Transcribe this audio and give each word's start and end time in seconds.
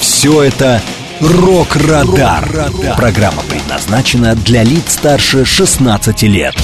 Все 0.00 0.42
это 0.42 0.80
«Рок-Радар». 1.20 2.48
Программа 2.96 3.42
предназначена 3.42 4.34
для 4.34 4.62
лиц 4.62 4.94
старше 4.94 5.44
16 5.44 6.22
лет. 6.24 6.54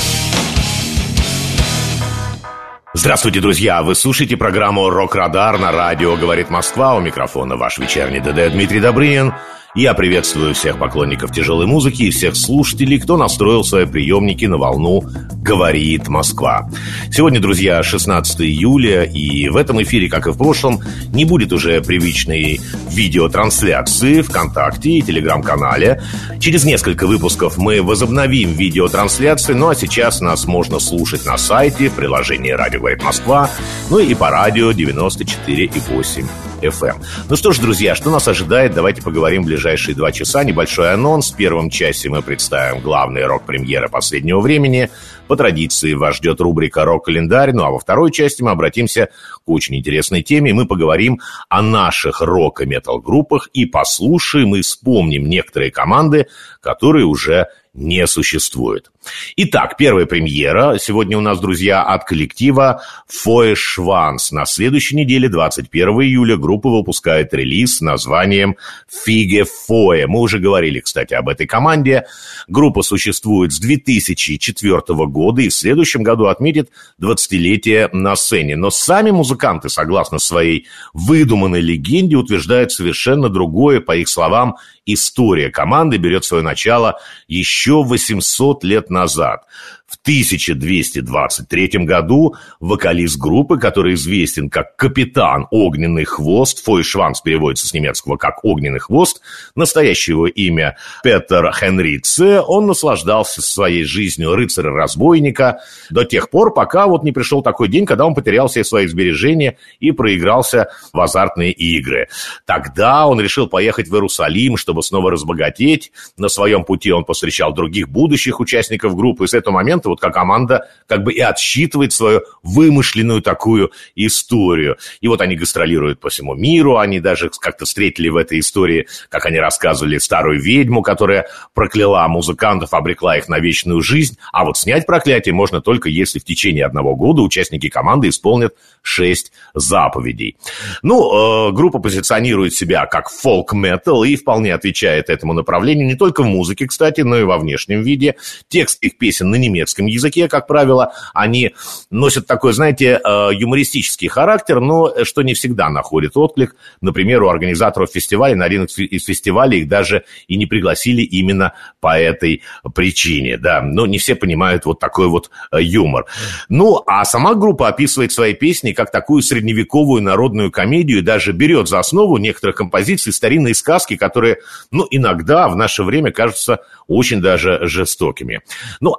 Здравствуйте, 2.93 3.41
друзья! 3.41 3.83
Вы 3.83 3.97
слушаете 3.97 4.37
программу 4.37 4.89
«Рок-Радар» 4.89 5.59
на 5.59 5.73
радио 5.73 6.17
«Говорит 6.17 6.49
Москва». 6.49 6.95
У 6.95 7.01
микрофона 7.01 7.57
ваш 7.57 7.79
вечерний 7.79 8.21
ДД 8.21 8.53
Дмитрий 8.53 8.81
Добрынин– 8.81 9.35
я 9.75 9.93
приветствую 9.93 10.55
всех 10.55 10.79
поклонников 10.79 11.33
тяжелой 11.33 11.67
музыки 11.67 12.05
и 12.05 12.11
всех 12.11 12.37
слушателей, 12.37 13.01
кто 13.01 13.17
настроил 13.17 13.65
свои 13.65 13.87
приемники 13.87 14.45
на 14.45 14.57
волну 14.57 15.03
«Говорит 15.43 16.07
Москва». 16.07 16.71
Сегодня, 17.11 17.41
друзья, 17.41 17.83
16 17.83 18.41
июля, 18.43 19.03
и 19.03 19.49
в 19.49 19.57
этом 19.57 19.83
эфире, 19.83 20.09
как 20.09 20.29
и 20.29 20.31
в 20.31 20.39
прошлом, 20.39 20.81
не 21.13 21.25
будет 21.25 21.53
уже 21.53 21.81
привычной 21.81 22.61
видеотрансляции 22.89 24.23
ВКонтакте 24.23 24.91
и 24.91 25.03
Телеграм-канале. 25.03 26.01
Через 26.39 26.65
несколько 26.65 27.09
выпусков 27.09 27.59
мы 27.59 27.83
возобновим 27.83 28.53
видеотрансляции, 28.53 29.55
ну 29.55 29.71
а 29.71 29.75
сейчас 29.75 30.21
нас 30.21 30.47
можно 30.47 30.79
слушать 30.79 31.27
на 31.27 31.37
сайте, 31.37 31.89
в 31.89 31.95
приложении 31.95 32.53
«Радио 32.53 32.79
говорит 32.79 33.03
Москва», 33.03 33.51
ну 33.91 33.99
и 33.99 34.15
по 34.15 34.31
радио 34.31 34.71
94,8 34.71 36.54
FM. 36.63 37.03
Ну 37.29 37.37
что 37.37 37.53
ж, 37.53 37.59
друзья, 37.59 37.95
что 37.95 38.11
нас 38.11 38.27
ожидает, 38.29 38.75
давайте 38.75 39.03
поговорим 39.03 39.43
в 39.43 39.47
ближайшие 39.47 39.95
два 39.95 40.13
часа. 40.13 40.45
Небольшой 40.45 40.93
анонс. 40.93 41.33
В 41.33 41.37
первом 41.37 41.71
часе 41.71 42.09
мы 42.09 42.23
представим 42.23 42.81
главные 42.81 43.27
рок-премьеры 43.27 43.89
последнего 43.89 44.41
времени. 44.41 44.91
По 45.27 45.37
традиции 45.37 45.95
вас 45.95 46.17
ждет 46.17 46.41
рубрика 46.41 46.85
«Рок-календарь». 46.85 47.53
Ну 47.53 47.65
а 47.65 47.71
во 47.71 47.79
второй 47.79 48.13
части 48.13 48.43
мы 48.43 48.51
обратимся 48.51 49.09
к 49.45 49.49
очень 49.49 49.77
интересной 49.77 50.23
теме. 50.23 50.53
Мы 50.53 50.67
поговорим 50.67 51.21
о 51.49 51.63
наших 51.63 52.21
рок- 52.21 52.61
и 52.61 52.67
метал-группах 52.67 53.49
и 53.53 53.65
послушаем 53.65 54.55
и 54.55 54.63
вспомним 54.63 55.29
некоторые 55.29 55.71
команды, 55.71 56.27
которые 56.61 57.07
уже 57.07 57.49
не 57.73 58.07
существует. 58.07 58.91
Итак, 59.37 59.77
первая 59.77 60.07
премьера. 60.07 60.79
Сегодня 60.79 61.19
у 61.19 61.21
нас, 61.21 61.41
друзья, 61.41 61.83
от 61.83 62.05
коллектива 62.05 62.83
Фое 63.07 63.55
Шванс. 63.55 64.33
На 64.33 64.47
следующей 64.47 64.97
неделе, 64.97 65.29
21 65.29 65.89
июля, 66.03 66.37
группа 66.37 66.71
выпускает 66.71 67.35
релиз 67.35 67.79
с 67.79 67.81
названием 67.81 68.57
Фиге 68.89 69.45
Фое. 69.45 70.07
Мы 70.07 70.21
уже 70.21 70.39
говорили, 70.39 70.81
кстати, 70.81 71.15
об 71.15 71.29
этой 71.29 71.47
команде. 71.47 72.07
Группа 72.49 72.83
существует 72.83 73.53
с 73.53 73.59
2004 73.59 74.81
года 75.07 75.43
и 75.43 75.49
в 75.49 75.55
следующем 75.55 76.03
году 76.03 76.27
отметит 76.27 76.71
20-летие 77.01 77.89
на 77.93 78.17
сцене. 78.17 78.57
Но 78.57 78.71
сами 78.71 79.11
музыканты, 79.11 79.69
согласно 79.69 80.19
своей 80.19 80.67
выдуманной 80.93 81.61
легенде, 81.61 82.17
утверждают 82.17 82.73
совершенно 82.73 83.29
другое, 83.29 83.81
по 83.81 83.97
их 83.97 84.09
словам, 84.09 84.57
история 84.87 85.51
команды 85.51 85.97
берет 85.97 86.25
свое 86.25 86.43
начало 86.43 86.99
еще 87.27 87.83
800 87.83 88.65
лет 88.65 88.91
назад. 88.95 89.47
В 89.95 90.01
1223 90.03 91.85
году 91.85 92.35
вокалист 92.59 93.17
группы, 93.17 93.59
который 93.59 93.95
известен 93.95 94.51
как 94.51 94.75
капитан 94.75 95.47
Огненный 95.53 96.05
Хвост, 96.05 96.65
Фойшванс 96.65 97.21
переводится 97.21 97.69
с 97.69 97.73
немецкого 97.73 98.17
как 98.17 98.45
Огненный 98.45 98.81
Хвост, 98.81 99.21
настоящее 99.55 100.15
его 100.15 100.27
имя 100.27 100.77
Петер 101.05 101.53
Хенрице, 101.53 102.41
он 102.41 102.67
наслаждался 102.67 103.41
своей 103.41 103.85
жизнью 103.85 104.35
рыцаря-разбойника 104.35 105.61
до 105.91 106.05
тех 106.05 106.29
пор, 106.29 106.53
пока 106.53 106.89
вот 106.89 107.05
не 107.05 107.13
пришел 107.13 107.41
такой 107.43 107.69
день, 107.69 107.87
когда 107.87 108.05
он 108.05 108.17
потерял 108.17 108.49
все 108.49 108.65
свои 108.65 108.89
сбережения 108.89 109.59
и 109.79 109.93
проигрался 109.93 110.71
в 110.93 111.01
азартные 111.01 111.53
игры. 111.53 112.09
Тогда 112.47 113.07
он 113.07 113.21
решил 113.21 113.47
поехать 113.47 113.87
в 113.87 113.95
Иерусалим, 113.95 114.57
чтобы 114.57 114.83
снова 114.83 115.13
разбогатеть. 115.13 115.93
На 116.17 116.29
своем 116.29 116.65
пути 116.65 116.91
он 116.91 117.05
повстречал 117.05 117.55
других 117.55 117.89
будущих 117.89 118.41
участников 118.41 118.97
группы, 118.97 119.25
и 119.25 119.29
с 119.29 119.35
этого 119.35 119.55
момента 119.55 119.84
момента 119.85 119.89
вот 119.89 120.01
как 120.01 120.15
команда 120.15 120.69
как 120.87 121.03
бы 121.03 121.13
и 121.13 121.21
отсчитывает 121.21 121.93
свою 121.93 122.23
вымышленную 122.43 123.23
такую 123.23 123.71
историю. 123.97 124.77
И 125.01 125.09
вот 125.09 125.21
они 125.21 125.37
гастролируют 125.37 126.01
по 126.01 126.09
всему 126.09 126.35
миру, 126.35 126.77
они 126.77 127.01
даже 127.01 127.31
как-то 127.41 127.65
встретили 127.65 128.09
в 128.09 128.17
этой 128.17 128.39
истории, 128.39 128.87
как 129.09 129.27
они 129.27 129.39
рассказывали, 129.39 129.99
старую 129.99 130.41
ведьму, 130.41 130.83
которая 130.83 131.27
прокляла 131.55 132.07
музыкантов, 132.09 132.75
обрекла 132.75 133.17
их 133.17 133.29
на 133.29 133.39
вечную 133.39 133.81
жизнь. 133.81 134.19
А 134.33 134.45
вот 134.45 134.59
снять 134.59 134.87
проклятие 134.87 135.35
можно 135.35 135.61
только 135.61 135.89
если 135.89 136.19
в 136.19 136.25
течение 136.25 136.67
одного 136.67 136.97
года 136.97 137.23
участники 137.23 137.69
команды 137.69 138.09
исполнят 138.09 138.55
шесть 138.83 139.33
заповедей. 139.55 140.37
Ну, 140.83 141.49
э, 141.49 141.53
группа 141.53 141.79
позиционирует 141.79 142.55
себя 142.55 142.87
как 142.87 143.09
фолк-метал 143.09 144.05
и 144.05 144.17
вполне 144.17 144.55
отвечает 144.55 145.09
этому 145.09 145.33
направлению 145.33 145.87
не 145.87 145.95
только 145.95 146.23
в 146.23 146.27
музыке, 146.27 146.67
кстати, 146.67 147.01
но 147.01 147.19
и 147.19 147.25
во 147.25 147.39
внешнем 147.39 147.83
виде. 147.83 148.17
Текст 148.49 148.83
их 148.83 148.99
песен 148.99 149.31
на 149.31 149.37
немецком 149.37 149.64
немецком 149.65 149.87
языке, 149.87 150.29
как 150.29 150.47
правило, 150.47 150.93
они 151.13 151.55
носят 151.91 152.27
такой, 152.27 152.53
знаете, 152.53 153.01
э, 153.03 153.29
юмористический 153.33 154.09
характер, 154.09 154.61
но 154.61 155.05
что 155.05 155.23
не 155.23 155.35
всегда 155.35 155.71
находит 155.71 156.17
отклик. 156.17 156.57
Например, 156.81 157.23
у 157.23 157.29
организаторов 157.29 157.91
фестиваля, 157.91 158.37
на 158.37 158.45
один 158.45 158.65
из 158.65 159.05
фестивалей 159.05 159.61
их 159.61 159.69
даже 159.69 160.05
и 160.29 160.37
не 160.37 160.47
пригласили 160.47 161.03
именно 161.03 161.55
по 161.81 161.99
этой 161.99 162.43
причине, 162.75 163.39
да. 163.39 163.63
Но 163.63 163.87
не 163.87 163.99
все 163.99 164.15
понимают 164.15 164.67
вот 164.67 164.79
такой 164.79 165.09
вот 165.09 165.31
э, 165.51 165.63
юмор. 165.63 166.07
Ну, 166.49 166.83
а 166.87 167.05
сама 167.05 167.35
группа 167.35 167.69
описывает 167.69 168.13
свои 168.13 168.35
песни 168.35 168.73
как 168.73 168.91
такую 168.91 169.23
средневековую 169.23 170.03
народную 170.03 170.51
комедию 170.51 170.99
и 170.99 171.03
даже 171.03 171.33
берет 171.33 171.69
за 171.69 171.79
основу 171.79 172.19
некоторых 172.19 172.57
композиций 172.57 173.13
старинные 173.13 173.55
сказки, 173.55 173.97
которые, 173.97 174.39
ну, 174.71 174.87
иногда 174.91 175.49
в 175.49 175.57
наше 175.57 175.83
время 175.83 176.13
кажутся 176.13 176.61
очень 176.87 177.21
даже 177.21 177.61
жестокими. 177.63 178.43
Ну, 178.81 178.95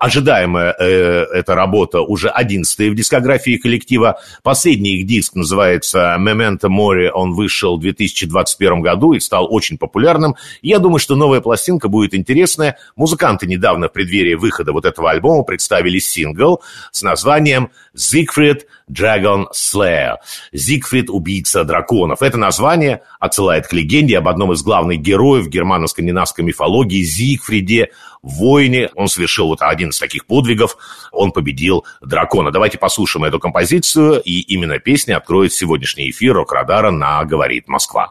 ожидаемая 0.55 0.75
э, 0.79 1.25
эта 1.33 1.55
работа 1.55 2.01
уже 2.01 2.29
одиннадцатая 2.29 2.89
в 2.89 2.95
дискографии 2.95 3.57
коллектива. 3.57 4.19
Последний 4.43 4.97
их 4.97 5.07
диск 5.07 5.35
называется 5.35 6.15
«Memento 6.19 6.67
Mori», 6.69 7.09
он 7.09 7.33
вышел 7.33 7.77
в 7.77 7.81
2021 7.81 8.81
году 8.81 9.13
и 9.13 9.19
стал 9.19 9.47
очень 9.49 9.77
популярным. 9.77 10.35
Я 10.61 10.79
думаю, 10.79 10.99
что 10.99 11.15
новая 11.15 11.41
пластинка 11.41 11.87
будет 11.87 12.13
интересная. 12.13 12.77
Музыканты 12.95 13.47
недавно 13.47 13.87
в 13.87 13.93
преддверии 13.93 14.35
выхода 14.35 14.71
вот 14.71 14.85
этого 14.85 15.11
альбома 15.11 15.43
представили 15.43 15.99
сингл 15.99 16.61
с 16.91 17.01
названием 17.01 17.69
«Зигфрид 17.93 18.67
Dragon 18.91 19.45
Slayer». 19.53 20.15
«Зигфрид– 20.51 21.09
убийца 21.09 21.63
драконов». 21.63 22.21
Это 22.21 22.37
название 22.37 23.01
отсылает 23.19 23.67
к 23.67 23.73
легенде 23.73 24.17
об 24.17 24.27
одном 24.27 24.53
из 24.53 24.63
главных 24.63 24.99
героев 24.99 25.47
германо-скандинавской 25.47 26.43
мифологии 26.43 27.03
Зигфриде 27.03 27.89
войне. 28.25 28.89
Он 28.95 29.07
совершил 29.07 29.47
вот 29.47 29.61
один 29.61 29.89
из 29.89 29.99
таких 29.99 30.25
подвигов. 30.25 30.77
Он 31.11 31.31
победил 31.31 31.85
дракона. 32.01 32.51
Давайте 32.51 32.77
послушаем 32.77 33.25
эту 33.25 33.39
композицию. 33.39 34.21
И 34.21 34.41
именно 34.41 34.79
песня 34.79 35.17
откроет 35.17 35.53
сегодняшний 35.53 36.09
эфир 36.09 36.33
Рок-Радара 36.33 36.91
на 36.91 37.23
«Говорит 37.23 37.67
Москва». 37.67 37.95
Москва. 37.95 38.09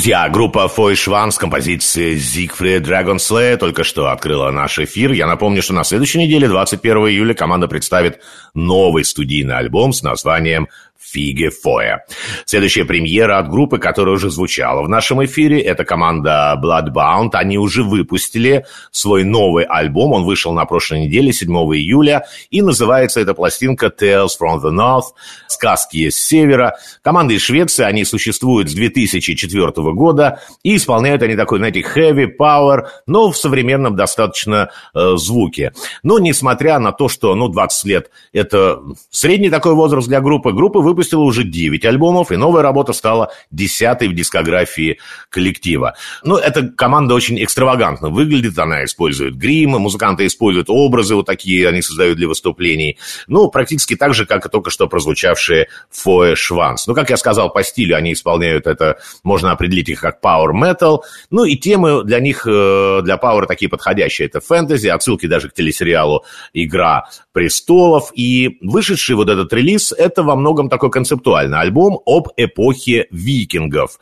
Друзья, 0.00 0.30
группа 0.30 0.66
Фой 0.66 0.96
Шван 0.96 1.30
с 1.30 1.36
композицией 1.36 2.16
Зигфрид 2.16 2.88
Dragon 2.88 3.16
Slayer 3.16 3.58
только 3.58 3.84
что 3.84 4.08
открыла 4.08 4.50
наш 4.50 4.78
эфир. 4.78 5.12
Я 5.12 5.26
напомню, 5.26 5.60
что 5.60 5.74
на 5.74 5.84
следующей 5.84 6.20
неделе, 6.20 6.48
21 6.48 6.96
июля, 7.08 7.34
команда 7.34 7.68
представит 7.68 8.18
новый 8.54 9.04
студийный 9.04 9.58
альбом 9.58 9.92
с 9.92 10.02
названием 10.02 10.68
Фиге 11.12 11.50
Фоя. 11.50 12.04
Следующая 12.44 12.84
премьера 12.84 13.38
от 13.38 13.48
группы, 13.48 13.78
которая 13.78 14.14
уже 14.14 14.30
звучала 14.30 14.82
в 14.82 14.88
нашем 14.88 15.24
эфире, 15.24 15.60
это 15.60 15.84
команда 15.84 16.60
Bloodbound. 16.62 17.30
Они 17.32 17.58
уже 17.58 17.82
выпустили 17.82 18.64
свой 18.90 19.24
новый 19.24 19.64
альбом. 19.64 20.12
Он 20.12 20.24
вышел 20.24 20.52
на 20.52 20.64
прошлой 20.64 21.06
неделе, 21.06 21.32
7 21.32 21.50
июля. 21.50 22.26
И 22.50 22.62
называется 22.62 23.20
эта 23.20 23.34
пластинка 23.34 23.86
Tales 23.86 24.30
from 24.40 24.60
the 24.62 24.70
North. 24.70 25.14
Сказки 25.48 26.08
с 26.10 26.16
севера. 26.16 26.76
Команда 27.02 27.34
из 27.34 27.42
Швеции, 27.42 27.84
они 27.84 28.04
существуют 28.04 28.70
с 28.70 28.74
2004 28.74 29.72
года. 29.92 30.40
И 30.62 30.76
исполняют 30.76 31.22
они 31.22 31.36
такой, 31.36 31.58
знаете, 31.58 31.80
heavy 31.80 32.26
power, 32.38 32.86
но 33.06 33.30
в 33.30 33.36
современном 33.36 33.96
достаточно 33.96 34.70
э, 34.94 35.16
звуке. 35.16 35.72
Но 36.02 36.18
несмотря 36.18 36.78
на 36.78 36.92
то, 36.92 37.08
что, 37.08 37.34
ну, 37.34 37.48
20 37.48 37.84
лет– 37.86 38.10
это 38.32 38.80
средний 39.10 39.50
такой 39.50 39.74
возраст 39.74 40.08
для 40.08 40.20
группы, 40.20 40.52
группа 40.52 40.80
выпустила 41.00 41.22
уже 41.22 41.44
9 41.44 41.84
альбомов, 41.86 42.30
и 42.30 42.36
новая 42.36 42.62
работа 42.62 42.92
стала 42.92 43.32
десятой 43.50 44.08
в 44.08 44.14
дискографии 44.14 44.98
коллектива. 45.30 45.94
Ну, 46.22 46.36
эта 46.36 46.68
команда 46.68 47.14
очень 47.14 47.42
экстравагантно 47.42 48.10
выглядит, 48.10 48.58
она 48.58 48.84
использует 48.84 49.34
грим, 49.36 49.70
музыканты 49.70 50.26
используют 50.26 50.68
образы 50.68 51.14
вот 51.14 51.24
такие, 51.24 51.66
они 51.66 51.80
создают 51.80 52.18
для 52.18 52.28
выступлений. 52.28 52.98
Ну, 53.28 53.48
практически 53.48 53.96
так 53.96 54.12
же, 54.12 54.26
как 54.26 54.44
и 54.44 54.50
только 54.50 54.68
что 54.68 54.88
прозвучавшие 54.88 55.68
Фоэ 55.90 56.34
Шванс. 56.36 56.86
Ну, 56.86 56.94
как 56.94 57.08
я 57.08 57.16
сказал, 57.16 57.50
по 57.50 57.62
стилю 57.62 57.96
они 57.96 58.12
исполняют 58.12 58.66
это, 58.66 58.98
можно 59.24 59.52
определить 59.52 59.88
их 59.88 60.02
как 60.02 60.20
Power 60.22 60.52
Metal. 60.52 60.98
Ну, 61.30 61.44
и 61.44 61.56
темы 61.56 62.04
для 62.04 62.20
них, 62.20 62.46
э, 62.46 63.00
для 63.02 63.16
Power 63.16 63.46
такие 63.46 63.70
подходящие. 63.70 64.28
Это 64.28 64.40
фэнтези, 64.40 64.88
отсылки 64.88 65.24
даже 65.24 65.48
к 65.48 65.54
телесериалу 65.54 66.24
«Игра 66.52 67.08
престолов». 67.32 68.10
И 68.14 68.58
вышедший 68.60 69.16
вот 69.16 69.30
этот 69.30 69.50
релиз, 69.54 69.92
это 69.92 70.22
во 70.22 70.36
многом 70.36 70.68
такой 70.68 70.89
концептуальный 70.90 71.58
альбом 71.58 72.00
об 72.04 72.28
эпохе 72.36 73.06
викингов 73.10 73.98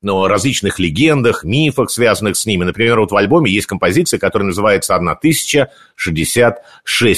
но 0.00 0.28
различных 0.28 0.78
легендах, 0.78 1.42
мифах, 1.42 1.90
связанных 1.90 2.36
с 2.36 2.46
ними. 2.46 2.62
Например, 2.64 3.00
вот 3.00 3.10
в 3.10 3.16
альбоме 3.16 3.50
есть 3.50 3.66
композиция, 3.66 4.20
которая 4.20 4.46
называется 4.46 4.94
«1066». 4.94 6.54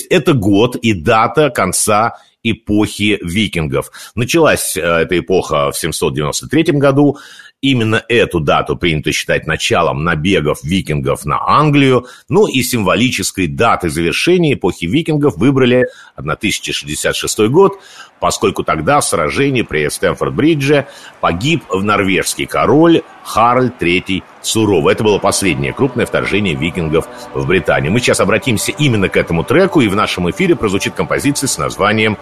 Это 0.08 0.32
год 0.32 0.76
и 0.76 0.94
дата 0.94 1.50
конца 1.50 2.16
эпохи 2.42 3.18
викингов. 3.22 3.90
Началась 4.14 4.76
э, 4.76 4.80
эта 4.80 5.18
эпоха 5.18 5.72
в 5.72 5.76
793 5.76 6.78
году, 6.78 7.18
Именно 7.62 8.02
эту 8.08 8.40
дату 8.40 8.74
принято 8.74 9.12
считать 9.12 9.46
началом 9.46 10.02
набегов 10.02 10.64
викингов 10.64 11.26
на 11.26 11.46
Англию, 11.46 12.06
ну 12.30 12.46
и 12.46 12.62
символической 12.62 13.48
датой 13.48 13.90
завершения 13.90 14.54
эпохи 14.54 14.86
викингов 14.86 15.36
выбрали 15.36 15.86
1066 16.16 17.38
год, 17.50 17.78
поскольку 18.18 18.64
тогда 18.64 19.00
в 19.00 19.04
сражении 19.04 19.60
при 19.60 19.86
Стэнфорд-Бридже 19.88 20.86
погиб 21.20 21.64
в 21.68 21.84
норвежский 21.84 22.46
король 22.46 23.02
Харль 23.24 23.70
III 23.78 24.22
Суровый. 24.40 24.94
Это 24.94 25.04
было 25.04 25.18
последнее 25.18 25.74
крупное 25.74 26.06
вторжение 26.06 26.54
викингов 26.54 27.06
в 27.34 27.46
Британию. 27.46 27.92
Мы 27.92 28.00
сейчас 28.00 28.20
обратимся 28.20 28.72
именно 28.72 29.10
к 29.10 29.18
этому 29.18 29.44
треку, 29.44 29.82
и 29.82 29.88
в 29.88 29.94
нашем 29.94 30.30
эфире 30.30 30.56
прозвучит 30.56 30.94
композиция 30.94 31.46
с 31.46 31.58
названием 31.58 32.16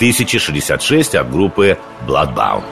«1066» 0.00 1.14
от 1.14 1.30
группы 1.30 1.76
Bloodbound. 2.06 2.64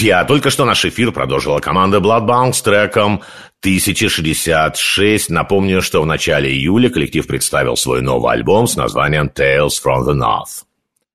Друзья, 0.00 0.24
только 0.24 0.48
что 0.48 0.64
наш 0.64 0.82
эфир 0.86 1.12
продолжила 1.12 1.58
команда 1.58 1.98
Bloodbound 1.98 2.54
с 2.54 2.62
треком 2.62 3.20
1066. 3.60 5.28
Напомню, 5.28 5.82
что 5.82 6.00
в 6.00 6.06
начале 6.06 6.50
июля 6.50 6.88
коллектив 6.88 7.26
представил 7.26 7.76
свой 7.76 8.00
новый 8.00 8.32
альбом 8.32 8.66
с 8.66 8.76
названием 8.76 9.26
Tales 9.26 9.74
from 9.84 10.06
the 10.06 10.14
North. 10.14 10.64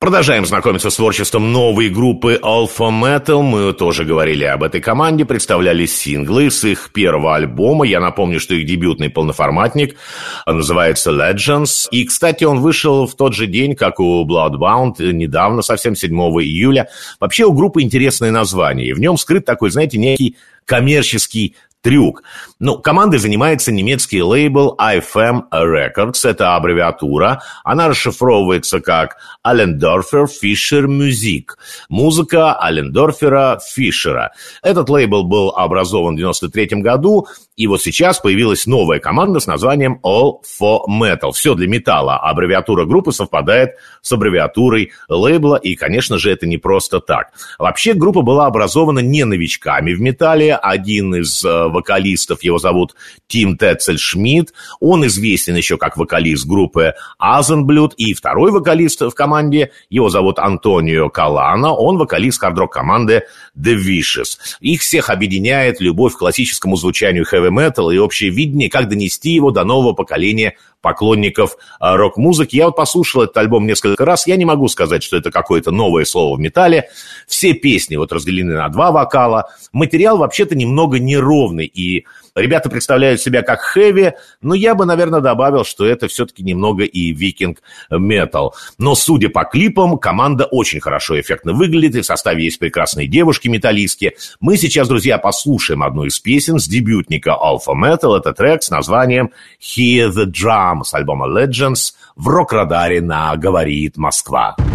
Продолжаем 0.05 0.45
знакомиться 0.45 0.91
с 0.91 0.97
творчеством 0.97 1.51
новой 1.51 1.89
группы 1.89 2.39
Alpha 2.39 2.91
Metal. 2.91 3.41
Мы 3.41 3.74
тоже 3.74 4.05
говорили 4.05 4.43
об 4.43 4.62
этой 4.62 4.79
команде, 4.79 5.25
представляли 5.25 5.88
синглы 5.88 6.51
с 6.51 6.63
их 6.63 6.91
первого 6.93 7.35
альбома. 7.35 7.88
Я 7.88 8.00
напомню, 8.00 8.39
что 8.39 8.53
их 8.53 8.67
дебютный 8.67 9.09
полноформатник 9.09 9.95
называется 10.45 11.09
Legends. 11.09 11.88
И, 11.89 12.05
кстати, 12.05 12.43
он 12.43 12.59
вышел 12.59 13.07
в 13.07 13.15
тот 13.15 13.33
же 13.33 13.47
день, 13.47 13.75
как 13.75 14.00
у 14.00 14.24
Bloodbound, 14.27 15.12
недавно, 15.12 15.63
совсем 15.63 15.95
7 15.95 16.12
июля. 16.12 16.88
Вообще 17.19 17.45
у 17.45 17.51
группы 17.51 17.81
интересное 17.81 18.29
название. 18.29 18.93
В 18.93 19.00
нем 19.00 19.17
скрыт 19.17 19.43
такой, 19.43 19.71
знаете, 19.71 19.97
некий 19.97 20.38
коммерческий 20.65 21.55
трюк. 21.85 22.24
Ну, 22.65 22.79
командой 22.79 23.19
занимается 23.19 23.72
немецкий 23.72 24.24
лейбл 24.24 24.75
IFM 24.81 25.43
Records, 25.53 26.27
это 26.27 26.55
аббревиатура. 26.55 27.43
Она 27.63 27.89
расшифровывается 27.89 28.79
как 28.79 29.17
Allendorfer 29.45 30.25
Fischer 30.25 30.88
Music. 30.88 31.50
Музыка 31.89 32.60
Allendorfера 32.60 33.60
Фишера. 33.60 34.31
Этот 34.63 34.89
лейбл 34.89 35.25
был 35.25 35.51
образован 35.51 36.15
в 36.15 36.17
93 36.17 36.81
году, 36.81 37.27
и 37.55 37.67
вот 37.67 37.84
сейчас 37.84 38.19
появилась 38.19 38.65
новая 38.65 39.00
команда 39.00 39.39
с 39.39 39.45
названием 39.45 40.00
All 40.03 40.39
for 40.60 40.79
Metal. 40.89 41.31
Все 41.34 41.53
для 41.53 41.67
металла. 41.67 42.17
Аббревиатура 42.17 42.86
группы 42.86 43.12
совпадает 43.12 43.75
с 44.01 44.12
аббревиатурой 44.12 44.91
лейбла, 45.07 45.55
и, 45.55 45.75
конечно 45.75 46.17
же, 46.17 46.31
это 46.31 46.48
не 46.48 46.57
просто 46.57 47.00
так. 47.00 47.31
Вообще, 47.60 47.93
группа 47.93 48.24
была 48.24 48.48
образована 48.48 49.00
не 49.00 49.24
новичками 49.24 49.93
в 49.93 50.01
металле. 50.01 50.55
Один 50.55 51.13
из 51.15 51.45
э, 51.45 51.67
вокалистов, 51.67 52.43
его 52.43 52.54
зовут 52.57 52.95
Тим 53.27 53.57
Тецель 53.57 53.97
Шмидт. 53.97 54.53
Он 54.79 55.05
известен 55.07 55.55
еще 55.55 55.77
как 55.77 55.97
вокалист 55.97 56.45
группы 56.45 56.93
Азенблюд. 57.17 57.93
И 57.97 58.13
второй 58.13 58.51
вокалист 58.51 59.01
в 59.01 59.12
команде, 59.12 59.71
его 59.89 60.09
зовут 60.09 60.39
Антонио 60.39 61.09
Калана. 61.09 61.74
Он 61.74 61.97
вокалист 61.97 62.39
хард 62.39 62.55
команды 62.71 63.24
The 63.57 63.75
Vicious. 63.75 64.38
Их 64.62 64.81
всех 64.81 65.09
объединяет 65.09 65.81
любовь 65.81 66.13
к 66.13 66.19
классическому 66.19 66.75
звучанию 66.75 67.25
metal 67.25 67.93
и 67.93 67.97
общее 67.97 68.29
видение, 68.29 68.69
как 68.69 68.89
донести 68.89 69.31
его 69.31 69.51
до 69.51 69.63
нового 69.63 69.93
поколения 69.93 70.55
поклонников 70.81 71.57
а, 71.79 71.97
рок-музыки. 71.97 72.55
Я 72.55 72.67
вот 72.67 72.75
послушал 72.75 73.24
этот 73.24 73.35
альбом 73.38 73.65
несколько 73.65 74.05
раз, 74.05 74.27
я 74.27 74.35
не 74.35 74.45
могу 74.45 74.67
сказать, 74.67 75.01
что 75.01 75.17
это 75.17 75.31
какое-то 75.31 75.71
новое 75.71 76.05
слово 76.05 76.38
в 76.38 76.39
металле. 76.39 76.89
Все 77.27 77.53
песни 77.53 77.95
вот 77.95 78.13
разделены 78.13 78.53
на 78.53 78.69
два 78.69 78.91
вокала. 78.91 79.50
Материал 79.74 80.19
вообще-то 80.19 80.55
немного 80.55 81.00
неровный, 81.00 81.65
и 81.65 82.05
Ребята 82.36 82.70
представляют 82.70 83.22
себя 83.22 83.44
как 83.44 83.62
хэви, 83.62 84.13
но 84.42 84.54
я 84.56 84.75
бы, 84.75 84.86
наверное, 84.86 85.22
добавил, 85.22 85.63
что 85.63 85.86
это 85.86 86.10
все-таки 86.10 86.44
немного 86.44 86.84
и 86.84 87.13
викинг 87.13 87.62
метал. 87.89 88.54
Но, 88.77 88.94
судя 88.94 89.30
по 89.30 89.46
клипам, 89.46 89.98
команда 89.98 90.44
очень 90.44 90.82
хорошо 90.82 91.20
эффектно 91.20 91.54
выглядит, 91.54 91.96
и 91.96 92.01
в 92.01 92.06
составе 92.06 92.44
есть 92.44 92.60
прекрасные 92.60 93.08
девушки-металлистки. 93.08 94.18
Мы 94.42 94.58
сейчас, 94.58 94.89
друзья, 94.89 95.18
послушаем 95.18 95.82
одну 95.82 96.04
из 96.04 96.20
песен 96.20 96.60
с 96.60 96.68
дебютника 96.68 97.38
Alpha 97.42 97.74
Metal. 97.74 98.18
Это 98.18 98.34
трек 98.34 98.63
с 98.63 98.70
названием 98.70 99.32
Hear 99.62 100.10
the 100.10 100.25
Drum 100.25 100.84
с 100.84 100.94
альбома 100.94 101.27
Legends 101.27 101.94
в 102.18 102.27
рок-радаре 102.27 103.00
на 103.01 103.36
«Говорит 103.38 103.96
Москва». 103.96 104.56
sails 104.56 104.75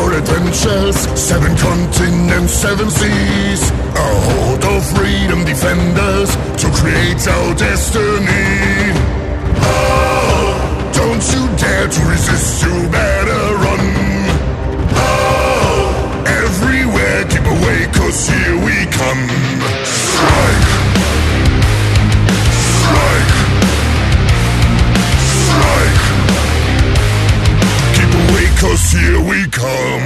for 0.00 0.12
adventures, 0.14 0.96
seven 1.18 1.54
continents, 1.56 2.52
seven 2.52 2.88
seas. 2.90 3.62
A 4.04 4.08
horde 4.26 4.64
of 4.64 4.80
freedom 4.96 5.44
defenders 5.44 6.30
to 6.60 6.66
create 6.80 7.22
our 7.28 7.54
destiny. 7.54 8.48
Oh, 9.60 10.52
don't 10.92 11.24
you 11.34 11.44
dare 11.58 11.88
to 11.88 12.00
resist, 12.12 12.62
you 12.62 12.88
better 12.88 13.42
run. 13.64 14.09
Here 28.92 29.20
we 29.20 29.46
come 29.50 29.99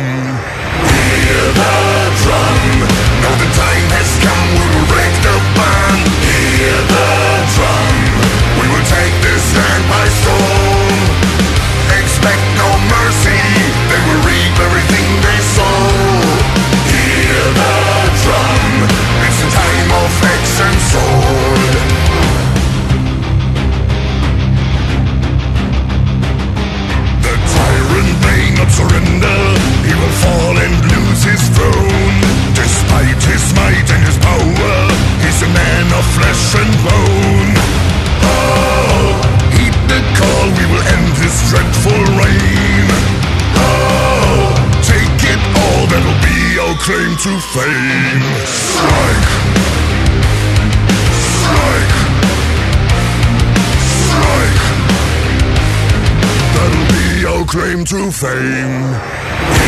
fame. 47.55 48.21
Strike! 48.47 49.31
Strike! 51.39 51.97
Strike! 54.03 54.65
That'll 56.55 56.89
be 56.91 57.05
your 57.21 57.45
claim 57.47 57.85
to 57.85 58.11
fame. 58.11 59.64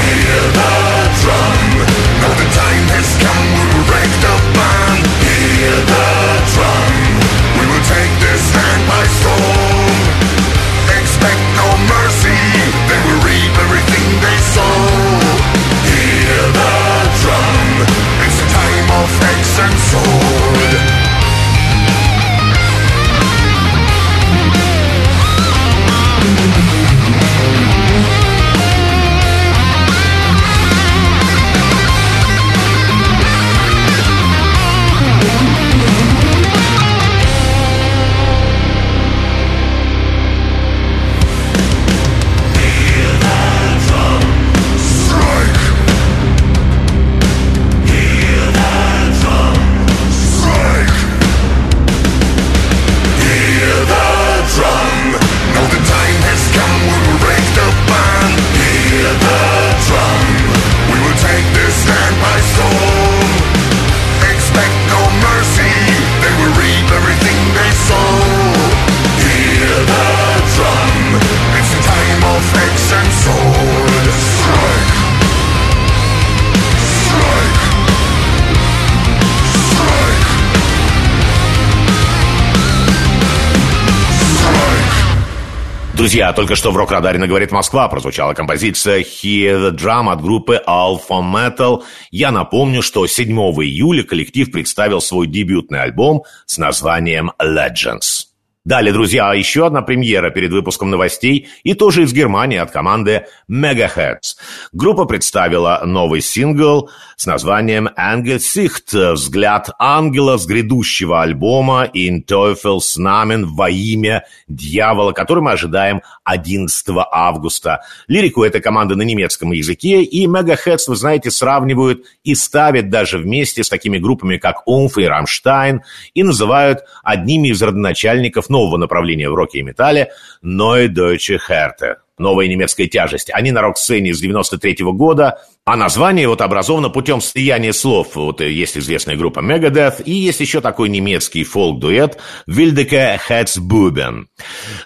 Друзья, 86.07 86.33
только 86.33 86.55
что 86.55 86.71
в 86.71 86.77
рок-радаре 86.77 87.19
на 87.19 87.27
«Говорит 87.27 87.51
Москва» 87.51 87.89
прозвучала 87.89 88.33
композиция 88.33 89.01
«Hear 89.01 89.59
the 89.59 89.77
Drum» 89.77 90.09
от 90.09 90.23
группы 90.23 90.63
Alpha 90.65 91.21
Metal. 91.21 91.83
Я 92.13 92.31
напомню, 92.31 92.81
что 92.81 93.09
7 93.09 93.29
июля 93.29 94.05
коллектив 94.05 94.53
представил 94.53 95.01
свой 95.01 95.27
дебютный 95.27 95.83
альбом 95.83 96.23
с 96.45 96.59
названием 96.59 97.33
«Legends». 97.43 98.26
Далее, 98.67 98.93
друзья, 98.93 99.33
еще 99.33 99.65
одна 99.65 99.81
премьера 99.81 100.31
перед 100.31 100.51
выпуском 100.51 100.91
новостей 100.91 101.47
и 101.63 101.75
тоже 101.75 102.03
из 102.03 102.13
Германии 102.13 102.59
от 102.59 102.73
команды 102.73 103.27
Megahertz. 103.49 104.35
Группа 104.73 105.05
представила 105.05 105.83
новый 105.85 106.21
сингл 106.21 106.91
с 107.15 107.27
названием 107.27 107.89
Angesicht, 107.97 109.13
взгляд 109.13 109.71
ангела 109.79 110.37
с 110.37 110.47
грядущего 110.47 111.23
альбома 111.23 111.89
In 111.95 112.25
Teufels 112.27 112.99
Namen 112.99 113.45
во 113.45 113.71
имя 113.71 114.25
дьявола, 114.49 115.13
который 115.13 115.45
мы 115.45 115.53
ожидаем 115.53 116.03
11 116.25 116.89
августа. 117.13 117.83
Лирику 118.09 118.43
этой 118.43 118.61
команды 118.61 118.97
на 118.97 119.03
немецком 119.03 119.53
языке, 119.53 120.03
и 120.03 120.27
Megahertz, 120.27 120.89
вы 120.89 120.97
знаете, 120.97 121.31
сравнивают 121.31 122.05
и 122.25 122.35
ставят 122.35 122.91
даже 122.91 123.19
вместе 123.19 123.63
с 123.63 123.69
такими 123.69 123.99
группами, 123.99 124.39
как 124.39 124.67
Умф 124.67 124.99
и 124.99 125.05
Рамштайн, 125.05 125.83
и 126.15 126.25
называют 126.25 126.81
одними 127.05 127.49
из 127.51 127.63
родоначальников 127.63 128.51
нового 128.57 128.79
направления 128.79 129.29
в 129.29 129.35
роке 129.35 129.59
и 129.59 129.63
металле 129.63 130.13
Neue 130.43 130.89
Deutsche 130.89 131.39
Härte 131.49 131.97
новая 132.19 132.49
немецкая 132.49 132.87
тяжесть. 132.87 133.31
Они 133.33 133.51
на 133.51 133.63
рок-сцене 133.63 134.15
с 134.15 134.21
93 134.21 134.83
-го 134.83 134.93
года, 134.93 135.39
а 135.69 135.77
название 135.77 136.29
вот 136.29 136.43
образовано 136.43 136.91
путем 136.91 137.21
слияния 137.21 137.73
слов. 137.73 138.15
Вот 138.15 138.41
есть 138.41 138.79
известная 138.79 139.17
группа 139.17 139.41
Megadeth, 139.41 140.01
и 140.05 140.13
есть 140.13 140.39
еще 140.39 140.61
такой 140.61 140.89
немецкий 140.89 141.43
фолк-дуэт 141.43 142.19
Wildeке 142.49 143.19
Hetzbuben. 143.29 144.27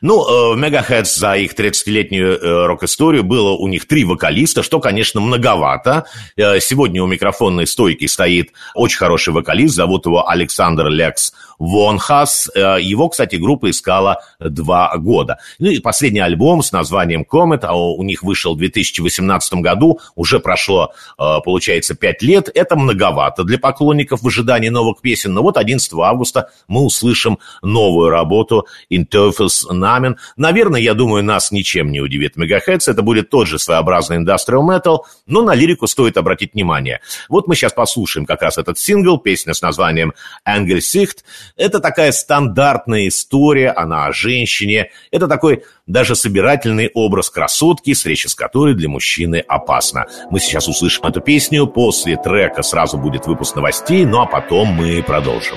Ну, 0.01 0.55
э, 0.55 0.57
Megaheads 0.57 1.19
за 1.19 1.35
их 1.35 1.53
30-летнюю 1.53 2.38
э, 2.38 2.66
рок-историю 2.66 3.25
было 3.25 3.51
у 3.51 3.69
них 3.69 3.87
три 3.87 4.05
вокалиста, 4.05 4.62
что, 4.62 4.81
конечно, 4.81 5.21
многовато. 5.21 6.07
Э, 6.38 6.59
сегодня 6.61 7.03
у 7.03 7.07
микрофонной 7.07 7.66
стойки 7.66 8.07
стоит 8.07 8.53
очень 8.75 8.97
хороший 8.97 9.35
вокалист, 9.35 9.75
зовут 9.75 10.07
его 10.07 10.27
Александр 10.27 10.87
Лекс 10.87 11.35
Вонхас. 11.59 12.49
Его, 12.57 13.11
кстати, 13.11 13.37
группа 13.37 13.69
искала 13.69 14.23
два 14.38 14.97
года. 14.97 15.38
Ну 15.59 15.69
и 15.71 15.79
последний 15.79 16.21
альбом 16.21 16.62
с 16.62 16.73
названием 16.73 17.19
названием 17.20 17.26
Comet, 17.28 17.61
а 17.62 17.74
у 17.74 18.02
них 18.02 18.22
вышел 18.22 18.54
в 18.54 18.59
2018 18.59 19.54
году, 19.54 20.00
уже 20.14 20.40
прошло, 20.40 20.92
э, 21.18 21.38
получается, 21.44 21.94
5 21.94 22.22
лет. 22.22 22.50
Это 22.54 22.76
многовато 22.76 23.44
для 23.44 23.59
поклонников 23.59 24.22
в 24.22 24.26
ожидании 24.26 24.68
новых 24.68 25.00
песен. 25.00 25.33
Но 25.33 25.42
вот 25.42 25.56
11 25.56 25.92
августа 26.00 26.50
мы 26.68 26.83
услышим 26.83 27.38
новую 27.62 28.11
работу 28.11 28.66
Interface 28.90 29.70
Namen. 29.70 30.16
Наверное, 30.37 30.80
я 30.80 30.94
думаю, 30.94 31.24
нас 31.24 31.52
ничем 31.52 31.90
не 31.90 32.00
удивит 32.00 32.37
Мегахэдс. 32.37 32.88
Это 32.88 33.02
будет 33.02 33.30
тот 33.30 33.46
же 33.46 33.59
своеобразный 33.59 34.18
industrial 34.18 34.66
metal, 34.66 34.98
но 35.26 35.42
на 35.42 35.54
лирику 35.54 35.87
стоит 35.87 36.16
обратить 36.16 36.54
внимание. 36.54 37.00
Вот 37.28 37.48
мы 37.48 37.54
сейчас 37.54 37.72
послушаем 37.72 38.26
как 38.26 38.42
раз 38.42 38.59
этот 38.59 38.78
сингл, 38.78 39.18
песня 39.18 39.54
с 39.54 39.62
названием 39.62 40.12
Sicht. 40.46 41.18
Это 41.56 41.80
такая 41.80 42.12
стандартная 42.12 43.09
история, 43.09 43.70
она 43.70 44.06
о 44.06 44.12
женщине. 44.12 44.90
Это 45.11 45.28
такой 45.28 45.62
даже 45.87 46.14
собирательный 46.14 46.90
образ 46.94 47.10
красотки, 47.31 47.94
встреча 47.94 48.29
с 48.29 48.35
которой 48.35 48.75
для 48.75 48.88
мужчины 48.88 49.44
опасна. 49.46 50.07
Мы 50.31 50.40
сейчас 50.40 50.68
услышим 50.68 51.05
эту 51.05 51.20
песню, 51.20 51.66
после 51.66 52.16
трека 52.16 52.62
сразу 52.62 52.99
будет 52.99 53.27
выпуск 53.27 53.57
новостей, 53.57 54.05
ну 54.05 54.20
а 54.20 54.27
потом 54.27 54.68
мы 54.68 55.03
продолжим. 55.03 55.57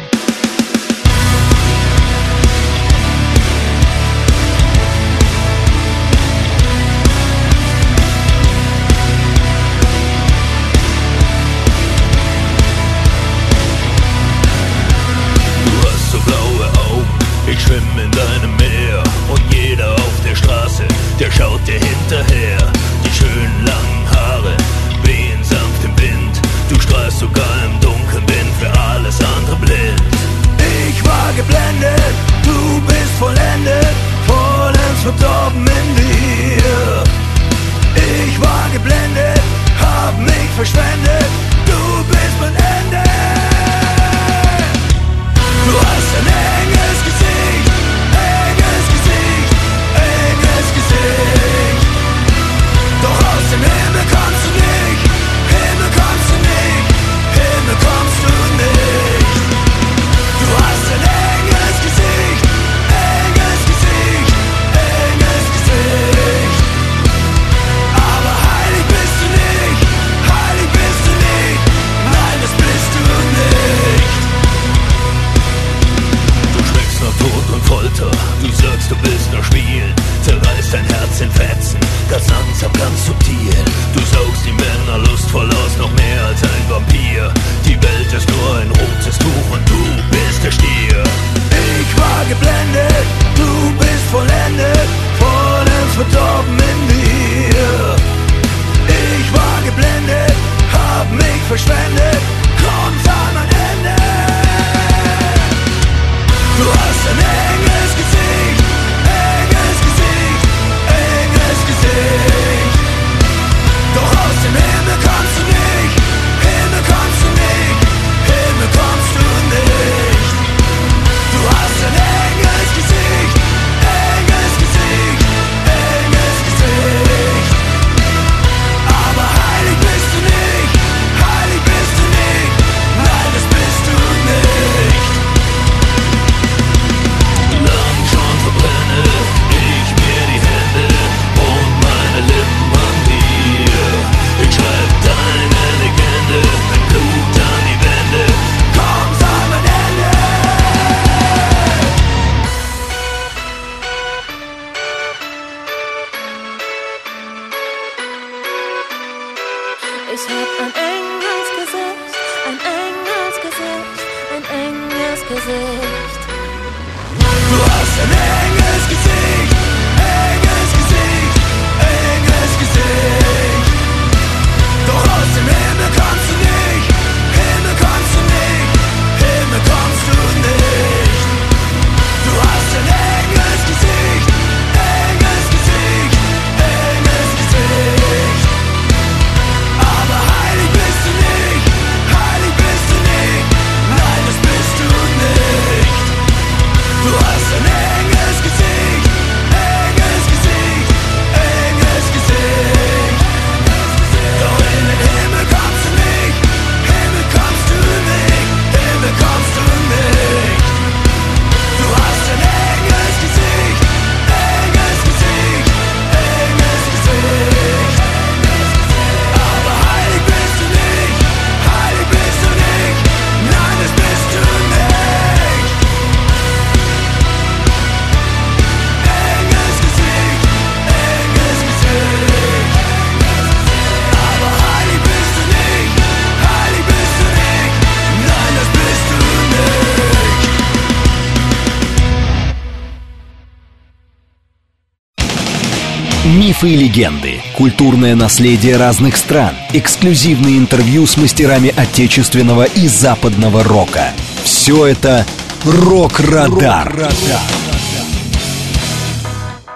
Мифы 246.64 246.76
и 246.76 246.78
легенды, 246.78 247.42
культурное 247.58 248.16
наследие 248.16 248.78
разных 248.78 249.18
стран, 249.18 249.54
эксклюзивные 249.74 250.58
интервью 250.58 251.06
с 251.06 251.18
мастерами 251.18 251.74
отечественного 251.76 252.64
и 252.64 252.88
западного 252.88 253.66
рока. 253.66 254.14
Все 254.46 254.86
это 254.86 255.26
«Рок-Радар». 255.66 257.10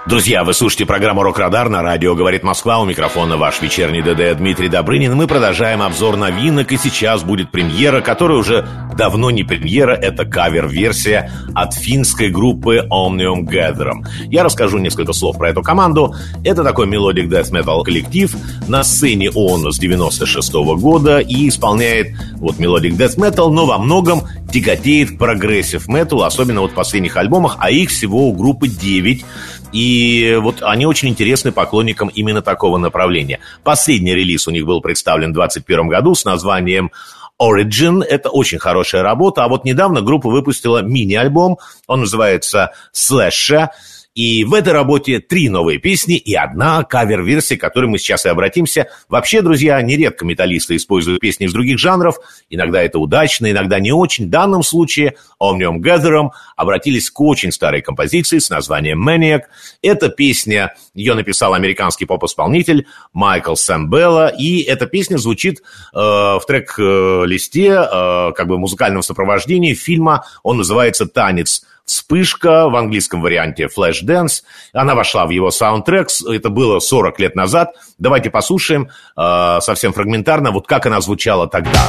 Друзья, 0.06 0.46
вы 0.46 0.54
слушаете 0.54 0.86
программу 0.86 1.24
«Рок-Радар» 1.24 1.68
на 1.68 1.82
радио 1.82 2.16
«Говорит 2.16 2.44
Москва». 2.44 2.80
У 2.80 2.86
микрофона 2.86 3.36
ваш 3.36 3.62
вечерний 3.62 4.02
ДД 4.02 4.38
Дмитрий 4.38 4.70
Добрынин. 4.70 5.14
Мы 5.14 5.28
продолжаем 5.28 5.82
обзор 5.82 6.16
новинок, 6.16 6.72
и 6.72 6.78
сейчас 6.78 7.24
будет 7.24 7.52
премьера, 7.52 8.00
которая 8.00 8.38
уже 8.38 8.66
давно 8.98 9.32
не 9.32 9.44
премьера. 9.44 9.94
Это 9.94 10.26
кавер-версия 10.26 11.32
от 11.54 11.74
финской 11.74 12.30
группы 12.30 12.86
Omnium 12.92 13.46
Gatherum. 13.46 14.06
Я 14.26 14.44
расскажу 14.44 14.80
несколько 14.80 15.14
слов 15.14 15.38
про 15.38 15.50
эту 15.50 15.62
команду. 15.62 16.14
Это 16.44 16.64
такой 16.64 16.88
melodic 16.88 17.32
death 17.32 17.52
metal 17.52 17.84
коллектив. 17.84 18.36
На 18.68 18.84
сцене 18.84 19.30
он 19.32 19.72
с 19.72 19.78
96 19.80 20.54
-го 20.54 20.76
года 20.76 21.20
и 21.20 21.48
исполняет 21.48 22.08
вот 22.36 22.60
melodic 22.60 22.94
death 22.96 23.18
metal, 23.18 23.50
но 23.50 23.66
во 23.66 23.78
многом 23.78 24.24
тяготеет 24.52 25.12
к 25.12 25.18
progressive 25.18 25.88
металу, 25.88 26.24
особенно 26.24 26.62
вот 26.62 26.72
в 26.72 26.76
последних 26.76 27.16
альбомах, 27.18 27.58
а 27.60 27.70
их 27.70 27.90
всего 27.90 28.28
у 28.28 28.34
группы 28.34 28.68
9. 28.68 29.26
И 29.74 30.38
вот 30.42 30.62
они 30.62 30.86
очень 30.86 31.10
интересны 31.10 31.52
поклонникам 31.52 32.08
именно 32.08 32.42
такого 32.42 32.78
направления. 32.78 33.40
Последний 33.64 34.16
релиз 34.16 34.48
у 34.48 34.52
них 34.52 34.66
был 34.66 34.82
представлен 34.82 35.32
в 35.32 35.34
2021 35.34 35.88
году 35.88 36.16
с 36.16 36.26
названием 36.26 36.92
Origin. 37.42 38.04
Это 38.04 38.30
очень 38.30 38.60
хорошая 38.60 39.04
работа. 39.04 39.44
А 39.44 39.48
вот 39.48 39.64
недавно 39.64 40.02
группа 40.02 40.30
выпустила 40.30 40.82
мини-альбом. 40.82 41.58
Он 41.88 42.02
называется 42.02 42.72
Slasher. 42.94 43.70
И 44.18 44.44
в 44.46 44.56
этой 44.56 44.74
работе 44.74 45.20
три 45.20 45.48
новые 45.48 45.78
песни 45.78 46.18
и 46.18 46.34
одна 46.34 46.84
кавер-версия, 46.84 47.56
к 47.56 47.62
которой 47.62 47.86
мы 47.86 48.00
сейчас 48.00 48.26
и 48.26 48.30
обратимся. 48.30 48.88
Вообще, 49.10 49.44
друзья, 49.44 49.80
нередко 49.80 50.26
металлисты 50.26 50.76
используют 50.76 51.20
песни 51.20 51.46
из 51.46 51.54
других 51.54 51.78
жанров. 51.78 52.16
Иногда 52.50 52.82
это 52.82 52.98
удачно, 52.98 53.52
иногда 53.52 53.80
не 53.80 53.92
очень. 53.92 54.26
В 54.26 54.30
данном 54.32 54.64
случае 54.64 55.18
Omnium 55.40 55.78
Gatherum 55.82 56.32
обратились 56.56 57.12
к 57.12 57.22
очень 57.22 57.52
старой 57.52 57.84
композиции 57.84 58.40
с 58.40 58.50
названием 58.50 59.08
Maniac. 59.08 59.42
Эта 59.84 60.10
песня, 60.10 60.74
ее 60.96 61.14
написал 61.14 61.54
американский 61.54 62.06
поп-исполнитель 62.06 62.88
Майкл 63.14 63.54
Сэмбелла. 63.54 64.30
И 64.30 64.64
эта 64.64 64.88
песня 64.88 65.18
звучит 65.18 65.60
э, 65.94 65.96
в 65.96 66.42
трек-листе, 66.48 67.68
э, 67.68 68.32
как 68.36 68.48
бы 68.48 68.56
в 68.56 68.60
музыкальном 68.60 69.04
сопровождении 69.04 69.76
фильма. 69.76 70.26
Он 70.42 70.58
называется 70.58 71.06
«Танец 71.06 71.62
Вспышка 71.88 72.68
в 72.68 72.76
английском 72.76 73.22
варианте 73.22 73.68
Flash 73.76 74.04
Dance. 74.06 74.44
Она 74.74 74.94
вошла 74.94 75.26
в 75.26 75.30
его 75.30 75.52
саундтрек. 75.52 76.10
Это 76.30 76.50
было 76.50 76.80
40 76.80 77.18
лет 77.20 77.36
назад. 77.36 77.76
Давайте 77.98 78.30
послушаем 78.30 78.90
э, 79.16 79.58
совсем 79.62 79.94
фрагментарно, 79.94 80.52
вот 80.52 80.68
как 80.68 80.86
она 80.86 81.00
звучала 81.00 81.48
тогда. 81.48 81.80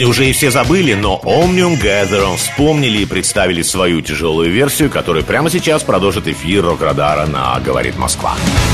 Песни 0.00 0.04
уже 0.04 0.28
и 0.28 0.32
все 0.32 0.50
забыли, 0.50 0.94
но 0.94 1.20
Omnium 1.24 1.80
Gatherum 1.80 2.36
вспомнили 2.36 2.98
и 2.98 3.06
представили 3.06 3.62
свою 3.62 4.00
тяжелую 4.00 4.50
версию, 4.50 4.90
которую 4.90 5.24
прямо 5.24 5.50
сейчас 5.50 5.82
продолжит 5.82 6.26
эфир 6.26 6.64
Рок-Радара 6.64 7.26
на 7.26 7.58
«Говорит 7.60 7.96
Москва». 7.98 8.34
She 8.34 8.69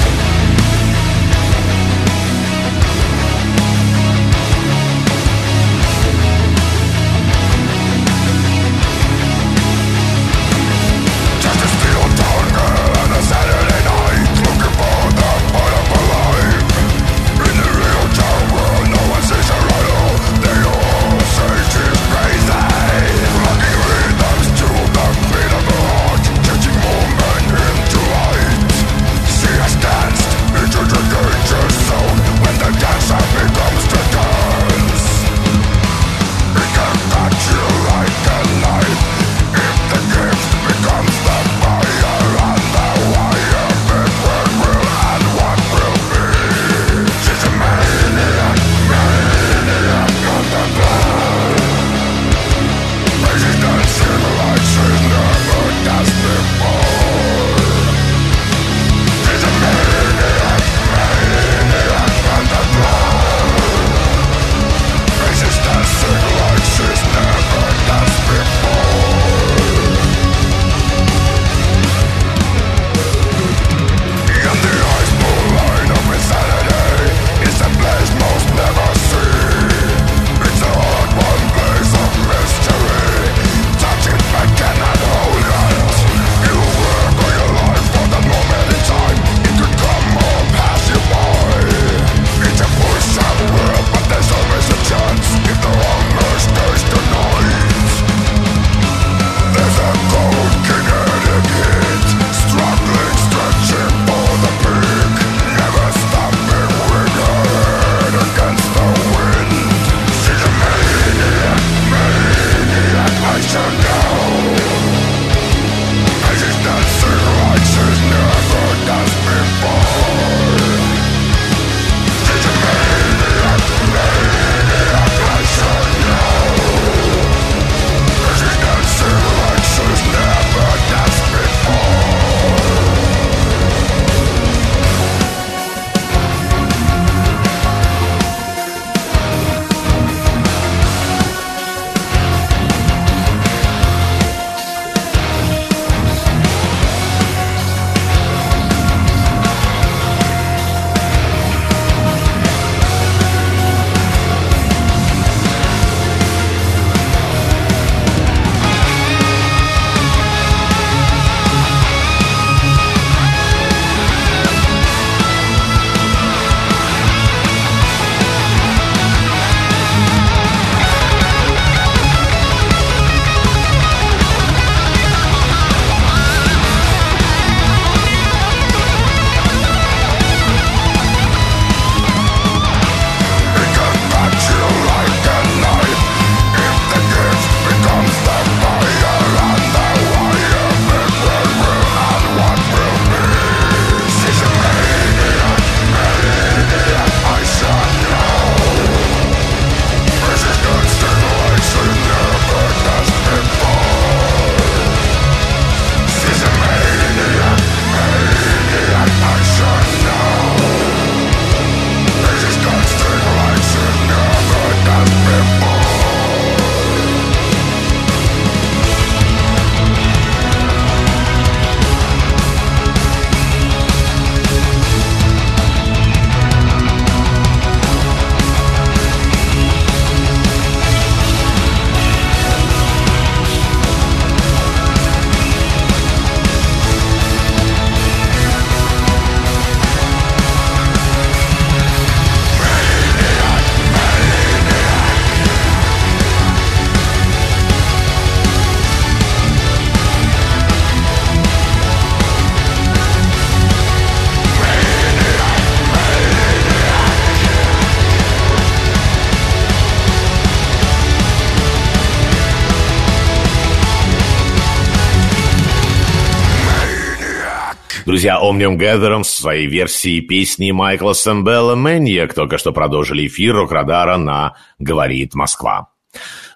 друзья, 268.17 268.41
Omnium 268.43 268.79
Gatherum 268.79 269.25
в 269.25 269.27
своей 269.27 269.67
версии 269.67 270.21
песни 270.21 270.71
Майкла 270.71 271.13
Сэмбелла 271.13 271.75
«Мэниак» 271.75 272.33
только 272.33 272.57
что 272.57 272.73
продолжили 272.73 273.27
эфир 273.27 273.55
рок-радара 273.55 274.17
на 274.17 274.57
«Говорит 274.79 275.35
Москва». 275.35 275.89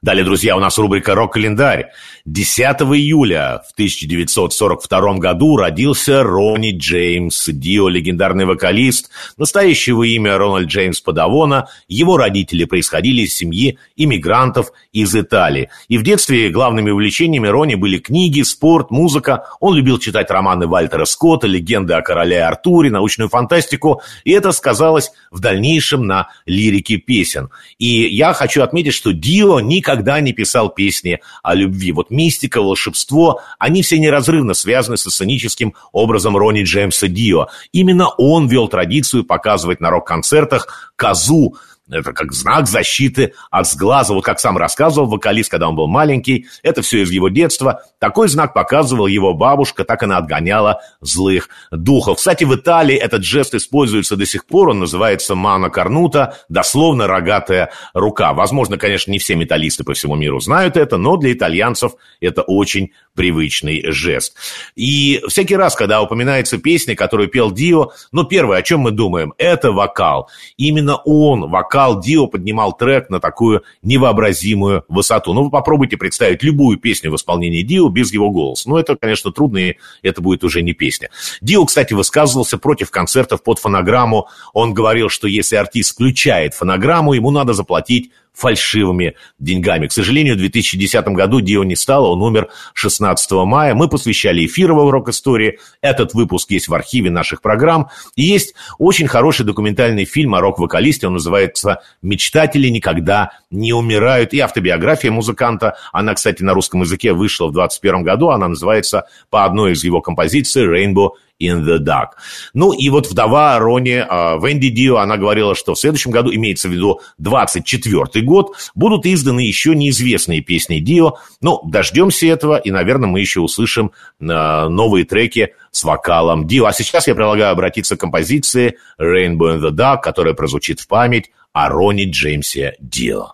Далее, 0.01 0.25
друзья, 0.25 0.57
у 0.57 0.59
нас 0.59 0.79
рубрика 0.79 1.14
«Рок-календарь». 1.14 1.90
10 2.26 2.64
июля 2.94 3.62
в 3.66 3.72
1942 3.72 5.14
году 5.14 5.56
родился 5.56 6.22
Ронни 6.22 6.72
Джеймс 6.76 7.46
Дио, 7.48 7.88
легендарный 7.88 8.44
вокалист. 8.44 9.11
Настоящего 9.37 10.02
имя 10.02 10.37
Рональд 10.37 10.68
Джеймс 10.68 11.00
Падавона. 11.00 11.68
Его 11.88 12.16
родители 12.16 12.64
происходили 12.64 13.22
из 13.22 13.35
семьи 13.35 13.78
иммигрантов 13.96 14.72
из 14.92 15.14
Италии. 15.16 15.70
И 15.88 15.96
в 15.96 16.02
детстве 16.02 16.50
главными 16.50 16.90
увлечениями 16.90 17.48
Ронни 17.48 17.74
были 17.74 17.98
книги, 17.98 18.42
спорт, 18.42 18.90
музыка. 18.90 19.44
Он 19.61 19.74
любил 19.74 19.98
читать 19.98 20.30
романы 20.30 20.66
Вальтера 20.66 21.06
Скотта, 21.06 21.46
легенды 21.46 21.94
о 21.94 22.02
короле 22.02 22.42
Артуре, 22.42 22.90
научную 22.90 23.28
фантастику. 23.28 24.02
И 24.24 24.33
это 24.33 24.52
сказалось 24.52 25.11
в 25.30 25.40
дальнейшем 25.40 26.06
на 26.06 26.28
лирике 26.44 26.96
песен. 26.96 27.50
И 27.78 27.87
я 27.87 28.33
хочу 28.35 28.62
отметить, 28.62 28.94
что 28.94 29.12
Дио 29.12 29.61
никогда 29.61 30.20
не 30.20 30.33
писал 30.33 30.68
песни 30.68 31.20
о 31.42 31.54
любви. 31.54 31.92
Вот 31.92 32.11
мистика, 32.20 32.61
волшебство, 32.61 33.40
они 33.59 33.83
все 33.83 33.98
неразрывно 33.98 34.52
связаны 34.52 34.98
со 34.98 35.11
сценическим 35.11 35.74
образом 35.92 36.37
Ронни 36.37 36.62
Джеймса 36.62 37.09
Дио. 37.09 37.48
Именно 37.72 38.09
он 38.11 38.46
вел 38.46 38.68
традицию 38.68 39.24
показывать 39.24 39.80
на 39.80 39.88
рок-концертах 39.88 40.92
козу, 40.96 41.56
это 41.90 42.12
как 42.12 42.33
знак 42.33 42.66
защиты 42.68 43.35
от 43.50 43.68
сглаза. 43.68 44.14
Вот 44.14 44.24
как 44.24 44.40
сам 44.40 44.57
рассказывал 44.57 45.09
вокалист, 45.09 45.50
когда 45.50 45.68
он 45.68 45.76
был 45.76 45.88
маленький. 45.88 46.46
Это 46.62 46.83
все 46.83 47.03
из 47.03 47.11
его 47.11 47.29
детства. 47.29 47.83
Такой 47.98 48.29
знак 48.29 48.55
показывал 48.55 49.07
его 49.07 49.35
бабушка, 49.35 49.85
так 49.85 50.03
она 50.03 50.18
отгоняла 50.18 50.81
злых 51.00 51.48
духов. 51.70 52.18
Кстати, 52.18 52.44
в 52.44 52.55
Италии 52.55 52.96
этот 52.96 53.24
жест 53.24 53.55
используется 53.55 54.16
до 54.16 54.26
сих 54.26 54.46
пор. 54.46 54.70
Он 54.70 54.81
называется 54.81 55.35
мана 55.35 55.70
карнута, 55.70 56.38
дословно 56.48 57.07
рогатая 57.07 57.70
рука. 57.94 58.33
Возможно, 58.33 58.79
конечно, 58.79 59.11
не 59.11 59.18
все 59.18 59.35
металлисты 59.35 59.85
по 59.85 59.94
всему 59.94 60.16
миру 60.16 60.40
знают 60.40 60.76
это, 60.76 60.96
но 60.96 61.16
для 61.16 61.33
итальянцев 61.33 61.92
это 62.20 62.42
очень 62.42 62.92
привычный 63.14 63.90
жест. 63.90 64.37
И 64.76 65.20
всякий 65.29 65.57
раз, 65.57 65.74
когда 65.74 66.00
упоминается 66.00 66.59
песня, 66.59 66.94
которую 66.94 67.29
пел 67.29 67.50
Дио, 67.50 67.92
ну, 68.12 68.24
первое, 68.24 68.59
о 68.59 68.62
чем 68.62 68.81
мы 68.81 68.90
думаем, 68.92 69.35
это 69.38 69.72
вокал. 69.72 70.29
Именно 70.57 70.96
он, 71.05 71.50
вокал 71.50 71.79
Дио, 72.00 72.26
поднимал 72.26 72.76
трек 72.76 73.10
на 73.10 73.20
такую 73.20 73.62
невообразимую 73.82 74.84
высоту. 74.88 75.32
Ну, 75.32 75.44
вы 75.44 75.50
попробуйте 75.50 75.96
представить 75.96 76.42
любую 76.42 76.78
песню 76.78 77.10
в 77.10 77.16
исполнении 77.16 77.62
Дио 77.62 77.88
без 77.88 78.12
его 78.12 78.30
голоса. 78.30 78.68
Ну, 78.68 78.76
это, 78.76 78.96
конечно, 78.96 79.32
трудно, 79.32 79.58
и 79.58 79.76
это 80.02 80.20
будет 80.20 80.44
уже 80.44 80.62
не 80.62 80.72
песня. 80.72 81.10
Дио, 81.40 81.64
кстати, 81.64 81.94
высказывался 81.94 82.58
против 82.58 82.90
концертов 82.90 83.42
под 83.42 83.58
фонограмму. 83.58 84.28
Он 84.52 84.74
говорил, 84.74 85.08
что 85.08 85.26
если 85.26 85.56
артист 85.56 85.94
включает 85.94 86.54
фонограмму, 86.54 87.14
ему 87.14 87.30
надо 87.30 87.52
заплатить 87.54 88.10
фальшивыми 88.40 89.14
деньгами. 89.38 89.87
К 89.87 89.92
сожалению, 89.92 90.35
в 90.35 90.38
2010 90.38 91.07
году 91.09 91.40
Дио 91.40 91.62
не 91.64 91.76
стало, 91.76 92.09
он 92.09 92.22
умер 92.22 92.48
16 92.74 93.31
мая. 93.44 93.74
Мы 93.74 93.88
посвящали 93.88 94.46
эфир 94.46 94.72
в 94.72 94.90
рок-истории. 94.90 95.59
Этот 95.83 96.14
выпуск 96.14 96.50
есть 96.50 96.68
в 96.68 96.74
архиве 96.74 97.11
наших 97.11 97.42
программ. 97.42 97.88
И 98.16 98.22
есть 98.22 98.55
очень 98.79 99.07
хороший 99.07 99.44
документальный 99.44 100.07
фильм 100.07 100.35
о 100.35 100.40
рок-вокалисте, 100.40 101.07
он 101.07 101.14
называется 101.14 101.83
«Мечтатели 102.03 102.68
никогда 102.68 103.33
не 103.50 103.72
умирают». 103.72 104.33
И 104.33 104.40
автобиография 104.40 105.11
музыканта, 105.11 105.76
она, 105.92 106.14
кстати, 106.14 106.42
на 106.42 106.55
русском 106.55 106.81
языке 106.81 107.12
вышла 107.12 107.48
в 107.48 107.53
2021 107.53 108.03
году, 108.03 108.31
она 108.31 108.48
называется 108.48 109.05
по 109.29 109.44
одной 109.44 109.72
из 109.72 109.85
его 109.85 110.00
композиций 110.00 110.66
«Rainbow 110.66 111.11
in 111.40 111.64
the 111.64 111.79
Dark. 111.79 112.11
Ну 112.55 112.72
и 112.72 112.88
вот 112.90 113.09
вдова 113.09 113.59
Рони 113.59 114.05
э, 114.09 114.38
Венди 114.40 114.68
Дио, 114.68 114.98
она 114.98 115.16
говорила, 115.16 115.55
что 115.55 115.74
в 115.74 115.79
следующем 115.79 116.11
году, 116.11 116.33
имеется 116.33 116.68
в 116.68 116.72
виду 116.72 117.00
24 117.18 118.24
год, 118.24 118.55
будут 118.74 119.07
изданы 119.07 119.40
еще 119.40 119.74
неизвестные 119.74 120.40
песни 120.42 120.79
Дио. 120.79 121.16
Ну, 121.40 121.61
дождемся 121.64 122.26
этого, 122.26 122.59
и, 122.59 122.70
наверное, 122.70 123.09
мы 123.09 123.20
еще 123.20 123.40
услышим 123.40 123.92
э, 124.20 124.24
новые 124.24 125.05
треки 125.05 125.55
с 125.70 125.85
вокалом 125.85 126.46
Дио. 126.46 126.66
А 126.66 126.72
сейчас 126.72 127.09
я 127.09 127.14
предлагаю 127.14 127.53
обратиться 127.53 127.96
к 127.96 128.00
композиции 128.00 128.76
Rainbow 129.00 129.57
in 129.57 129.61
the 129.61 129.70
Dark, 129.70 130.03
которая 130.03 130.35
прозвучит 130.35 130.81
в 130.81 130.88
память 130.88 131.31
о 131.53 131.68
Рони 131.68 132.05
Джеймсе 132.05 132.76
Дио. 132.81 133.31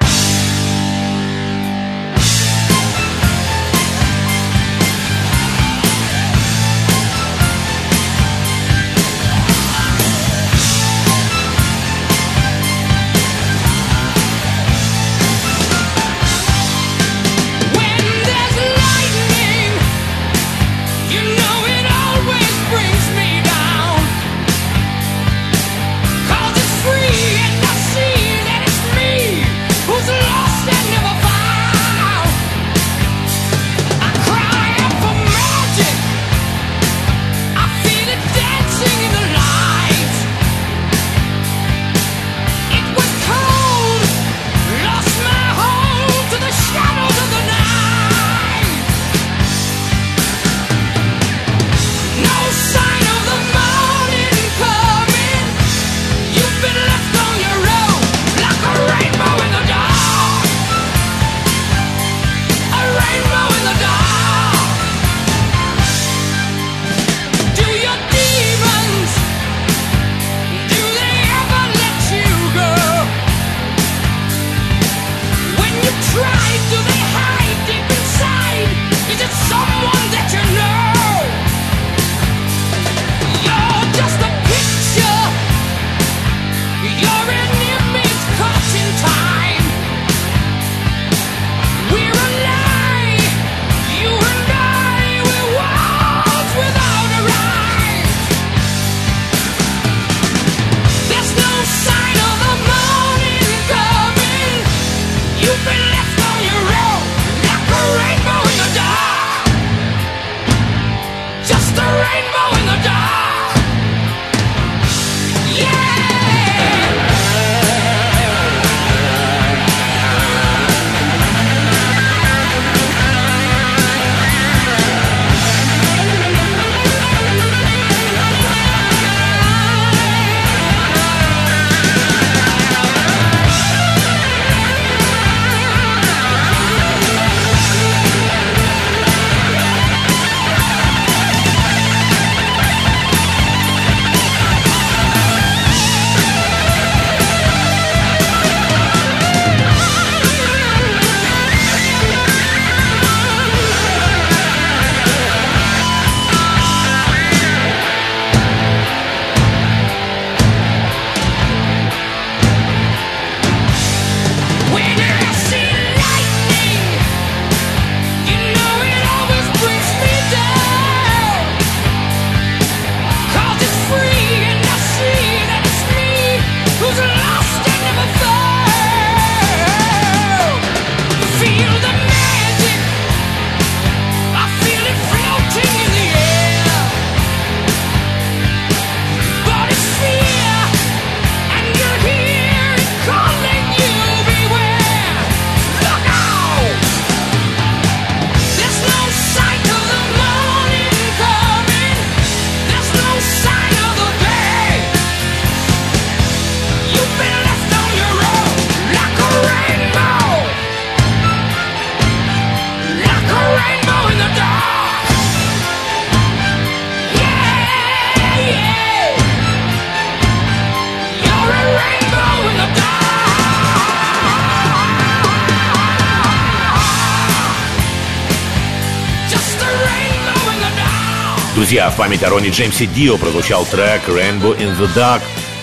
Друзья, 231.67 231.91
в 231.91 231.97
память 231.97 232.23
о 232.23 232.31
Ронни 232.31 232.51
Джеймсе 232.51 232.87
Дио 232.87 233.19
прозвучал 233.19 233.67
трек 233.67 234.03
«Rainbow 234.07 234.57
in 234.57 234.79
the 234.79 234.89
Dark». 234.95 235.21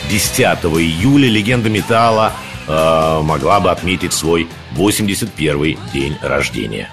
10 0.10 0.38
июля 0.38 1.30
легенда 1.30 1.70
металла 1.70 2.34
э, 2.68 3.22
могла 3.22 3.62
бы 3.62 3.72
отметить 3.72 4.12
свой 4.12 4.50
81 4.74 5.78
день 5.94 6.18
рождения. 6.22 6.90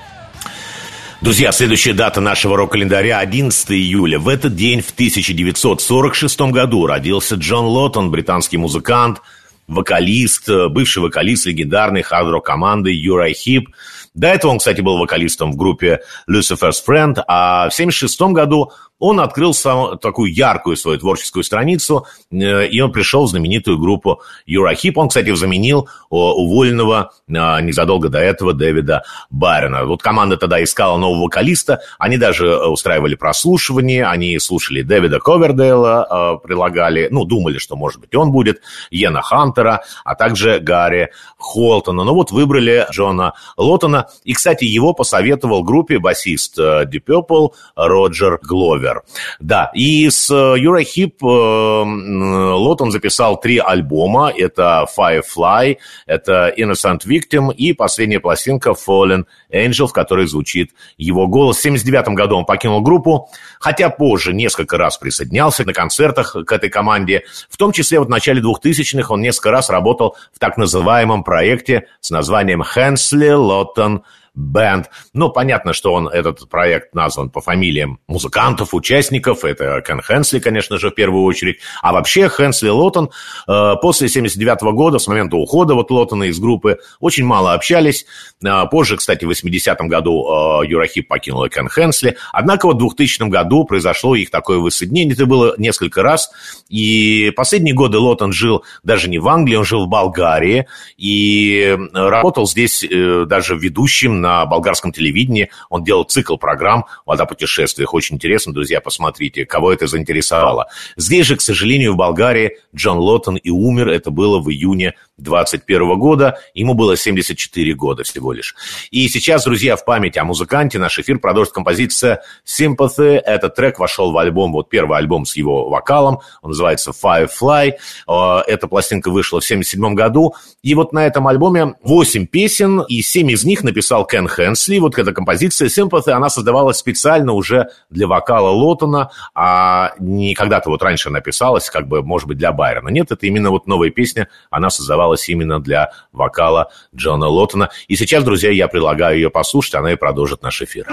Друзья, 1.22 1.50
следующая 1.50 1.92
дата 1.92 2.20
нашего 2.20 2.56
рок-календаря 2.56 3.18
11 3.18 3.72
июля. 3.72 4.20
В 4.20 4.28
этот 4.28 4.54
день, 4.54 4.80
в 4.80 4.90
1946 4.90 6.40
году, 6.42 6.86
родился 6.86 7.34
Джон 7.34 7.64
Лоутон, 7.64 8.12
британский 8.12 8.58
музыкант, 8.58 9.22
вокалист, 9.66 10.48
э, 10.48 10.68
бывший 10.68 11.02
вокалист 11.02 11.46
легендарной 11.46 12.02
хард-рок 12.02 12.46
команды 12.46 12.92
Uriah 12.92 13.32
Heep. 13.34 13.70
До 14.14 14.28
этого 14.28 14.52
он, 14.52 14.58
кстати, 14.58 14.80
был 14.80 14.98
вокалистом 14.98 15.50
в 15.50 15.56
группе 15.56 16.00
Lucifer's 16.28 16.78
Friend, 16.86 17.20
а 17.26 17.68
в 17.70 17.74
1976 17.74 18.32
году 18.32 18.70
он 19.00 19.18
открыл 19.18 19.54
сам, 19.54 19.98
такую 19.98 20.32
яркую 20.32 20.76
свою 20.76 20.98
творческую 20.98 21.42
страницу, 21.42 22.06
э, 22.30 22.66
и 22.66 22.80
он 22.80 22.92
пришел 22.92 23.24
в 23.24 23.30
знаменитую 23.30 23.78
группу 23.78 24.20
Юрахип. 24.46 24.98
Он, 24.98 25.08
кстати, 25.08 25.34
заменил 25.34 25.88
уволенного 26.10 27.12
э, 27.26 27.32
незадолго 27.32 28.10
до 28.10 28.18
этого 28.18 28.52
Дэвида 28.52 29.02
Байрона. 29.30 29.86
Вот 29.86 30.02
команда 30.02 30.36
тогда 30.36 30.62
искала 30.62 30.98
нового 30.98 31.24
вокалиста, 31.24 31.80
они 31.98 32.18
даже 32.18 32.56
устраивали 32.66 33.14
прослушивание, 33.14 34.04
они 34.06 34.38
слушали 34.38 34.82
Дэвида 34.82 35.18
Ковердейла, 35.18 36.36
э, 36.42 36.46
прилагали, 36.46 37.08
ну, 37.10 37.24
думали, 37.24 37.58
что, 37.58 37.76
может 37.76 38.00
быть, 38.00 38.14
он 38.14 38.30
будет, 38.30 38.60
Йена 38.90 39.22
Хантера, 39.22 39.82
а 40.04 40.14
также 40.14 40.60
Гарри 40.60 41.10
Холтона. 41.38 42.04
Ну, 42.04 42.12
вот 42.12 42.32
выбрали 42.32 42.86
Джона 42.92 43.32
Лотона, 43.56 44.08
и, 44.24 44.34
кстати, 44.34 44.64
его 44.64 44.92
посоветовал 44.92 45.64
группе 45.64 45.98
басист 45.98 46.58
Deep 46.58 47.04
Purple 47.06 47.52
Роджер 47.76 48.38
Гловер. 48.42 48.89
Ривер. 48.90 49.02
Да, 49.38 49.70
и 49.74 50.08
с 50.08 50.30
Юрой 50.30 50.84
Хип 50.84 51.22
Лот 51.22 52.80
он 52.80 52.90
записал 52.90 53.40
три 53.40 53.58
альбома. 53.58 54.32
Это 54.36 54.86
Firefly, 54.96 55.78
это 56.06 56.52
Innocent 56.56 57.00
Victim 57.06 57.52
и 57.54 57.72
последняя 57.72 58.20
пластинка 58.20 58.70
Fallen 58.70 59.24
Angel, 59.52 59.86
в 59.86 59.92
которой 59.92 60.26
звучит 60.26 60.72
его 60.98 61.26
голос. 61.26 61.58
В 61.58 61.62
79 61.62 62.08
году 62.08 62.36
он 62.36 62.44
покинул 62.44 62.80
группу, 62.80 63.28
хотя 63.58 63.90
позже 63.90 64.32
несколько 64.32 64.76
раз 64.76 64.98
присоединялся 64.98 65.64
на 65.64 65.72
концертах 65.72 66.36
к 66.46 66.52
этой 66.52 66.70
команде. 66.70 67.24
В 67.48 67.56
том 67.56 67.72
числе 67.72 67.98
вот 67.98 68.08
в 68.08 68.10
начале 68.10 68.42
2000-х 68.42 69.12
он 69.12 69.20
несколько 69.20 69.50
раз 69.50 69.70
работал 69.70 70.16
в 70.32 70.38
так 70.38 70.56
называемом 70.56 71.24
проекте 71.24 71.86
с 72.00 72.10
названием 72.10 72.62
Hensley 72.62 73.34
Lawton 73.36 74.02
Band. 74.40 74.86
Ну, 75.12 75.30
понятно, 75.30 75.72
что 75.72 75.92
он, 75.92 76.08
этот 76.08 76.48
проект 76.48 76.94
назван 76.94 77.30
по 77.30 77.40
фамилиям 77.40 78.00
музыкантов, 78.08 78.74
участников. 78.74 79.44
Это 79.44 79.82
Кен 79.86 80.00
Хенсли, 80.00 80.38
конечно 80.38 80.78
же, 80.78 80.90
в 80.90 80.94
первую 80.94 81.24
очередь. 81.24 81.58
А 81.82 81.92
вообще 81.92 82.28
Хенсли 82.28 82.68
Лотон 82.68 83.10
э, 83.46 83.74
после 83.80 84.08
79 84.08 84.62
-го 84.62 84.72
года, 84.72 84.98
с 84.98 85.06
момента 85.06 85.36
ухода 85.36 85.74
вот 85.74 85.90
Лотона 85.90 86.24
из 86.24 86.38
группы, 86.38 86.78
очень 87.00 87.24
мало 87.24 87.52
общались. 87.52 88.06
Э, 88.44 88.64
позже, 88.70 88.96
кстати, 88.96 89.24
в 89.24 89.30
80-м 89.30 89.88
году 89.88 90.62
э, 90.62 90.66
Юрахип 90.66 91.08
покинула 91.08 91.48
Кен 91.48 91.68
Хенсли. 91.68 92.16
Однако 92.32 92.66
вот 92.66 92.76
в 92.76 92.78
2000 92.78 93.28
году 93.28 93.64
произошло 93.64 94.16
их 94.16 94.30
такое 94.30 94.58
воссоединение. 94.58 95.14
Это 95.14 95.26
было 95.26 95.54
несколько 95.58 96.02
раз. 96.02 96.30
И 96.68 97.30
последние 97.36 97.74
годы 97.74 97.98
Лотон 97.98 98.32
жил 98.32 98.64
даже 98.82 99.08
не 99.08 99.18
в 99.18 99.28
Англии, 99.28 99.56
он 99.56 99.64
жил 99.64 99.86
в 99.86 99.88
Болгарии. 99.88 100.66
И 100.96 101.76
работал 101.92 102.46
здесь 102.46 102.82
э, 102.82 103.24
даже 103.26 103.56
ведущим 103.56 104.20
на 104.20 104.29
болгарском 104.46 104.92
телевидении. 104.92 105.50
Он 105.68 105.84
делал 105.84 106.04
цикл 106.04 106.36
программ 106.36 106.86
«Вода 107.06 107.26
путешествиях». 107.26 107.94
Очень 107.94 108.16
интересно, 108.16 108.52
друзья, 108.52 108.80
посмотрите, 108.80 109.46
кого 109.46 109.72
это 109.72 109.86
заинтересовало. 109.86 110.66
Здесь 110.96 111.26
же, 111.26 111.36
к 111.36 111.40
сожалению, 111.40 111.94
в 111.94 111.96
Болгарии 111.96 112.58
Джон 112.74 112.98
Лоттон 112.98 113.36
и 113.36 113.50
умер. 113.50 113.88
Это 113.88 114.10
было 114.10 114.38
в 114.40 114.50
июне 114.50 114.94
21 115.22 115.98
года. 115.98 116.38
Ему 116.54 116.74
было 116.74 116.96
74 116.96 117.74
года 117.74 118.04
всего 118.04 118.32
лишь. 118.32 118.54
И 118.90 119.08
сейчас, 119.08 119.44
друзья, 119.44 119.76
в 119.76 119.84
память 119.84 120.16
о 120.16 120.24
музыканте 120.24 120.78
наш 120.78 120.98
эфир 120.98 121.18
продолжит 121.18 121.52
композиция 121.52 122.22
Sympathy. 122.44 123.18
Этот 123.18 123.54
трек 123.54 123.78
вошел 123.78 124.12
в 124.12 124.18
альбом, 124.18 124.52
вот 124.52 124.68
первый 124.68 124.98
альбом 124.98 125.24
с 125.24 125.36
его 125.36 125.68
вокалом. 125.68 126.20
Он 126.42 126.50
называется 126.50 126.92
Firefly. 126.92 127.72
Э, 128.08 128.38
эта 128.46 128.68
пластинка 128.68 129.10
вышла 129.10 129.40
в 129.40 129.44
77 129.44 129.94
году. 129.94 130.34
И 130.62 130.74
вот 130.74 130.92
на 130.92 131.06
этом 131.06 131.26
альбоме 131.26 131.74
8 131.82 132.26
песен, 132.26 132.80
и 132.80 133.02
7 133.02 133.30
из 133.30 133.44
них 133.44 133.62
написал 133.62 134.06
Кен 134.06 134.28
Хенсли. 134.28 134.78
Вот 134.78 134.98
эта 134.98 135.12
композиция 135.12 135.68
Sympathy, 135.68 136.10
она 136.10 136.28
создавалась 136.30 136.78
специально 136.78 137.32
уже 137.32 137.68
для 137.90 138.06
вокала 138.06 138.50
Лотона, 138.50 139.10
а 139.34 139.92
не 139.98 140.34
когда-то 140.34 140.70
вот 140.70 140.82
раньше 140.82 141.10
написалась, 141.10 141.68
как 141.70 141.88
бы, 141.88 142.02
может 142.02 142.28
быть, 142.28 142.38
для 142.38 142.52
Байрона. 142.52 142.88
Нет, 142.88 143.10
это 143.10 143.26
именно 143.26 143.50
вот 143.50 143.66
новая 143.66 143.90
песня, 143.90 144.28
она 144.50 144.70
создавалась 144.70 145.09
именно 145.28 145.60
для 145.60 145.90
вокала 146.12 146.70
Джона 146.94 147.26
Лотона. 147.26 147.70
И 147.88 147.96
сейчас, 147.96 148.24
друзья, 148.24 148.50
я 148.50 148.68
предлагаю 148.68 149.16
ее 149.16 149.30
послушать, 149.30 149.74
она 149.74 149.92
и 149.92 149.96
продолжит 149.96 150.42
наш 150.42 150.62
эфир. 150.62 150.86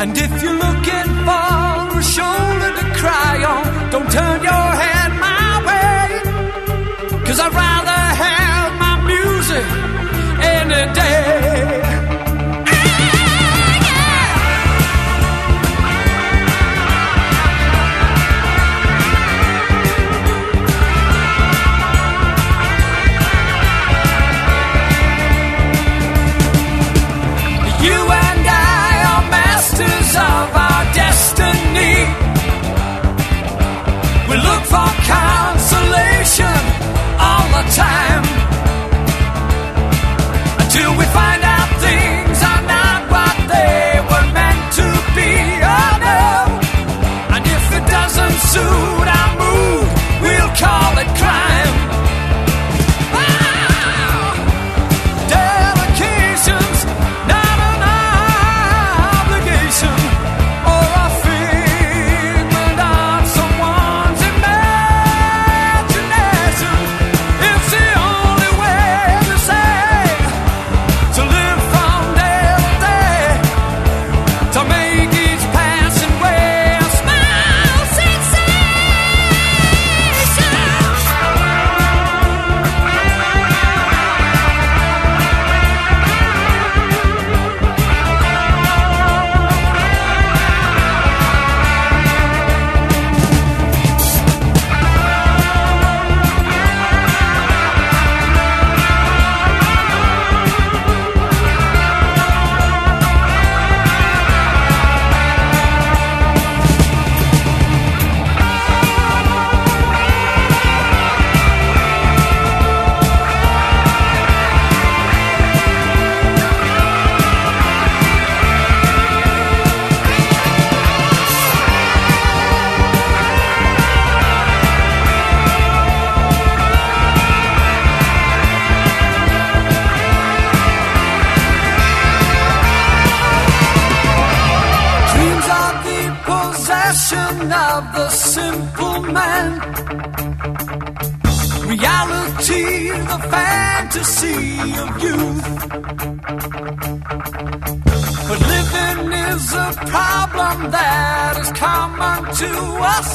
And 0.00 0.16
if 0.16 0.42
you 0.42 0.52
look 0.52 0.77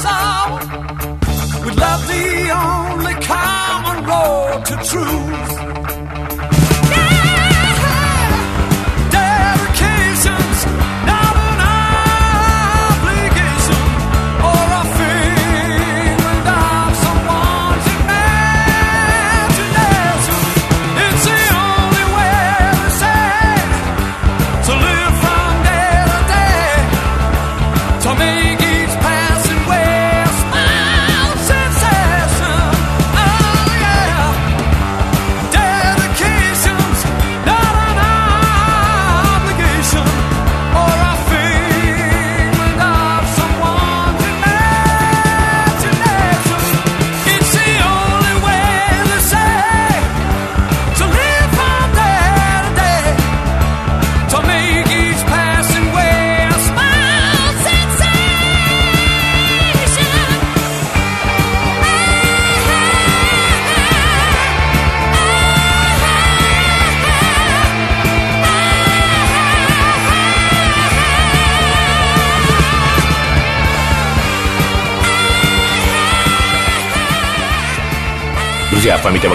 all. 0.05 0.57
With 1.65 1.77
love 1.79 2.07
the 2.07 2.27
only 2.65 3.15
common 3.25 4.05
road 4.05 4.65
to 4.65 4.75
truth. 4.89 5.22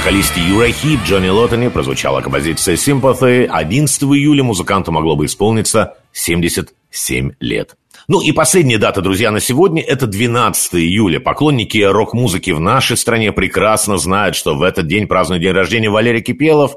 Друзья, 0.09 0.23
в 0.23 0.33
память 0.33 0.39
о 0.39 0.39
вокалисте 0.39 0.41
Юра 0.41 0.73
Хип 0.73 1.01
Джонни 1.05 1.29
Лоттоне 1.29 1.71
прозвучала 1.71 2.23
композиция 2.23 2.77
Sympathy. 2.77 3.45
11 3.45 4.03
июля 4.05 4.43
музыканту 4.43 4.91
могло 4.91 5.17
бы 5.17 5.27
исполниться 5.27 5.99
77 6.13 7.33
лет. 7.41 7.78
Ну 8.11 8.23
и 8.23 8.33
последняя 8.33 8.79
дата, 8.79 9.03
друзья, 9.03 9.31
на 9.31 9.39
сегодня– 9.39 9.83
это 9.87 10.07
12 10.07 10.77
июля. 10.77 11.21
Поклонники 11.21 11.77
рок-музыки 11.77 12.53
в 12.53 12.59
нашей 12.59 12.97
стране 12.97 13.33
прекрасно 13.33 13.99
знают, 13.99 14.35
что 14.35 14.55
в 14.55 14.63
этот 14.63 14.87
день 14.87 15.07
празднует 15.07 15.43
день 15.43 15.53
рождения 15.53 15.91
Валерий 15.91 16.23
Кипелов. 16.23 16.77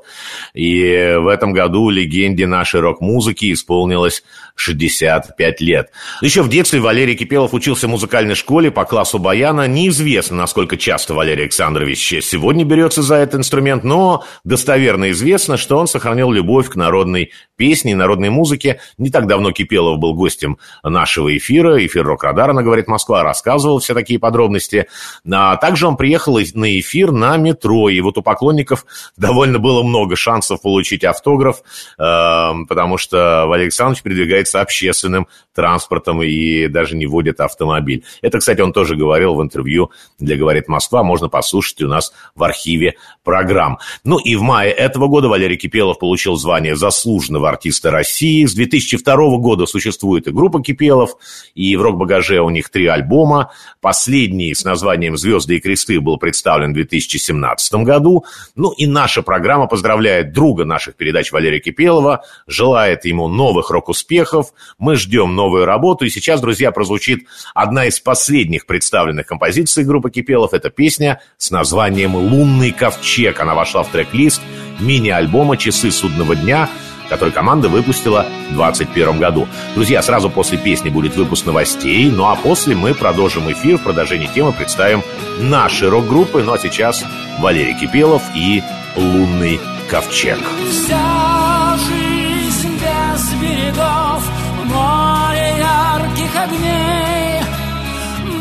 И 0.53 1.15
в 1.17 1.29
этом 1.29 1.53
году 1.53 1.89
легенде 1.89 2.47
нашей 2.47 2.81
рок-музыки 2.81 3.53
исполнилось 3.53 4.23
65 4.55 5.61
лет. 5.61 5.91
Еще 6.21 6.41
в 6.41 6.49
детстве 6.49 6.81
Валерий 6.81 7.15
Кипелов 7.15 7.53
учился 7.53 7.87
в 7.87 7.91
музыкальной 7.91 8.35
школе 8.35 8.69
по 8.69 8.83
классу 8.83 9.17
баяна. 9.17 9.69
Неизвестно, 9.69 10.35
насколько 10.35 10.75
часто 10.75 11.13
Валерий 11.13 11.43
Александрович 11.43 12.05
сегодня 12.21 12.65
берется 12.65 13.01
за 13.01 13.15
этот 13.15 13.35
инструмент, 13.35 13.85
но 13.85 14.25
достоверно 14.43 15.11
известно, 15.11 15.55
что 15.55 15.77
он 15.77 15.87
сохранил 15.87 16.29
любовь 16.29 16.67
к 16.67 16.75
народной 16.75 17.31
песне 17.55 17.93
и 17.93 17.95
народной 17.95 18.29
музыке. 18.29 18.81
Не 18.97 19.09
так 19.09 19.27
давно 19.27 19.53
Кипелов 19.53 19.97
был 19.97 20.13
гостем 20.13 20.57
нашего 20.83 21.20
эфира, 21.29 21.85
эфир 21.85 22.05
Рок-Радара, 22.05 22.53
«Говорит 22.61 22.87
Москва», 22.87 23.23
рассказывал 23.23 23.79
все 23.79 23.93
такие 23.93 24.19
подробности. 24.19 24.87
А 25.29 25.57
также 25.57 25.87
он 25.87 25.97
приехал 25.97 26.39
на 26.53 26.79
эфир 26.79 27.11
на 27.11 27.37
метро, 27.37 27.89
и 27.89 27.99
вот 28.01 28.17
у 28.17 28.21
поклонников 28.21 28.85
довольно 29.17 29.59
было 29.59 29.83
много 29.83 30.15
шансов 30.15 30.61
получить 30.61 31.03
автограф, 31.03 31.61
э, 31.97 32.51
потому 32.67 32.97
что 32.97 33.45
Валерий 33.47 33.65
Александрович 33.65 34.03
передвигается 34.03 34.61
общественным 34.61 35.27
транспортом 35.53 36.21
и 36.23 36.67
даже 36.67 36.95
не 36.95 37.05
водит 37.05 37.39
автомобиль. 37.39 38.03
Это, 38.21 38.39
кстати, 38.39 38.61
он 38.61 38.73
тоже 38.73 38.95
говорил 38.95 39.35
в 39.35 39.41
интервью 39.41 39.91
для 40.19 40.37
«Говорит 40.37 40.67
Москва», 40.67 41.03
можно 41.03 41.29
послушать 41.29 41.81
у 41.81 41.87
нас 41.87 42.13
в 42.35 42.43
архиве 42.43 42.95
программ. 43.23 43.79
Ну 44.03 44.17
и 44.17 44.35
в 44.35 44.41
мае 44.41 44.71
этого 44.71 45.07
года 45.07 45.27
Валерий 45.27 45.57
Кипелов 45.57 45.99
получил 45.99 46.35
звание 46.35 46.75
заслуженного 46.75 47.49
артиста 47.49 47.91
России. 47.91 48.45
С 48.45 48.53
2002 48.53 49.37
года 49.37 49.65
существует 49.65 50.27
и 50.27 50.31
группа 50.31 50.61
Кипелов, 50.61 51.10
и 51.55 51.75
в 51.75 51.81
рок-багаже 51.81 52.39
у 52.41 52.49
них 52.49 52.69
три 52.69 52.87
альбома. 52.87 53.51
Последний 53.81 54.53
с 54.53 54.63
названием 54.63 55.17
«Звезды 55.17 55.57
и 55.57 55.59
кресты» 55.59 55.99
был 55.99 56.17
представлен 56.17 56.71
в 56.71 56.75
2017 56.75 57.73
году. 57.83 58.25
Ну 58.55 58.71
и 58.71 58.87
наша 58.87 59.21
программа 59.21 59.67
поздравляет 59.67 60.33
друга 60.33 60.65
наших 60.65 60.95
передач 60.95 61.31
Валерия 61.31 61.59
Кипелова, 61.59 62.23
желает 62.47 63.05
ему 63.05 63.27
новых 63.27 63.69
рок-успехов. 63.69 64.53
Мы 64.77 64.95
ждем 64.95 65.35
новую 65.35 65.65
работу. 65.65 66.05
И 66.05 66.09
сейчас, 66.09 66.41
друзья, 66.41 66.71
прозвучит 66.71 67.25
одна 67.53 67.85
из 67.85 67.99
последних 67.99 68.65
представленных 68.65 69.27
композиций 69.27 69.83
группы 69.83 70.11
Кипелов. 70.11 70.53
Это 70.53 70.69
песня 70.69 71.21
с 71.37 71.51
названием 71.51 72.15
«Лунный 72.15 72.71
ковчег». 72.71 73.39
Она 73.39 73.55
вошла 73.55 73.83
в 73.83 73.89
трек-лист 73.89 74.41
мини-альбома 74.79 75.57
«Часы 75.57 75.91
судного 75.91 76.35
дня», 76.35 76.69
который 77.11 77.33
команда 77.33 77.67
выпустила 77.67 78.25
в 78.51 78.55
2021 78.55 79.19
году. 79.19 79.47
Друзья, 79.75 80.01
сразу 80.01 80.29
после 80.29 80.57
песни 80.57 80.87
будет 80.87 81.17
выпуск 81.17 81.45
новостей, 81.45 82.09
ну 82.09 82.27
а 82.27 82.37
после 82.37 82.73
мы 82.73 82.93
продолжим 82.93 83.51
эфир. 83.51 83.77
В 83.77 83.83
продолжении 83.83 84.27
темы 84.27 84.53
представим 84.53 85.03
наши 85.37 85.89
рок-группы. 85.89 86.41
Ну 86.41 86.53
а 86.53 86.57
сейчас 86.57 87.03
Валерий 87.39 87.77
Кипелов 87.77 88.23
и 88.33 88.63
«Лунный 88.95 89.59
ковчег». 89.89 90.39
Вся 90.69 91.75
жизнь 91.89 92.79
без 92.79 93.33
берегов, 93.41 94.23
море 94.63 95.55
ярких 95.59 96.35
огней. 96.41 97.41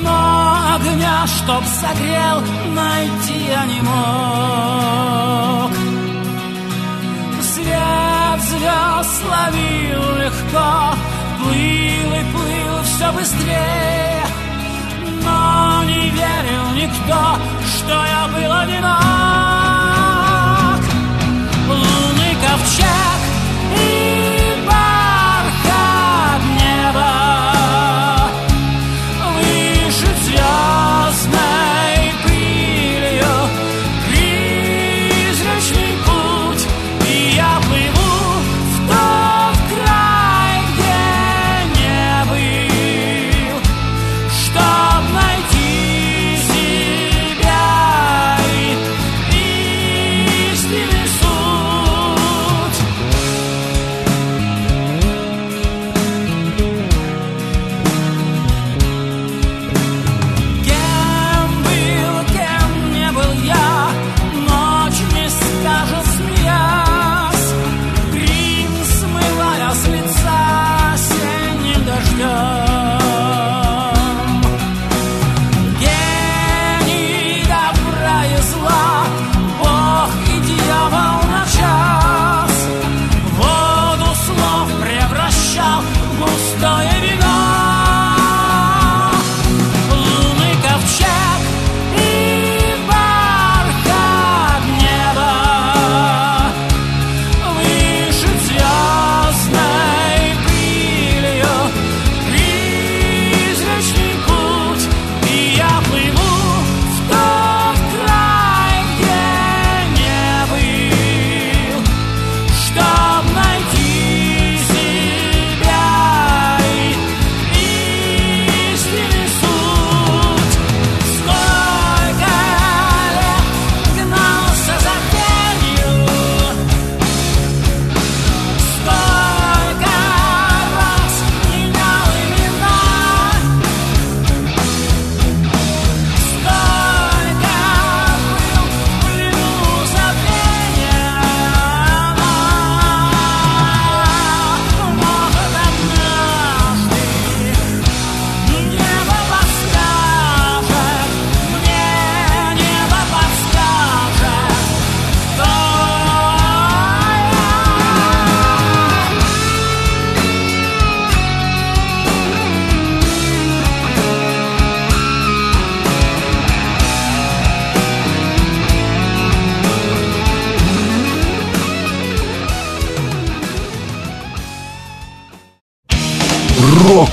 Но 0.01 0.77
огня, 0.77 1.27
чтоб 1.27 1.65
согрел, 1.65 2.41
найти 2.73 3.47
я 3.49 3.67
не 3.67 3.81
мог. 3.81 4.20
Быстрее. 13.31 14.25
Но 15.23 15.85
не 15.85 16.11
верил 16.11 16.71
никто, 16.75 17.39
что 17.65 17.93
я 17.93 18.29
был 18.29 18.53
одинок. 18.53 19.20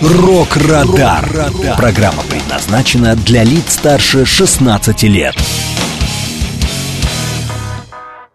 «Рок-Радар». 0.00 1.50
Программа 1.76 2.22
предназначена 2.22 3.16
для 3.16 3.44
лиц 3.44 3.74
старше 3.74 4.24
16 4.24 5.02
лет. 5.04 5.36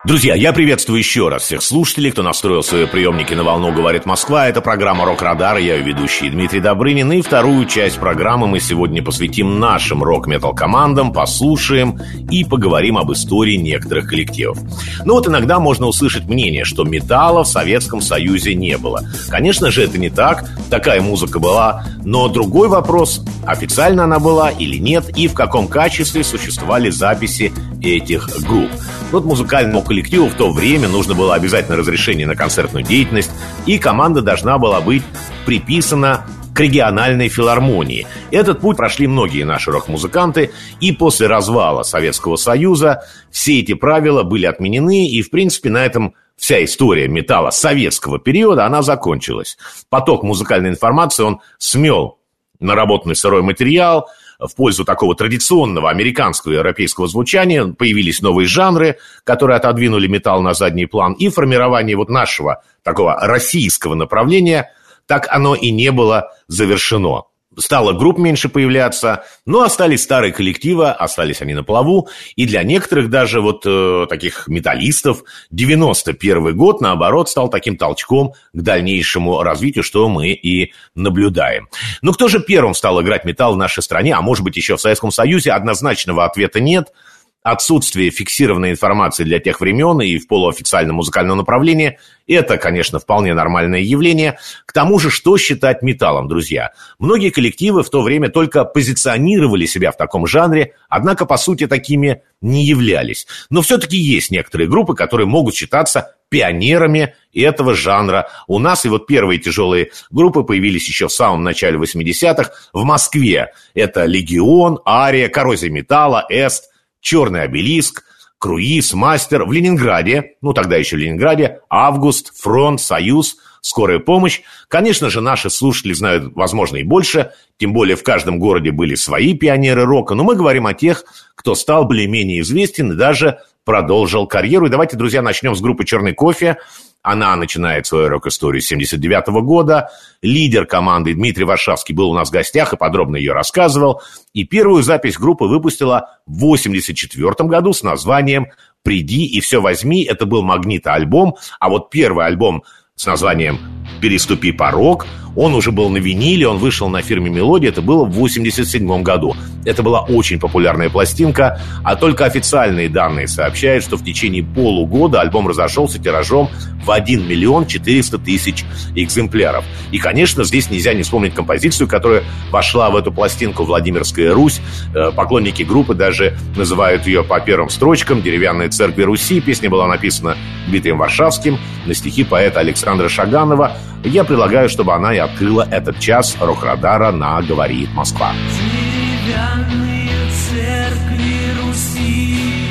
Друзья, 0.06 0.36
я 0.36 0.54
приветствую 0.54 1.00
еще 1.00 1.30
раз 1.30 1.42
всех 1.42 1.64
слушателей, 1.64 2.12
кто 2.12 2.22
настроил 2.22 2.62
свои 2.62 2.86
приемники 2.86 3.34
на 3.34 3.44
волну 3.44 3.74
«Говорит 3.74 4.06
Москва». 4.06 4.48
Это 4.48 4.62
программа 4.62 5.04
«Рок-Радар», 5.04 5.58
я 5.58 5.78
ее 5.78 5.82
ведущий 5.82 6.30
Дмитрий 6.30 6.60
Добрынин. 6.60 7.12
И 7.14 7.24
вторую 7.24 7.66
часть 7.66 7.98
программы 7.98 8.46
мы 8.46 8.60
сегодня 8.60 9.02
посвятим 9.02 9.60
нашим 9.60 10.04
рок-метал 10.04 10.54
командам, 10.54 11.12
послушаем 11.12 12.00
и 12.30 12.44
поговорим 12.44 13.00
об 13.00 13.12
истории 13.14 13.56
некоторых 13.56 14.08
коллективов. 14.08 14.60
Ну 15.06 15.16
вот 15.16 15.28
иногда 15.28 15.58
можно 15.58 15.88
услышать 15.88 16.26
мнение, 16.26 16.66
что 16.66 16.84
металла 16.84 17.44
в 17.44 17.48
Советском 17.48 18.00
Союзе 18.00 18.54
не 18.54 18.78
было. 18.78 19.02
Конечно 19.30 19.72
же, 19.72 19.84
это 19.84 19.98
не 19.98 20.12
так, 20.12 20.48
такая 20.70 21.02
музыка 21.02 21.40
была, 21.40 21.84
но 22.04 22.28
другой 22.28 22.68
вопрос, 22.68 23.26
официально 23.48 24.04
она 24.04 24.20
была 24.20 24.52
или 24.52 24.78
нет, 24.78 25.18
и 25.18 25.28
в 25.28 25.34
каком 25.34 25.68
качестве 25.68 26.24
существовали 26.24 26.92
записи 26.92 27.52
этих 27.82 28.30
групп. 28.46 28.70
Вот 29.16 29.24
музыкальному 29.24 29.82
коллективу 29.82 30.28
в 30.28 30.34
то 30.34 30.52
время 30.52 30.90
нужно 30.90 31.16
было 31.16 31.36
обязательно 31.36 31.78
разрешение 31.78 32.28
на 32.28 32.36
концертную 32.36 32.84
деятельность, 32.84 33.32
и 33.66 33.78
команда 33.78 34.22
должна 34.22 34.58
была 34.58 34.82
быть 34.82 35.04
приписана 35.46 36.26
к 36.54 36.60
региональной 36.60 37.30
филармонии. 37.30 38.06
Этот 38.32 38.60
путь 38.60 38.76
прошли 38.76 39.08
многие 39.08 39.44
наши 39.44 39.72
рок-музыканты, 39.72 40.52
и 40.82 40.92
после 40.92 41.28
развала 41.28 41.84
Советского 41.84 42.36
Союза 42.36 43.06
все 43.32 43.62
эти 43.62 43.74
правила 43.74 44.24
были 44.24 44.48
отменены, 44.48 45.08
и, 45.08 45.22
в 45.22 45.30
принципе, 45.30 45.70
на 45.70 45.86
этом 45.86 46.16
вся 46.36 46.62
история 46.66 47.08
металла 47.08 47.52
советского 47.52 48.20
периода, 48.20 48.66
она 48.66 48.82
закончилась. 48.82 49.58
Поток 49.88 50.24
музыкальной 50.24 50.72
информации, 50.72 51.24
он 51.24 51.40
смел 51.58 52.18
наработанный 52.60 53.16
сырой 53.16 53.44
материал– 53.44 54.10
в 54.40 54.56
пользу 54.56 54.86
такого 54.86 55.16
традиционного 55.16 55.90
американского 55.90 56.54
и 56.54 56.56
европейского 56.56 57.08
звучания 57.08 57.66
появились 57.66 58.22
новые 58.22 58.48
жанры, 58.48 58.98
которые 59.24 59.58
отодвинули 59.58 60.08
металл 60.08 60.42
на 60.42 60.54
задний 60.54 60.86
план, 60.86 61.14
и 61.14 61.30
формирование 61.30 61.96
вот 61.96 62.10
нашего 62.10 62.64
такого 62.84 63.16
российского 63.20 63.96
направления, 63.96 64.72
так 65.06 65.28
оно 65.30 65.56
и 65.56 65.72
не 65.72 65.92
было 65.92 66.32
завершено 66.48 67.24
стало 67.58 67.94
групп 67.94 68.18
меньше 68.18 68.50
появляться, 68.50 69.24
но 69.46 69.62
остались 69.62 70.04
старые 70.04 70.34
коллективы, 70.34 70.90
остались 70.90 71.42
они 71.42 71.54
на 71.54 71.64
плаву, 71.64 72.10
и 72.36 72.46
для 72.46 72.64
некоторых 72.64 73.10
даже 73.10 73.42
вот 73.42 73.64
э, 73.66 74.06
таких 74.10 74.48
металлистов 74.48 75.24
91 75.52 76.56
год, 76.56 76.82
наоборот, 76.82 77.30
стал 77.30 77.50
таким 77.50 77.78
толчком 77.78 78.34
к 78.54 78.62
дальнейшему 78.62 79.42
развитию, 79.44 79.84
что 79.84 80.08
мы 80.10 80.30
и 80.30 80.74
наблюдаем. 80.96 81.70
Но 82.02 82.14
кто 82.14 82.28
же 82.28 82.40
первым 82.40 82.74
стал 82.74 83.02
играть 83.02 83.26
металл 83.26 83.56
в 83.56 83.58
нашей 83.58 83.84
стране, 83.84 84.14
а 84.14 84.22
может 84.22 84.44
быть 84.44 84.56
еще 84.56 84.78
в 84.78 84.82
Советском 84.82 85.12
Союзе, 85.12 85.52
однозначного 85.52 86.26
ответа 86.26 86.60
нет– 86.60 86.90
отсутствие 87.46 88.10
фиксированной 88.10 88.72
информации 88.72 89.24
для 89.24 89.40
тех 89.40 89.62
времен 89.62 90.02
и 90.02 90.18
в 90.18 90.28
полуофициальном 90.28 90.96
музыкальном 90.96 91.38
направлении– 91.38 92.00
это, 92.28 92.58
конечно, 92.58 92.98
вполне 92.98 93.36
нормальное 93.36 93.82
явление. 93.82 94.40
К 94.66 94.74
тому 94.74 94.98
же, 94.98 95.12
что 95.12 95.38
считать 95.38 95.84
металлом, 95.84 96.28
друзья? 96.28 96.72
Многие 96.98 97.30
коллективы 97.30 97.84
в 97.84 97.90
то 97.92 98.02
время 98.02 98.30
только 98.30 98.66
позиционировали 98.66 99.68
себя 99.68 99.92
в 99.92 99.98
таком 99.98 100.26
жанре, 100.26 100.74
однако, 100.90 101.28
по 101.28 101.38
сути, 101.38 101.68
такими 101.68 102.24
не 102.42 102.66
являлись. 102.66 103.28
Но 103.52 103.62
все-таки 103.62 103.96
есть 103.96 104.32
некоторые 104.32 104.68
группы, 104.68 104.96
которые 104.96 105.28
могут 105.28 105.54
считаться 105.54 106.16
пионерами 106.30 107.14
этого 107.32 107.76
жанра. 107.76 108.28
У 108.48 108.58
нас 108.58 108.86
и 108.86 108.90
вот 108.90 109.06
первые 109.06 109.40
тяжелые 109.40 109.92
группы 110.10 110.42
появились 110.42 110.88
еще 110.88 111.10
в 111.10 111.14
самом 111.14 111.44
начале 111.44 111.78
80-х 111.78 112.52
в 112.74 112.84
Москве. 112.86 113.52
Это 113.76 114.06
«Легион», 114.06 114.80
«Ария», 114.84 115.30
«Коррозия 115.30 115.70
металла», 115.70 116.26
«Эст», 116.28 116.72
Черный 117.06 117.44
обелиск, 117.44 118.04
Круиз, 118.40 118.96
Мастер 118.96 119.46
в 119.46 119.52
Ленинграде, 119.52 120.38
ну 120.42 120.54
тогда 120.54 120.76
еще 120.76 120.98
Ленинграде, 120.98 121.60
Август, 121.70 122.36
Фронт, 122.36 122.82
Союз, 122.82 123.38
Скорая 123.62 123.98
помощь. 123.98 124.42
Конечно 124.68 125.10
же, 125.10 125.22
наши 125.22 125.52
слушатели 125.52 125.94
знают, 125.94 126.34
возможно, 126.36 126.78
и 126.78 126.84
больше, 126.84 127.32
тем 127.58 127.74
более 127.74 127.96
в 127.96 128.04
каждом 128.04 128.40
городе 128.40 128.72
были 128.72 128.94
свои 128.94 129.36
пионеры 129.36 129.86
рока, 129.86 130.14
но 130.16 130.24
мы 130.24 130.36
говорим 130.36 130.66
о 130.68 130.74
тех, 130.74 131.04
кто 131.36 131.54
стал 131.54 131.86
более-менее 131.86 132.42
известен 132.42 132.92
и 132.92 132.96
даже 132.96 133.40
продолжил 133.64 134.26
карьеру. 134.26 134.68
И 134.68 134.70
давайте, 134.70 134.98
друзья, 134.98 135.22
начнем 135.22 135.56
с 135.56 135.62
группы 135.62 135.84
«Черный 135.84 136.14
кофе». 136.14 136.58
Она 137.06 137.36
начинает 137.36 137.86
свою 137.86 138.10
рок-историю 138.10 138.64
с 138.64 138.66
79 138.66 139.28
года. 139.44 139.92
Лидер 140.24 140.66
команды 140.66 141.14
Дмитрий 141.14 141.44
Варшавский 141.44 141.94
был 141.94 142.10
у 142.10 142.16
нас 142.16 142.30
в 142.30 142.32
гостях 142.32 142.74
и 142.74 142.78
подробно 142.78 143.16
ее 143.16 143.32
рассказывал. 143.32 144.02
И 144.34 144.44
первую 144.44 144.82
запись 144.82 145.20
группы 145.20 145.46
выпустила 145.46 146.18
в 146.26 146.40
84 146.40 147.48
году 147.48 147.74
с 147.74 147.84
названием 147.84 148.48
«Приди 148.82 149.24
и 149.24 149.40
все 149.40 149.62
возьми». 149.62 150.04
Это 150.04 150.26
был 150.26 150.42
магнита-альбом, 150.42 151.36
а 151.60 151.70
вот 151.70 151.92
первый 151.92 152.26
альбом 152.26 152.64
с 152.96 153.06
названием 153.06 153.60
«Переступи 154.02 154.52
порог». 154.52 155.06
Он 155.36 155.54
уже 155.54 155.72
был 155.72 155.90
на 155.90 155.98
виниле, 155.98 156.48
он 156.48 156.58
вышел 156.58 156.90
на 156.90 157.02
фирме 157.02 157.30
«Мелодия», 157.30 157.70
это 157.70 157.82
было 157.82 158.06
в 158.06 158.12
87 158.12 159.04
году. 159.04 159.36
Это 159.66 159.84
была 159.84 160.02
очень 160.02 160.40
популярная 160.40 160.90
пластинка, 160.90 161.60
а 161.84 161.96
только 161.96 162.26
официальные 162.26 162.90
данные 162.90 163.28
сообщают, 163.28 163.84
что 163.84 163.98
в 163.98 164.04
течение 164.04 164.44
полугода 164.44 165.22
альбом 165.22 165.48
разошелся 165.48 166.00
тиражом 166.00 166.50
в 166.86 166.92
1 166.92 167.28
миллион 167.28 167.66
400 167.66 168.20
тысяч 168.20 168.64
экземпляров. 168.96 169.66
И, 169.92 169.98
конечно, 169.98 170.44
здесь 170.44 170.70
нельзя 170.70 170.94
не 170.94 171.04
вспомнить 171.04 171.34
композицию, 171.34 171.88
которая 171.88 172.24
вошла 172.52 172.90
в 172.90 172.96
эту 172.96 173.12
пластинку 173.12 173.64
«Владимирская 173.64 174.34
Русь». 174.34 174.62
Э, 174.94 175.12
поклонники 175.12 175.64
группы 175.64 175.96
даже 175.96 176.38
называют 176.56 177.08
ее 177.08 177.24
по 177.24 177.40
первым 177.40 177.70
строчкам 177.70 178.22
«Деревянные 178.22 178.70
церкви 178.70 179.04
Руси». 179.04 179.42
Песня 179.42 179.70
была 179.70 179.88
написана 179.88 180.38
Дмитрием 180.68 181.00
Варшавским 181.00 181.58
на 181.86 181.94
стихи 181.94 182.24
поэта 182.24 182.60
Александра 182.60 183.10
Шаганова. 183.10 183.76
Я 184.06 184.24
предлагаю, 184.24 184.70
чтобы 184.70 184.94
она 184.94 185.16
и 185.16 185.18
открыла 185.18 185.68
этот 185.70 186.00
час 186.00 186.38
рок-радара 186.40 187.12
на 187.12 187.42
«Говорит 187.42 187.92
Москва». 187.96 188.34
Деревянные 188.54 190.12
церкви 190.48 191.50
Руси 191.60 192.70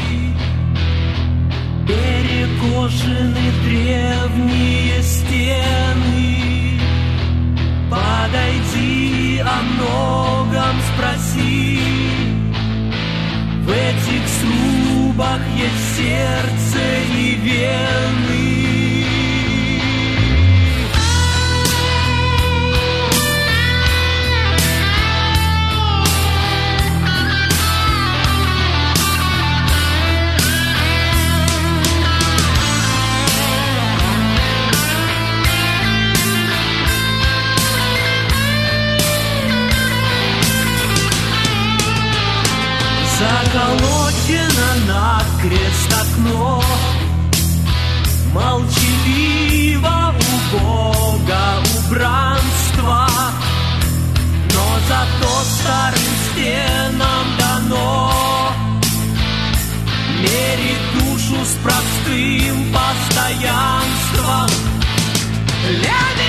Перекошены 1.89 3.51
древние 3.65 5.03
стены. 5.03 6.81
Подойди 7.91 9.41
о 9.41 9.63
многом 9.75 10.77
спроси. 10.95 11.81
В 13.65 13.71
этих 13.71 14.23
срубах 14.29 15.41
есть 15.57 15.97
сердце 15.97 16.79
и 17.19 17.35
вены 17.35 18.34
Заколочено 43.25 44.71
на 44.87 45.23
крест 45.41 45.93
окно. 46.03 46.63
Молчаливо 48.35 50.15
у 50.19 50.59
Бога 50.59 51.45
убранство 51.79 53.09
Но 54.53 54.67
зато 54.89 55.33
старым 55.57 56.15
стенам 56.27 57.27
дано. 57.39 58.13
Мерить 60.21 60.87
душу 60.95 61.39
с 61.45 61.55
простым 61.63 62.57
постоянством. 62.75 64.51
Левитан, 65.71 66.24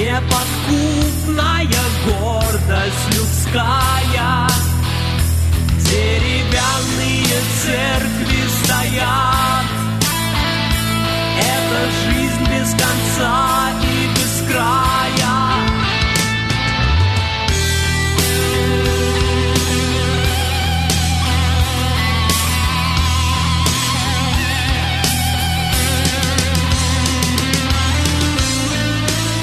Неподкупная 0.00 1.68
гордость 2.06 3.06
людская. 3.14 4.48
Деревянные 5.78 7.36
церкви 7.62 8.42
стоят. 8.62 9.66
Это 11.38 11.80
жизнь 12.06 12.44
без 12.50 12.70
конца 12.70 13.69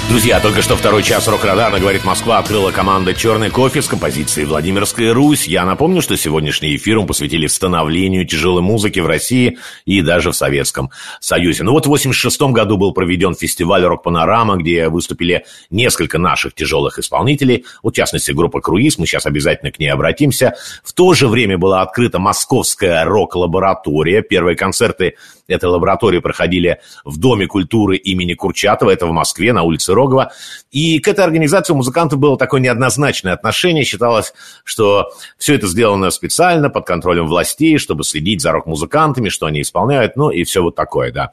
Друзья, 0.08 0.40
только 0.40 0.62
что 0.62 0.74
второй 0.74 1.02
час 1.02 1.28
рок-радара, 1.28 1.78
говорит 1.78 2.02
Москва, 2.02 2.38
открыла 2.38 2.70
команда 2.70 3.12
«Черный 3.12 3.50
кофе» 3.50 3.82
с 3.82 3.88
композицией 3.88 4.46
«Владимирская 4.46 5.12
Русь». 5.12 5.46
Я 5.46 5.66
напомню, 5.66 6.00
что 6.00 6.16
сегодняшний 6.16 6.76
эфир 6.76 6.98
мы 7.00 7.06
посвятили 7.06 7.46
становлению 7.46 8.26
тяжелой 8.26 8.62
музыки 8.62 9.00
в 9.00 9.06
России 9.06 9.58
и 9.84 10.00
даже 10.00 10.30
в 10.30 10.34
Советском 10.34 10.88
Союзе. 11.20 11.62
Ну 11.62 11.72
вот 11.72 11.84
в 11.84 11.90
86 11.90 12.40
году 12.40 12.78
был 12.78 12.94
проведен 12.94 13.34
фестиваль 13.34 13.84
«Рок-панорама», 13.84 14.56
где 14.56 14.88
выступили 14.88 15.44
несколько 15.68 16.16
наших 16.16 16.54
тяжелых 16.54 16.98
исполнителей, 16.98 17.66
в 17.82 17.90
частности, 17.90 18.32
группа 18.32 18.62
«Круиз», 18.62 18.96
мы 18.96 19.04
сейчас 19.04 19.26
обязательно 19.26 19.72
к 19.72 19.78
ней 19.78 19.88
обратимся. 19.88 20.54
В 20.84 20.94
то 20.94 21.12
же 21.12 21.28
время 21.28 21.58
была 21.58 21.82
открыта 21.82 22.18
московская 22.18 23.04
рок-лаборатория. 23.04 24.22
Первые 24.22 24.56
концерты 24.56 25.16
этой 25.48 25.68
лаборатории 25.68 26.20
проходили 26.20 26.78
в 27.04 27.18
Доме 27.18 27.46
культуры 27.46 27.96
имени 27.96 28.32
Курчатова, 28.32 28.90
это 28.90 29.06
в 29.06 29.12
Москве, 29.12 29.52
на 29.52 29.62
улице 29.62 29.94
Рогова. 29.98 30.32
И 30.70 31.00
к 31.00 31.08
этой 31.08 31.24
организации 31.24 31.72
у 31.72 31.76
музыкантов 31.76 32.18
было 32.18 32.38
такое 32.38 32.60
неоднозначное 32.60 33.32
отношение. 33.32 33.84
Считалось, 33.84 34.32
что 34.64 35.10
все 35.38 35.54
это 35.54 35.66
сделано 35.66 36.10
специально, 36.10 36.70
под 36.70 36.86
контролем 36.86 37.26
властей, 37.26 37.78
чтобы 37.78 38.04
следить 38.04 38.40
за 38.40 38.52
рок-музыкантами, 38.52 39.28
что 39.28 39.46
они 39.46 39.62
исполняют, 39.62 40.16
ну 40.16 40.30
и 40.30 40.44
все 40.44 40.62
вот 40.62 40.74
такое, 40.74 41.12
да. 41.12 41.32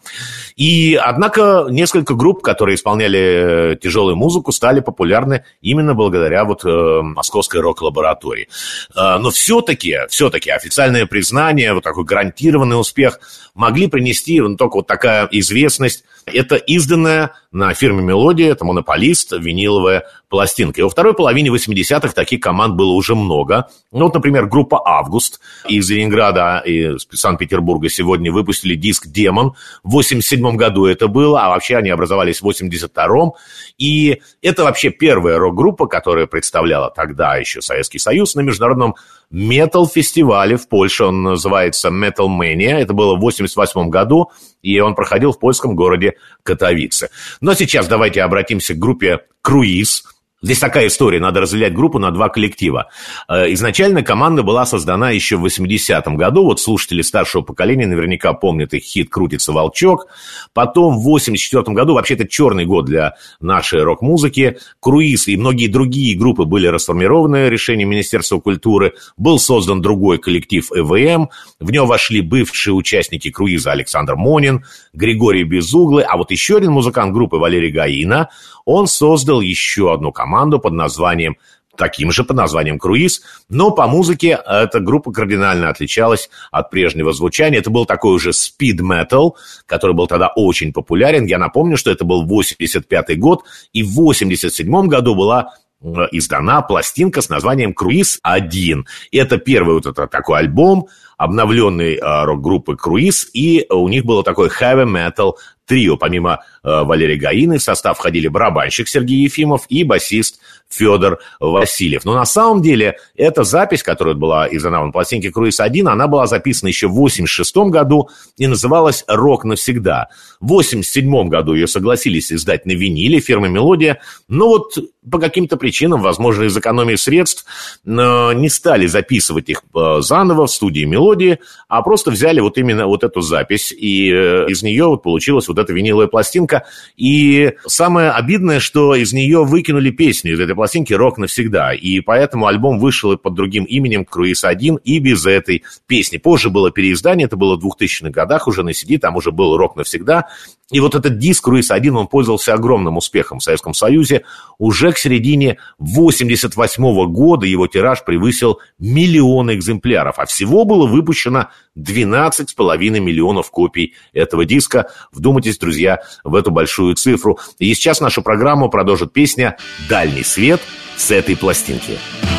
И, 0.55 0.95
однако, 0.95 1.67
несколько 1.69 2.15
групп, 2.15 2.41
которые 2.41 2.75
исполняли 2.75 3.73
э, 3.73 3.75
тяжелую 3.81 4.15
музыку, 4.15 4.51
стали 4.51 4.79
популярны 4.79 5.43
именно 5.61 5.93
благодаря 5.93 6.45
вот 6.45 6.65
э, 6.65 7.01
московской 7.01 7.61
рок-лаборатории. 7.61 8.47
Э, 8.95 9.17
но 9.19 9.29
все-таки, 9.29 9.97
все-таки 10.09 10.49
официальное 10.49 11.05
признание, 11.05 11.73
вот 11.73 11.83
такой 11.83 12.05
гарантированный 12.05 12.79
успех 12.79 13.19
могли 13.53 13.87
принести 13.87 14.39
ну, 14.39 14.55
только 14.55 14.77
вот 14.77 14.87
такая 14.87 15.27
известность. 15.31 16.03
Это 16.25 16.55
изданная 16.55 17.33
на 17.51 17.73
фирме 17.73 18.01
«Мелодия», 18.01 18.51
это 18.51 18.65
монополист, 18.65 19.31
виниловая 19.31 20.05
пластинка. 20.29 20.81
И 20.81 20.83
во 20.83 20.89
второй 20.89 21.13
половине 21.13 21.49
80-х 21.49 22.09
таких 22.09 22.41
команд 22.41 22.75
было 22.75 22.91
уже 22.91 23.15
много. 23.15 23.67
Ну, 23.91 24.05
вот, 24.05 24.13
например, 24.13 24.47
группа 24.47 24.81
«Август» 24.85 25.39
из 25.67 25.89
Ленинграда 25.89 26.61
и 26.65 26.97
Санкт-Петербурга 27.11 27.89
сегодня 27.89 28.31
выпустили 28.31 28.75
диск 28.75 29.07
«Демон». 29.07 29.53
В 29.83 29.91
87 29.91 30.55
году 30.55 30.85
это 30.85 31.07
было, 31.07 31.43
а 31.43 31.49
вообще 31.49 31.77
они 31.77 31.89
образовались 31.89 32.41
в 32.41 32.47
82-м. 32.47 33.33
И 33.77 34.21
это 34.41 34.63
вообще 34.63 34.89
первая 34.89 35.37
рок-группа, 35.37 35.87
которая 35.87 36.25
представляла 36.27 36.89
тогда 36.89 37.35
еще 37.35 37.61
Советский 37.61 37.99
Союз 37.99 38.35
на 38.35 38.41
международном 38.41 38.95
метал-фестивале 39.29 40.57
в 40.57 40.67
Польше. 40.67 41.05
Он 41.05 41.23
называется 41.23 41.89
Metal 41.89 42.27
Mania. 42.27 42.77
Это 42.77 42.93
было 42.93 43.15
в 43.15 43.19
88 43.19 43.89
году, 43.89 44.31
и 44.61 44.79
он 44.79 44.95
проходил 44.95 45.31
в 45.31 45.39
польском 45.39 45.75
городе 45.75 46.15
Катовице. 46.43 47.09
Но 47.41 47.53
сейчас 47.53 47.87
давайте 47.87 48.21
обратимся 48.21 48.73
к 48.73 48.79
группе 48.79 49.21
«Круиз», 49.41 50.03
Здесь 50.41 50.59
такая 50.59 50.87
история, 50.87 51.21
надо 51.21 51.39
разделять 51.39 51.73
группу 51.73 51.97
на 51.97 52.11
два 52.11 52.27
коллектива. 52.27 52.89
Э, 53.29 53.51
изначально 53.53 54.03
команда 54.03 54.43
была 54.43 54.65
создана 54.65 55.11
еще 55.11 55.37
в 55.37 55.45
80-м 55.45 56.17
году. 56.17 56.43
Вот 56.43 56.59
слушатели 56.59 57.01
старшего 57.01 57.41
поколения 57.41 57.87
наверняка 57.87 58.33
помнят 58.33 58.73
их 58.73 58.83
хит 58.83 59.09
«Крутится 59.09 59.53
волчок». 59.53 60.07
Потом 60.53 60.99
в 60.99 61.15
84-м 61.15 61.73
году, 61.73 61.93
вообще 61.93 62.15
это 62.15 62.27
черный 62.27 62.65
год 62.65 62.85
для 62.85 63.13
нашей 63.39 63.81
рок-музыки, 63.81 64.57
«Круиз» 64.81 65.29
и 65.29 65.37
многие 65.37 65.67
другие 65.67 66.17
группы 66.17 66.43
были 66.43 66.67
расформированы 66.67 67.47
решением 67.47 67.91
Министерства 67.91 68.41
культуры. 68.41 68.93
Был 69.15 69.39
создан 69.39 69.81
другой 69.81 70.17
коллектив 70.17 70.69
ЭВМ. 70.69 71.29
В 71.61 71.71
него 71.71 71.85
вошли 71.85 72.19
бывшие 72.19 72.73
участники 72.73 73.31
«Круиза» 73.31 73.71
Александр 73.71 74.15
Монин, 74.17 74.65
Григорий 74.91 75.43
Безуглый, 75.43 76.03
а 76.03 76.17
вот 76.17 76.31
еще 76.31 76.57
один 76.57 76.71
музыкант 76.71 77.13
группы 77.13 77.37
Валерий 77.37 77.71
Гаина. 77.71 78.29
Он 78.65 78.87
создал 78.87 79.41
еще 79.41 79.93
одну 79.93 80.11
команду 80.11 80.24
команду 80.25 80.59
под 80.59 80.73
названием 80.73 81.37
таким 81.77 82.11
же 82.11 82.23
под 82.23 82.37
названием 82.37 82.79
«Круиз», 82.79 83.21
но 83.49 83.69
по 83.69 83.85
музыке 83.85 84.39
эта 84.47 84.79
группа 84.79 85.11
кардинально 85.11 85.69
отличалась 85.69 86.29
от 86.51 86.69
прежнего 86.69 87.13
звучания. 87.13 87.59
Это 87.59 87.69
был 87.69 87.85
такой 87.85 88.15
уже 88.15 88.33
спид-метал, 88.33 89.37
который 89.65 89.93
был 89.93 90.07
тогда 90.07 90.29
очень 90.35 90.73
популярен. 90.73 91.25
Я 91.25 91.37
напомню, 91.37 91.77
что 91.77 91.91
это 91.91 92.05
был 92.05 92.25
85 92.25 93.19
год, 93.19 93.43
и 93.73 93.83
в 93.83 93.91
87 93.91 94.87
году 94.87 95.15
была 95.15 95.53
э, 95.81 95.85
издана 96.13 96.61
пластинка 96.61 97.21
с 97.21 97.29
названием 97.29 97.73
«Круиз-1». 97.73 98.83
И 99.11 99.17
это 99.17 99.37
первый 99.37 99.75
вот 99.75 99.85
этот 99.85 100.09
такой 100.09 100.39
альбом, 100.39 100.87
обновленный 101.17 101.95
э, 101.95 102.23
рок-группы 102.25 102.75
«Круиз», 102.75 103.29
и 103.33 103.65
у 103.69 103.87
них 103.87 104.05
было 104.05 104.23
такое 104.23 104.49
heavy 104.49 104.85
metal 104.85 105.33
трио. 105.65 105.97
Помимо 105.97 106.43
э, 106.63 106.83
Валерия 106.83 107.17
Гаины 107.17 107.57
в 107.57 107.63
состав 107.63 107.97
входили 107.97 108.27
барабанщик 108.27 108.87
Сергей 108.87 109.23
Ефимов 109.23 109.65
и 109.69 109.83
басист 109.83 110.39
Федор 110.69 111.19
Васильев. 111.39 112.05
Но 112.05 112.13
на 112.13 112.25
самом 112.25 112.61
деле 112.61 112.97
эта 113.15 113.43
запись, 113.43 113.83
которая 113.83 114.15
была 114.15 114.47
издана 114.47 114.83
на 114.83 114.91
пластинке 114.91 115.31
«Круиз-1», 115.31 115.87
она 115.87 116.07
была 116.07 116.27
записана 116.27 116.69
еще 116.69 116.87
в 116.87 116.93
86 116.93 117.55
году 117.69 118.09
и 118.37 118.47
называлась 118.47 119.03
«Рок 119.07 119.45
навсегда». 119.45 120.09
В 120.39 120.47
87 120.47 121.29
году 121.29 121.53
ее 121.53 121.67
согласились 121.67 122.31
издать 122.31 122.65
на 122.65 122.71
виниле 122.71 123.19
фирмы 123.19 123.49
«Мелодия», 123.49 123.99
но 124.27 124.47
вот 124.49 124.77
по 125.09 125.19
каким-то 125.19 125.57
причинам, 125.57 126.01
возможно, 126.01 126.43
из 126.43 126.57
экономии 126.57 126.95
средств, 126.95 127.45
э, 127.85 127.89
не 128.33 128.49
стали 128.49 128.87
записывать 128.87 129.49
их 129.49 129.63
э, 129.73 129.97
заново 130.01 130.47
в 130.47 130.51
студии 130.51 130.83
«Мелодии», 130.83 131.39
а 131.67 131.81
просто 131.81 132.11
взяли 132.11 132.39
вот 132.39 132.57
именно 132.57 132.87
вот 132.87 133.03
эту 133.03 133.21
запись, 133.21 133.71
и 133.71 134.11
э, 134.11 134.47
из 134.49 134.63
нее 134.63 134.85
вот 134.85 135.03
получилась 135.03 135.47
вот 135.47 135.59
эта 135.59 135.73
виниловая 135.73 136.07
пластинка. 136.07 136.65
И 136.97 137.53
самое 137.67 138.11
обидное, 138.11 138.59
что 138.59 138.95
из 138.95 139.13
нее 139.13 139.43
выкинули 139.43 139.91
песню 139.91 140.33
из 140.33 140.39
этой 140.39 140.54
пластинки 140.55 140.93
«Рок 140.93 141.17
навсегда», 141.17 141.73
и 141.73 141.99
поэтому 141.99 142.47
альбом 142.47 142.79
вышел 142.79 143.11
и 143.11 143.17
под 143.17 143.33
другим 143.33 143.65
именем 143.65 144.05
«Круиз-1» 144.05 144.79
и 144.83 144.99
без 144.99 145.25
этой 145.25 145.63
песни. 145.87 146.17
Позже 146.17 146.49
было 146.49 146.71
переиздание, 146.71 147.25
это 147.25 147.37
было 147.37 147.57
в 147.57 147.65
2000-х 147.65 148.09
годах 148.09 148.47
уже 148.47 148.63
на 148.63 148.69
CD, 148.69 148.97
там 148.97 149.15
уже 149.15 149.31
был 149.31 149.57
«Рок 149.57 149.75
навсегда», 149.75 150.27
и 150.71 150.79
вот 150.79 150.95
этот 150.95 151.19
диск 151.19 151.43
«Круиз-1», 151.43 151.91
он 151.91 152.07
пользовался 152.07 152.53
огромным 152.53 152.97
успехом 152.97 153.37
в 153.37 153.43
Советском 153.43 153.75
Союзе. 153.75 154.23
Уже 154.57 154.91
к 154.93 154.97
середине 154.97 155.59
88 155.77 157.05
года 157.11 157.45
его 157.45 157.67
тираж 157.67 158.03
превысил 158.03 158.59
миллион 158.79 159.53
экземпляров, 159.53 160.17
а 160.17 160.25
всего 160.25 160.65
было 160.65 160.87
выпущено 160.87 161.49
12,5 161.77 162.77
миллионов 162.99 163.51
копий 163.51 163.93
этого 164.11 164.43
диска. 164.45 164.89
Вдумайтесь, 165.11 165.59
друзья, 165.59 165.99
в 166.23 166.33
эту 166.33 166.49
большую 166.49 166.95
цифру. 166.95 167.37
И 167.59 167.71
сейчас 167.75 168.01
нашу 168.01 168.23
программу 168.23 168.69
продолжит 168.69 169.13
песня 169.13 169.57
«Дальний 169.87 170.23
свет» 170.23 170.61
с 170.97 171.11
этой 171.11 171.37
пластинки. 171.37 171.99
Я 172.23 172.34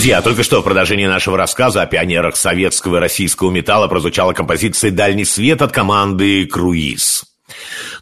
Друзья, 0.00 0.22
только 0.22 0.42
что 0.44 0.62
в 0.62 0.64
продолжении 0.64 1.04
нашего 1.04 1.36
рассказа 1.36 1.82
о 1.82 1.86
пионерах 1.86 2.34
советского 2.34 2.96
и 2.96 3.00
российского 3.00 3.50
металла 3.50 3.86
прозвучала 3.86 4.32
композиция 4.32 4.90
«Дальний 4.90 5.26
свет» 5.26 5.60
от 5.60 5.72
команды 5.72 6.46
«Круиз». 6.46 7.26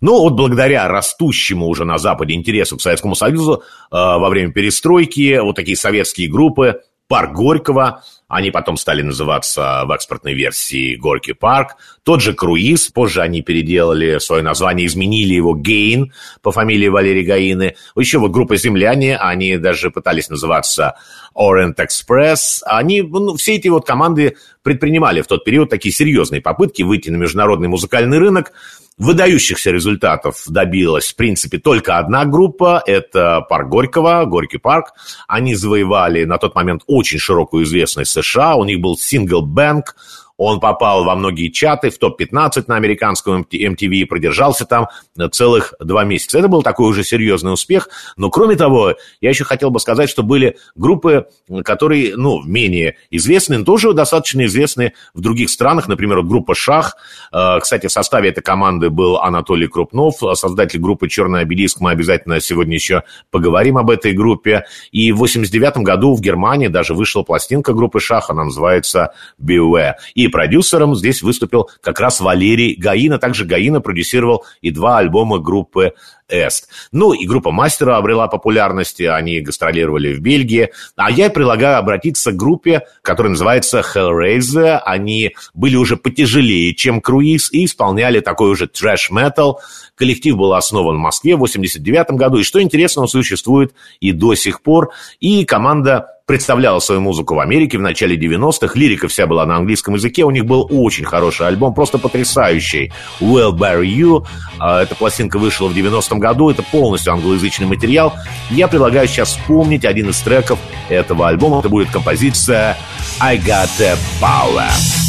Но 0.01 0.20
вот 0.20 0.34
благодаря 0.34 0.86
растущему 0.86 1.66
уже 1.66 1.84
на 1.84 1.99
Западе 1.99 2.34
интересу 2.34 2.76
к 2.76 2.82
Советскому 2.82 3.16
Союзу 3.16 3.64
э, 3.90 3.96
во 3.96 4.28
время 4.28 4.53
перестройки 4.53 5.40
вот 5.40 5.57
такие 5.57 5.76
советские 5.76 6.30
группы 6.30 6.82
«Парк 7.09 7.32
Горького», 7.32 8.05
они 8.28 8.50
потом 8.50 8.76
стали 8.76 9.00
называться 9.00 9.84
в 9.86 9.90
экспортной 9.90 10.34
версии 10.34 10.96
«Горький 10.96 11.32
парк», 11.32 11.76
тот 12.02 12.20
же 12.20 12.34
«Круиз», 12.34 12.88
позже 12.88 13.22
они 13.22 13.40
переделали 13.40 14.18
свое 14.18 14.42
название, 14.42 14.86
изменили 14.86 15.32
его 15.32 15.54
«Гейн» 15.54 16.12
по 16.42 16.52
фамилии 16.52 16.88
Валерий 16.88 17.24
Гаины. 17.24 17.74
Еще 17.96 18.18
вот 18.18 18.30
группа 18.30 18.56
«Земляне», 18.56 19.16
они 19.16 19.56
даже 19.56 19.90
пытались 19.90 20.28
называться 20.28 20.96
Orient 21.34 21.76
Express. 21.76 22.60
Они, 22.66 23.00
ну, 23.00 23.36
все 23.36 23.56
эти 23.56 23.68
вот 23.68 23.86
команды 23.86 24.36
предпринимали 24.62 25.22
в 25.22 25.26
тот 25.26 25.44
период 25.44 25.70
такие 25.70 25.94
серьезные 25.94 26.42
попытки 26.42 26.82
выйти 26.82 27.08
на 27.08 27.16
международный 27.16 27.68
музыкальный 27.68 28.18
рынок. 28.18 28.52
Выдающихся 28.99 29.70
результатов 29.70 30.42
добилась, 30.49 31.12
в 31.12 31.16
принципе, 31.16 31.59
только 31.59 31.99
одна 31.99 32.24
группа. 32.24 32.82
Это 32.84 33.42
парк 33.49 33.68
Горького, 33.68 34.24
Горький 34.24 34.59
парк. 34.59 34.92
Они 35.28 35.55
завоевали 35.55 36.24
на 36.24 36.38
тот 36.38 36.57
момент 36.57 36.82
очень 36.86 37.20
широкую 37.20 37.64
известность 37.64 38.11
США. 38.11 38.57
У 38.57 38.64
них 38.64 38.80
был 38.80 38.99
сингл 38.99 39.42
«Бэнк», 39.42 39.94
он 40.39 40.61
попал 40.61 41.05
во 41.05 41.16
многие 41.16 41.49
чаты, 41.49 41.91
в 41.91 41.99
топ-15 41.99 42.64
на 42.68 42.76
американском 42.76 43.43
MTV 43.43 43.91
и 43.91 44.05
продержался 44.05 44.64
там 44.64 44.89
целых 45.32 45.74
два 45.80 46.05
месяца. 46.05 46.39
Это 46.39 46.47
был 46.47 46.62
такой 46.62 46.89
уже 46.89 47.03
серьезный 47.03 47.53
успех. 47.53 47.89
Но 48.16 48.30
кроме 48.30 48.55
того, 48.55 48.95
я 49.20 49.30
еще 49.30 49.45
хотел 49.45 49.70
бы 49.70 49.80
сказать, 49.80 50.09
что 50.09 50.22
были 50.22 50.57
группы, 50.76 51.26
которые, 51.64 52.16
ну, 52.16 52.41
менее 52.45 52.97
известны, 53.11 53.59
но 53.59 53.64
тоже 53.64 53.93
достаточно 53.93 54.47
известны 54.47 54.93
в 55.12 55.20
других 55.20 55.51
странах. 55.51 55.89
Например, 55.89 56.22
группа 56.22 56.55
«Шах». 56.55 56.97
Э, 57.32 57.59
Кстати, 57.61 57.89
в 57.89 57.93
составе 57.93 58.30
этой 58.30 58.43
команды 58.43 58.91
был 58.91 59.16
Анатолий 59.16 59.66
Крупнов, 59.66 60.22
создатель 60.34 60.78
группы 60.78 61.09
«Черный 61.09 61.41
обелиск». 61.41 61.80
Мы 61.80 61.91
обязательно 61.91 62.41
сегодня 62.41 62.74
еще 62.74 63.03
поговорим 63.32 63.76
об 63.76 63.91
этой 63.91 64.12
группе. 64.12 64.66
И 64.93 65.11
в 65.11 65.16
89 65.16 65.78
году 65.78 66.14
в 66.14 66.20
Германии 66.20 66.68
даже 66.68 66.95
вышла 66.95 67.24
пластинка 67.24 67.72
группы 67.72 67.99
«Шах». 67.99 68.30
Она 68.30 68.45
называется 68.45 69.12
«Beware». 69.43 69.95
И 70.14 70.27
продюсером 70.28 70.94
здесь 70.94 71.22
выступил 71.22 71.70
как 71.80 72.00
раз 72.00 72.20
Валерий 72.20 72.74
Гаина. 72.74 73.18
Также 73.18 73.44
Гаина 73.44 73.80
продюсировал 73.80 74.44
и 74.60 74.70
два 74.70 74.98
альбома 74.98 75.38
группы 75.38 75.94
Эст. 76.28 76.68
Ну, 76.92 77.14
и 77.14 77.26
группа 77.26 77.50
Мастера 77.50 77.96
обрела 77.96 78.28
популярность, 78.28 79.00
они 79.00 79.40
гастролировали 79.40 80.12
в 80.14 80.20
Бельгии. 80.20 80.70
А 80.96 81.10
я 81.10 81.30
предлагаю 81.30 81.78
обратиться 81.78 82.32
к 82.32 82.36
группе, 82.36 82.82
которая 83.02 83.30
называется 83.30 83.80
Hellraiser. 83.80 84.78
Они 84.84 85.34
были 85.54 85.76
уже 85.76 85.96
потяжелее, 85.96 86.74
чем 86.74 87.00
Круиз, 87.00 87.50
и 87.52 87.64
исполняли 87.64 88.20
такой 88.20 88.50
уже 88.50 88.66
трэш-метал. 88.66 89.60
Коллектив 89.94 90.36
был 90.36 90.52
основан 90.52 90.96
в 90.96 91.00
Москве 91.00 91.34
в 91.34 91.40
89 91.40 92.10
году, 92.12 92.38
и 92.38 92.42
что 92.42 92.60
интересно, 92.60 93.02
он 93.02 93.08
существует 93.08 93.74
и 94.00 94.12
до 94.12 94.34
сих 94.34 94.62
пор. 94.62 94.90
И 95.20 95.44
команда 95.44 96.17
представляла 96.28 96.78
свою 96.78 97.00
музыку 97.00 97.34
в 97.34 97.40
Америке 97.40 97.78
в 97.78 97.80
начале 97.80 98.14
90-х. 98.14 98.78
Лирика 98.78 99.08
вся 99.08 99.26
была 99.26 99.46
на 99.46 99.56
английском 99.56 99.94
языке. 99.94 100.24
У 100.24 100.30
них 100.30 100.44
был 100.44 100.68
очень 100.70 101.04
хороший 101.04 101.48
альбом, 101.48 101.72
просто 101.72 101.98
потрясающий. 101.98 102.92
Will 103.18 103.52
Bury 103.52 103.86
You. 103.86 104.26
А, 104.60 104.82
Эта 104.82 104.94
пластинка 104.94 105.38
вышла 105.38 105.68
в 105.68 105.76
90-м 105.76 106.20
году. 106.20 106.50
Это 106.50 106.62
полностью 106.62 107.14
англоязычный 107.14 107.66
материал. 107.66 108.12
Я 108.50 108.68
предлагаю 108.68 109.08
сейчас 109.08 109.30
вспомнить 109.30 109.86
один 109.86 110.10
из 110.10 110.18
треков 110.20 110.58
этого 110.90 111.28
альбома. 111.28 111.60
Это 111.60 111.70
будет 111.70 111.90
композиция 111.90 112.76
I 113.20 113.38
Got 113.38 113.70
The 113.78 113.96
Power. 114.20 115.07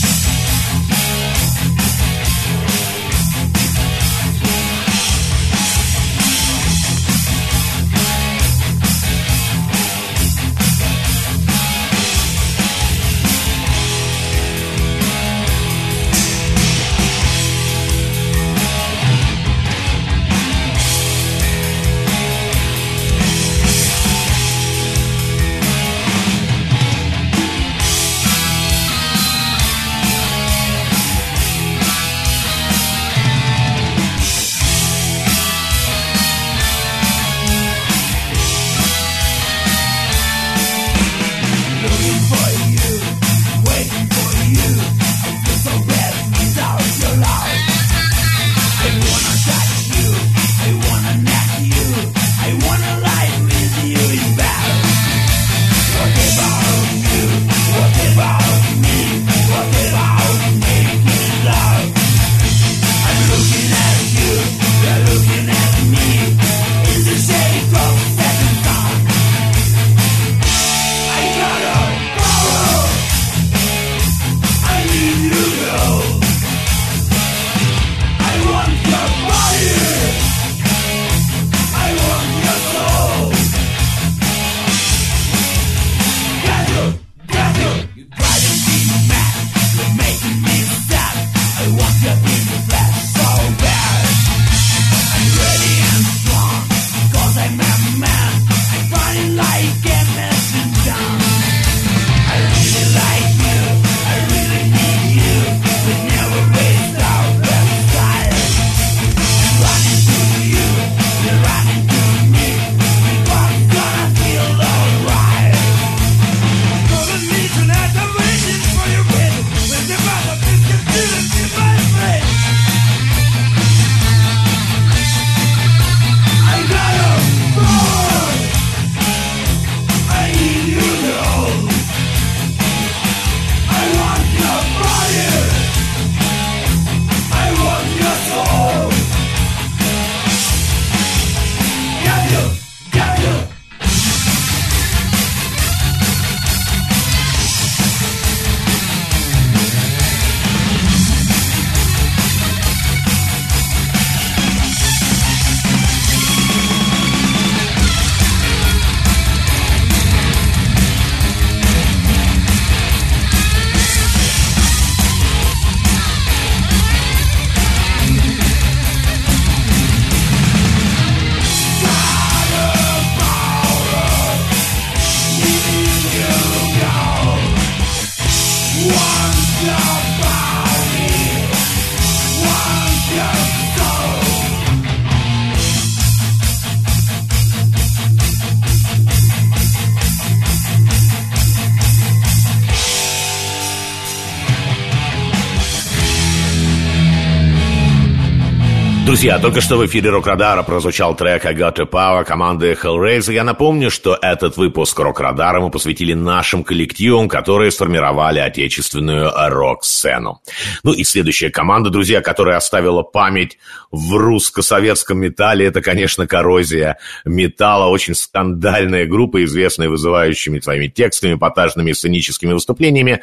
Друзья, 199.19 199.37
только 199.37 199.59
что 199.59 199.75
в 199.75 199.85
эфире 199.85 200.11
Рок-Радара 200.11 200.63
прозвучал 200.63 201.13
трек 201.13 201.43
«I 201.43 201.53
Got 201.53 201.75
the 201.75 201.85
Power» 201.85 202.23
команды 202.23 202.71
Hellraiser. 202.81 203.33
Я 203.33 203.43
напомню, 203.43 203.91
что 203.91 204.17
этот 204.21 204.55
выпуск 204.55 204.97
Рок-Радара 204.97 205.59
мы 205.59 205.71
посвятили 205.71 206.13
нашим 206.13 206.63
коллективам, 206.63 207.27
которые 207.27 207.71
сформировали 207.71 208.39
отечественную 208.39 209.29
рок-сцену. 209.35 210.39
Ну 210.83 210.93
и 210.93 211.03
следующая 211.03 211.49
команда, 211.49 211.89
друзья, 211.89 212.21
которая 212.21 212.55
оставила 212.55 213.03
память 213.03 213.57
в 213.91 214.15
русско-советском 214.15 215.17
металле, 215.17 215.65
это, 215.65 215.81
конечно, 215.81 216.25
коррозия 216.25 216.97
металла. 217.25 217.89
Очень 217.89 218.15
скандальная 218.15 219.05
группа, 219.05 219.43
известная 219.43 219.89
вызывающими 219.89 220.61
своими 220.61 220.87
текстами, 220.87 221.33
эпатажными 221.33 221.91
сценическими 221.91 222.53
выступлениями. 222.53 223.21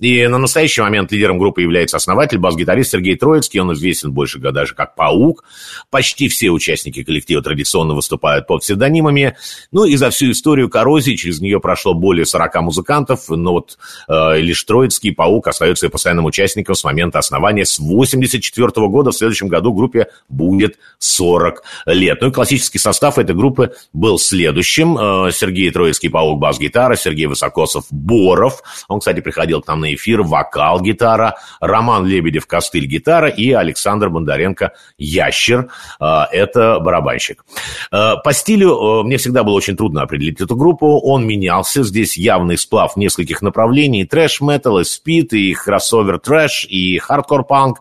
И 0.00 0.26
на 0.26 0.38
настоящий 0.38 0.80
момент 0.80 1.12
лидером 1.12 1.38
группы 1.38 1.60
является 1.60 1.98
основатель, 1.98 2.38
бас-гитарист 2.38 2.92
Сергей 2.92 3.16
Троицкий. 3.16 3.60
Он 3.60 3.74
известен 3.74 4.10
больше 4.10 4.38
даже 4.38 4.74
как 4.74 4.94
Паук 4.94 5.33
«Паук». 5.34 5.44
Почти 5.90 6.28
все 6.28 6.50
участники 6.50 7.02
коллектива 7.02 7.42
традиционно 7.42 7.94
выступают 7.94 8.46
под 8.46 8.62
псевдонимами. 8.62 9.36
Ну 9.72 9.84
и 9.84 9.96
за 9.96 10.10
всю 10.10 10.30
историю 10.30 10.68
коррозии 10.68 11.14
через 11.14 11.40
нее 11.40 11.60
прошло 11.60 11.94
более 11.94 12.26
40 12.26 12.62
музыкантов, 12.62 13.28
но 13.28 13.52
вот 13.52 13.78
э, 14.08 14.40
лишь 14.40 14.62
Троицкий 14.64 15.12
«Паук» 15.12 15.48
остается 15.48 15.88
постоянным 15.88 16.24
участником 16.24 16.74
с 16.74 16.84
момента 16.84 17.18
основания 17.18 17.64
с 17.64 17.78
84 17.78 18.70
года. 18.88 19.10
В 19.10 19.16
следующем 19.16 19.48
году 19.48 19.72
группе 19.72 20.08
будет 20.28 20.78
40 20.98 21.62
лет. 21.86 22.20
Ну 22.20 22.28
и 22.28 22.32
классический 22.32 22.78
состав 22.78 23.18
этой 23.18 23.34
группы 23.34 23.74
был 23.92 24.18
следующим. 24.18 24.98
Э, 24.98 25.32
Сергей 25.32 25.70
Троицкий 25.70 26.10
«Паук» 26.10 26.40
бас-гитара, 26.40 26.96
Сергей 26.96 27.26
Высокосов 27.26 27.84
«Боров». 27.90 28.62
Он, 28.88 29.00
кстати, 29.00 29.20
приходил 29.20 29.60
к 29.60 29.68
нам 29.68 29.80
на 29.80 29.94
эфир, 29.94 30.22
вокал-гитара, 30.22 31.36
Роман 31.60 32.06
Лебедев 32.06 32.46
«Костыль» 32.46 32.86
гитара 32.86 33.28
и 33.28 33.52
Александр 33.52 34.08
Бондаренко 34.08 34.72
Ящер 35.26 35.68
а,– 36.00 36.28
это 36.32 36.80
барабанщик. 36.80 37.44
А, 37.90 38.16
по 38.16 38.32
стилю 38.32 38.76
а, 38.76 39.02
мне 39.02 39.16
всегда 39.16 39.42
было 39.44 39.54
очень 39.54 39.76
трудно 39.76 40.02
определить 40.02 40.40
эту 40.40 40.56
группу. 40.56 40.98
Он 41.00 41.26
менялся. 41.26 41.82
Здесь 41.82 42.16
явный 42.16 42.58
сплав 42.58 42.96
нескольких 42.96 43.42
направлений. 43.42 44.04
Трэш-метал, 44.04 44.80
и 44.80 44.84
спид, 44.84 45.32
и 45.32 45.54
кроссовер-трэш, 45.54 46.66
и 46.68 46.98
хардкор-панк. 46.98 47.78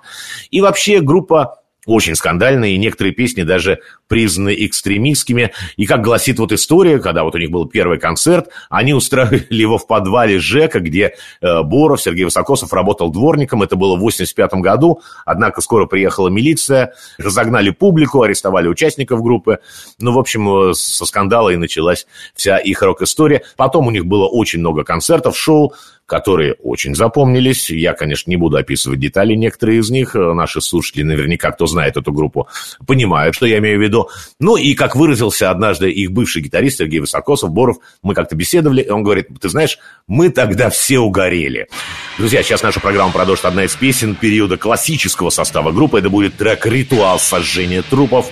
И 0.52 0.62
вообще 0.62 1.00
группа 1.00 1.63
очень 1.86 2.16
скандальные, 2.16 2.76
и 2.76 2.78
некоторые 2.78 3.14
песни 3.14 3.44
даже 3.44 3.80
признаны 4.08 4.56
экстремистскими. 4.66 5.52
И 5.76 5.86
как 5.86 6.02
гласит 6.02 6.40
вот 6.40 6.52
история, 6.52 7.00
когда 7.00 7.24
вот 7.24 7.36
у 7.36 7.38
них 7.38 7.52
был 7.52 7.68
первый 7.68 8.00
концерт, 8.00 8.50
они 8.70 8.94
устраивали 8.94 9.46
его 9.50 9.78
в 9.78 9.88
подвале 9.88 10.40
ЖЭКа, 10.40 10.80
где 10.80 11.16
э, 11.42 11.62
Боров, 11.64 12.02
Сергей 12.02 12.26
Высокосов 12.26 12.72
работал 12.74 13.12
дворником. 13.12 13.64
Это 13.64 13.76
было 13.76 13.96
в 13.96 14.00
85 14.00 14.54
году. 14.56 15.02
Однако 15.26 15.62
скоро 15.62 15.86
приехала 15.86 16.30
милиция, 16.30 16.94
разогнали 17.18 17.72
публику, 17.72 18.22
арестовали 18.22 18.68
участников 18.68 19.22
группы. 19.22 19.60
Ну, 20.00 20.12
в 20.14 20.20
общем, 20.20 20.70
э, 20.70 20.74
со 20.74 21.06
скандала 21.06 21.50
и 21.50 21.58
началась 21.58 22.08
вся 22.36 22.58
их 22.58 22.82
рок-история. 22.82 23.44
Потом 23.58 23.88
у 23.88 23.92
них 23.92 24.06
было 24.06 24.28
очень 24.28 24.60
много 24.60 24.84
концертов, 24.84 25.38
шоу 25.38 25.74
которые 26.06 26.54
очень 26.54 26.96
запомнились. 26.96 27.70
Я, 27.70 27.94
конечно, 27.94 28.30
не 28.30 28.36
буду 28.36 28.58
описывать 28.58 29.00
детали, 29.00 29.36
некоторые 29.36 29.80
из 29.80 29.90
них. 29.90 30.16
Э, 30.16 30.34
наши 30.34 30.62
слушатели 30.62 31.04
наверняка, 31.04 31.52
кто 31.52 31.66
знает 31.66 31.98
эту 31.98 32.12
группу, 32.12 32.48
понимают, 32.86 33.36
что 33.36 33.46
я 33.46 33.60
имею 33.60 33.80
в 33.80 33.82
виду. 33.82 34.10
Ну 34.40 34.58
и, 34.58 34.74
как 34.74 34.96
выразился 34.96 35.50
однажды 35.50 35.90
их 35.90 36.12
бывший 36.12 36.42
гитарист 36.42 36.80
Сергей 36.80 37.00
Высокосов, 37.00 37.52
Боров, 37.52 37.78
мы 38.02 38.14
как-то 38.16 38.36
беседовали, 38.36 38.82
и 38.82 38.90
он 38.90 39.04
говорит, 39.04 39.28
ты 39.40 39.50
знаешь, 39.50 39.78
мы 40.08 40.30
тогда 40.30 40.70
все 40.70 41.00
угорели. 41.00 41.68
Друзья, 42.18 42.44
сейчас 42.44 42.64
нашу 42.64 42.82
программу 42.82 43.14
продолжит 43.14 43.46
одна 43.46 43.64
из 43.64 43.76
песен 43.76 44.16
периода 44.16 44.58
классического 44.58 45.30
состава 45.30 45.72
группы. 45.72 46.00
Это 46.00 46.10
будет 46.10 46.36
трек 46.36 46.66
«Ритуал 46.66 47.20
сожжения 47.20 47.82
трупов». 47.82 48.30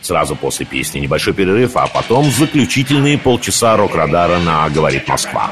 Сразу 0.00 0.34
после 0.34 0.64
песни 0.64 1.00
небольшой 1.00 1.34
перерыв, 1.34 1.76
а 1.76 1.86
потом 1.86 2.30
заключительные 2.30 3.18
полчаса 3.18 3.76
рок-радара 3.76 4.38
на 4.38 4.68
«Говорит 4.70 5.06
Москва». 5.06 5.50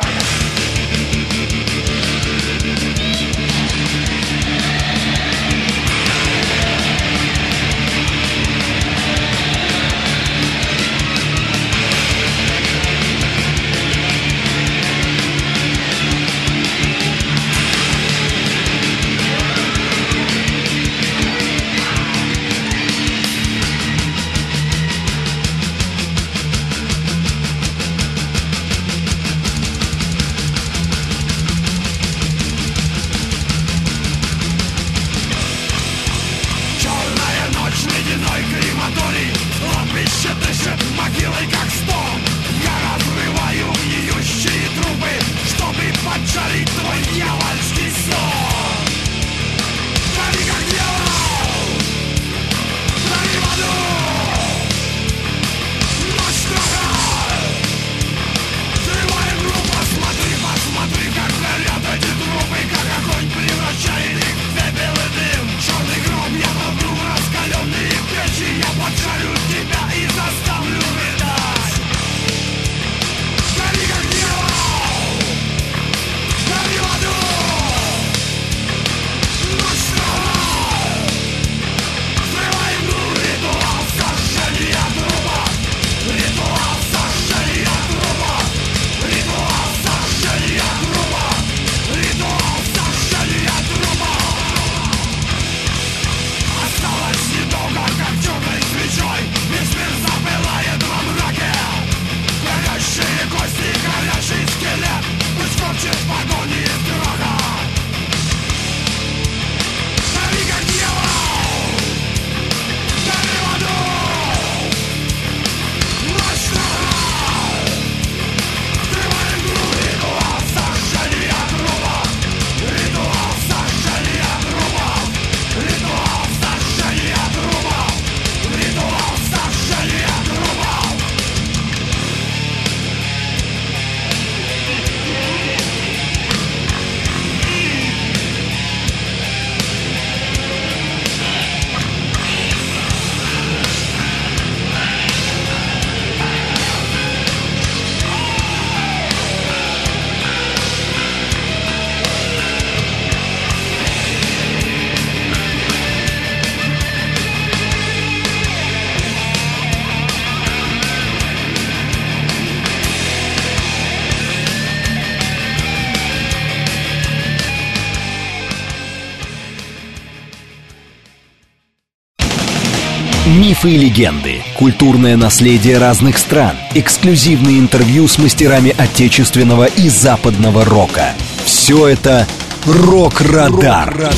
Мифы 173.69 173.75
и 173.75 173.79
легенды, 173.79 174.43
культурное 174.57 175.17
наследие 175.17 175.79
разных 175.79 176.17
стран, 176.19 176.57
эксклюзивные 176.75 177.59
интервью 177.59 178.09
с 178.09 178.19
мастерами 178.19 178.75
отечественного 178.77 179.67
и 179.67 179.89
западного 179.89 180.65
рока. 180.65 181.13
Все 181.45 181.89
это 181.89 182.27
«Рок-Радар». 182.67 184.11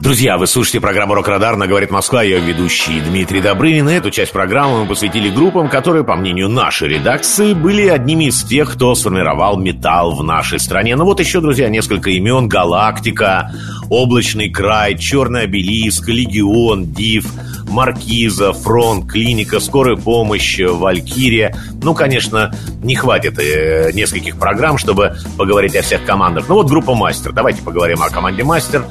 Друзья, 0.00 0.38
вы 0.38 0.46
слушаете 0.46 0.80
программу 0.80 1.14
«Рок-Радар» 1.14 1.56
на 1.56 1.66
«Говорит 1.66 1.90
Москва». 1.90 2.22
Ее 2.22 2.38
ведущий 2.38 3.00
Дмитрий 3.00 3.40
Добрынин. 3.40 3.88
Эту 3.88 4.10
часть 4.10 4.32
программы 4.32 4.82
мы 4.82 4.86
посвятили 4.86 5.28
группам, 5.28 5.68
которые, 5.68 6.04
по 6.04 6.14
мнению 6.14 6.48
нашей 6.48 6.88
редакции, 6.88 7.52
были 7.52 7.88
одними 7.88 8.26
из 8.26 8.44
тех, 8.44 8.74
кто 8.74 8.94
сформировал 8.94 9.58
металл 9.58 10.14
в 10.14 10.22
нашей 10.22 10.60
стране. 10.60 10.94
Ну 10.94 11.04
вот 11.04 11.18
еще, 11.20 11.40
друзья, 11.40 11.68
несколько 11.68 12.10
имен. 12.10 12.48
«Галактика», 12.48 13.50
«Облачный 13.90 14.50
край», 14.50 14.96
«Черный 14.98 15.42
обелиск», 15.42 16.08
«Легион», 16.08 16.92
«Див», 16.92 17.26
Маркиза, 17.68 18.52
Фронт, 18.52 19.10
Клиника, 19.10 19.60
Скорая 19.60 19.96
помощь, 19.96 20.58
Валькирия. 20.60 21.54
Ну, 21.82 21.94
конечно, 21.94 22.54
не 22.82 22.94
хватит 22.94 23.38
э, 23.38 23.92
нескольких 23.92 24.38
программ, 24.38 24.78
чтобы 24.78 25.16
поговорить 25.36 25.76
о 25.76 25.82
всех 25.82 26.04
командах. 26.04 26.46
Ну 26.48 26.54
вот 26.54 26.68
группа 26.68 26.94
«Мастер». 26.94 27.32
Давайте 27.32 27.62
поговорим 27.62 28.02
о 28.02 28.10
команде 28.10 28.42
«Мастер». 28.42 28.84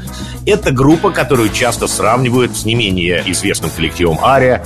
Это 0.45 0.71
группа, 0.71 1.11
которую 1.11 1.49
часто 1.49 1.87
сравнивают 1.87 2.55
с 2.55 2.65
не 2.65 2.75
менее 2.75 3.23
известным 3.25 3.69
коллективом 3.69 4.19
«Ария». 4.23 4.63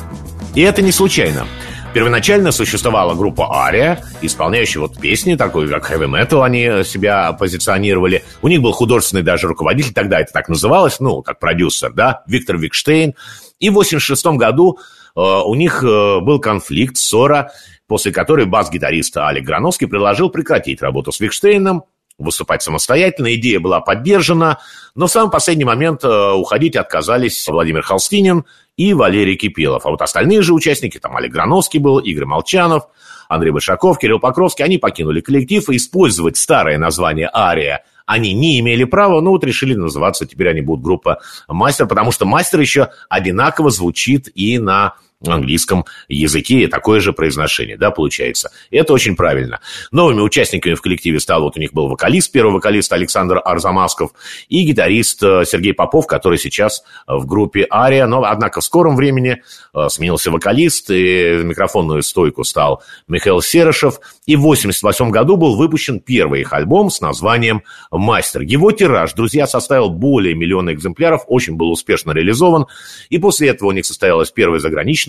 И 0.53 0.61
это 0.61 0.81
не 0.81 0.91
случайно. 0.91 1.47
Первоначально 1.93 2.53
существовала 2.53 3.15
группа 3.15 3.65
Ария, 3.65 4.01
исполняющая 4.22 4.80
вот 4.80 4.97
песни, 4.97 5.35
такой 5.35 5.68
как 5.68 5.91
heavy 5.91 6.07
metal 6.07 6.41
они 6.41 6.85
себя 6.85 7.34
позиционировали. 7.34 8.23
У 8.41 8.47
них 8.47 8.61
был 8.61 8.72
художественный 8.72 9.23
даже 9.23 9.49
руководитель, 9.49 9.93
тогда 9.93 10.22
это 10.22 10.31
так 10.31 10.47
называлось, 10.47 11.01
ну, 11.01 11.22
как 11.22 11.39
продюсер, 11.39 11.91
да, 11.91 12.23
Виктор 12.27 12.57
Викштейн. 12.57 13.13
И 13.59 13.69
в 13.69 13.73
86 13.73 14.26
году 14.38 14.80
э, 15.18 15.19
у 15.19 15.53
них 15.55 15.84
э, 15.84 16.19
был 16.22 16.39
конфликт, 16.39 16.95
ссора, 16.95 17.51
после 17.88 18.13
которой 18.13 18.45
бас-гитарист 18.45 19.18
Алик 19.18 19.43
Грановский 19.43 19.88
предложил 19.88 20.30
прекратить 20.30 20.81
работу 20.81 21.11
с 21.11 21.19
Викштейном, 21.19 21.84
выступать 22.18 22.63
самостоятельно. 22.63 23.35
Идея 23.35 23.59
была 23.59 23.81
поддержана, 23.81 24.59
но 24.95 25.07
в 25.07 25.11
самый 25.11 25.30
последний 25.30 25.65
момент 25.65 26.05
э, 26.05 26.31
уходить 26.31 26.77
отказались 26.77 27.45
Владимир 27.49 27.81
Холстинин 27.81 28.45
и 28.81 28.93
Валерий 28.93 29.35
Кипелов. 29.35 29.85
А 29.85 29.89
вот 29.89 30.01
остальные 30.01 30.41
же 30.41 30.53
участники, 30.53 30.97
там 30.97 31.15
Олег 31.15 31.31
Грановский 31.31 31.79
был, 31.79 31.99
Игорь 31.99 32.25
Молчанов, 32.25 32.87
Андрей 33.29 33.51
Большаков, 33.51 33.99
Кирилл 33.99 34.19
Покровский, 34.19 34.65
они 34.65 34.77
покинули 34.77 35.21
коллектив 35.21 35.69
и 35.69 35.75
использовать 35.77 36.37
старое 36.37 36.77
название 36.77 37.29
«Ария» 37.33 37.83
они 38.07 38.33
не 38.33 38.59
имели 38.59 38.83
права, 38.83 39.21
но 39.21 39.29
вот 39.29 39.45
решили 39.45 39.73
называться, 39.73 40.25
теперь 40.25 40.49
они 40.49 40.59
будут 40.59 40.83
группа 40.83 41.21
«Мастер», 41.47 41.87
потому 41.87 42.11
что 42.11 42.25
«Мастер» 42.25 42.59
еще 42.59 42.89
одинаково 43.07 43.69
звучит 43.69 44.29
и 44.35 44.59
на 44.59 44.95
английском 45.30 45.85
языке 46.07 46.61
и 46.61 46.68
такое 46.68 46.99
же 46.99 47.14
произношение, 47.14 47.77
да, 47.77 47.91
получается. 47.91 48.52
И 48.69 48.77
это 48.77 48.93
очень 48.93 49.15
правильно. 49.15 49.60
Новыми 49.91 50.22
участниками 50.22 50.73
в 50.73 50.81
коллективе 50.81 51.19
стал, 51.19 51.41
вот 51.41 51.57
у 51.57 51.60
них 51.60 51.73
был 51.73 51.88
вокалист, 51.88 52.31
первый 52.31 52.53
вокалист 52.53 52.91
Александр 52.93 53.41
Арзамасков 53.43 54.11
и 54.49 54.64
гитарист 54.64 55.22
э, 55.23 55.43
Сергей 55.45 55.73
Попов, 55.73 56.07
который 56.07 56.38
сейчас 56.38 56.84
в 57.07 57.26
группе 57.26 57.68
Ария, 57.72 58.07
но, 58.07 58.23
однако, 58.23 58.61
в 58.61 58.64
скором 58.64 58.95
времени 58.95 59.41
э, 59.73 59.89
сменился 59.89 60.31
вокалист, 60.31 60.89
и 60.91 61.38
в 61.38 61.45
микрофонную 61.45 62.03
стойку 62.03 62.43
стал 62.43 62.84
Михаил 63.07 63.41
Серышев, 63.41 63.99
и 64.26 64.35
в 64.35 64.41
1988 64.41 65.11
году 65.11 65.38
был 65.38 65.56
выпущен 65.56 65.99
первый 65.99 66.41
их 66.41 66.53
альбом 66.53 66.89
с 66.89 67.02
названием 67.02 67.64
«Мастер». 67.91 68.41
Его 68.41 68.72
тираж, 68.72 69.14
друзья, 69.14 69.48
составил 69.48 69.89
более 69.89 70.35
миллиона 70.35 70.73
экземпляров, 70.73 71.23
очень 71.27 71.56
был 71.56 71.72
успешно 71.72 72.11
реализован, 72.11 72.68
и 73.10 73.18
после 73.18 73.49
этого 73.49 73.69
у 73.69 73.72
них 73.72 73.85
состоялось 73.85 74.31
первое 74.31 74.60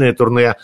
заграничное 0.03 0.12
турне. 0.12 0.57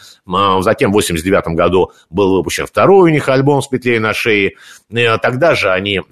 Затем 0.62 0.90
в 0.90 0.94
89 0.94 1.56
году 1.56 1.92
был 2.10 2.36
выпущен 2.36 2.66
второй 2.66 3.10
у 3.10 3.12
них 3.12 3.28
альбом 3.28 3.62
с 3.62 3.68
петлей 3.68 3.98
на 3.98 4.12
шее. 4.14 4.54
Э, 4.92 5.18
Тогда 5.18 5.54
же 5.54 5.70
они 5.70 6.02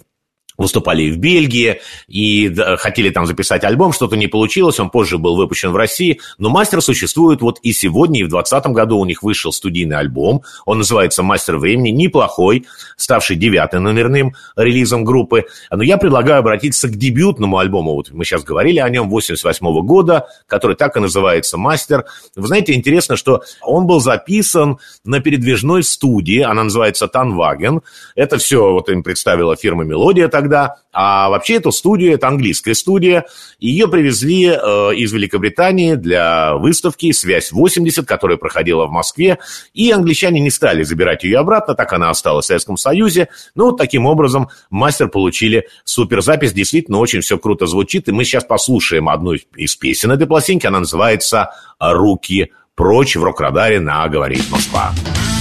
выступали 0.58 1.10
в 1.10 1.18
Бельгии, 1.18 1.80
и 2.08 2.54
хотели 2.78 3.10
там 3.10 3.26
записать 3.26 3.64
альбом, 3.64 3.92
что-то 3.92 4.16
не 4.16 4.26
получилось, 4.26 4.80
он 4.80 4.90
позже 4.90 5.18
был 5.18 5.36
выпущен 5.36 5.70
в 5.70 5.76
России, 5.76 6.20
но 6.38 6.48
«Мастер» 6.48 6.80
существует 6.80 7.42
вот 7.42 7.58
и 7.62 7.72
сегодня, 7.72 8.20
и 8.20 8.24
в 8.24 8.28
2020 8.28 8.72
году 8.72 8.98
у 8.98 9.04
них 9.04 9.22
вышел 9.22 9.52
студийный 9.52 9.98
альбом, 9.98 10.42
он 10.64 10.78
называется 10.78 11.22
«Мастер 11.22 11.58
времени», 11.58 11.90
неплохой, 11.90 12.66
ставший 12.96 13.36
девятым 13.36 13.84
номерным 13.84 14.34
релизом 14.56 15.04
группы, 15.04 15.44
но 15.70 15.82
я 15.82 15.98
предлагаю 15.98 16.40
обратиться 16.40 16.88
к 16.88 16.96
дебютному 16.96 17.58
альбому, 17.58 17.94
вот 17.94 18.10
мы 18.10 18.24
сейчас 18.24 18.42
говорили 18.44 18.78
о 18.78 18.88
нем, 18.88 19.08
88 19.10 19.80
года, 19.82 20.28
который 20.46 20.76
так 20.76 20.96
и 20.96 21.00
называется 21.00 21.58
«Мастер». 21.58 22.04
Вы 22.34 22.46
знаете, 22.46 22.72
интересно, 22.74 23.16
что 23.16 23.42
он 23.62 23.86
был 23.86 24.00
записан 24.00 24.78
на 25.04 25.20
передвижной 25.20 25.82
студии, 25.82 26.40
она 26.40 26.64
называется 26.64 27.08
«Танваген», 27.08 27.82
это 28.14 28.38
все 28.38 28.72
вот 28.72 28.88
им 28.88 29.02
представила 29.02 29.56
фирма 29.56 29.84
«Мелодия» 29.84 30.28
тогда, 30.28 30.45
а 30.92 31.28
вообще 31.28 31.56
эту 31.56 31.72
студию, 31.72 32.14
это 32.14 32.28
английская 32.28 32.74
студия, 32.74 33.26
ее 33.58 33.88
привезли 33.88 34.46
э, 34.46 34.94
из 34.94 35.12
Великобритании 35.12 35.94
для 35.94 36.54
выставки 36.54 37.12
«Связь-80», 37.12 38.04
которая 38.04 38.38
проходила 38.38 38.86
в 38.86 38.90
Москве, 38.90 39.38
и 39.74 39.90
англичане 39.90 40.40
не 40.40 40.50
стали 40.50 40.82
забирать 40.82 41.24
ее 41.24 41.38
обратно, 41.38 41.74
так 41.74 41.92
она 41.92 42.10
осталась 42.10 42.46
в 42.46 42.48
Советском 42.48 42.76
Союзе. 42.76 43.28
Ну, 43.54 43.72
таким 43.72 44.06
образом 44.06 44.48
мастер 44.70 45.08
получили 45.08 45.68
суперзапись, 45.84 46.52
действительно 46.52 46.98
очень 46.98 47.20
все 47.20 47.38
круто 47.38 47.66
звучит, 47.66 48.08
и 48.08 48.12
мы 48.12 48.24
сейчас 48.24 48.44
послушаем 48.44 49.08
одну 49.08 49.34
из 49.34 49.76
песен 49.76 50.10
этой 50.12 50.26
пластинки, 50.26 50.66
она 50.66 50.80
называется 50.80 51.50
«Руки 51.78 52.52
прочь» 52.74 53.16
в 53.16 53.22
рок-радаре 53.22 53.80
на 53.80 54.08
«Говорит 54.08 54.50
Москва». 54.50 54.92
Ruки 54.92 55.35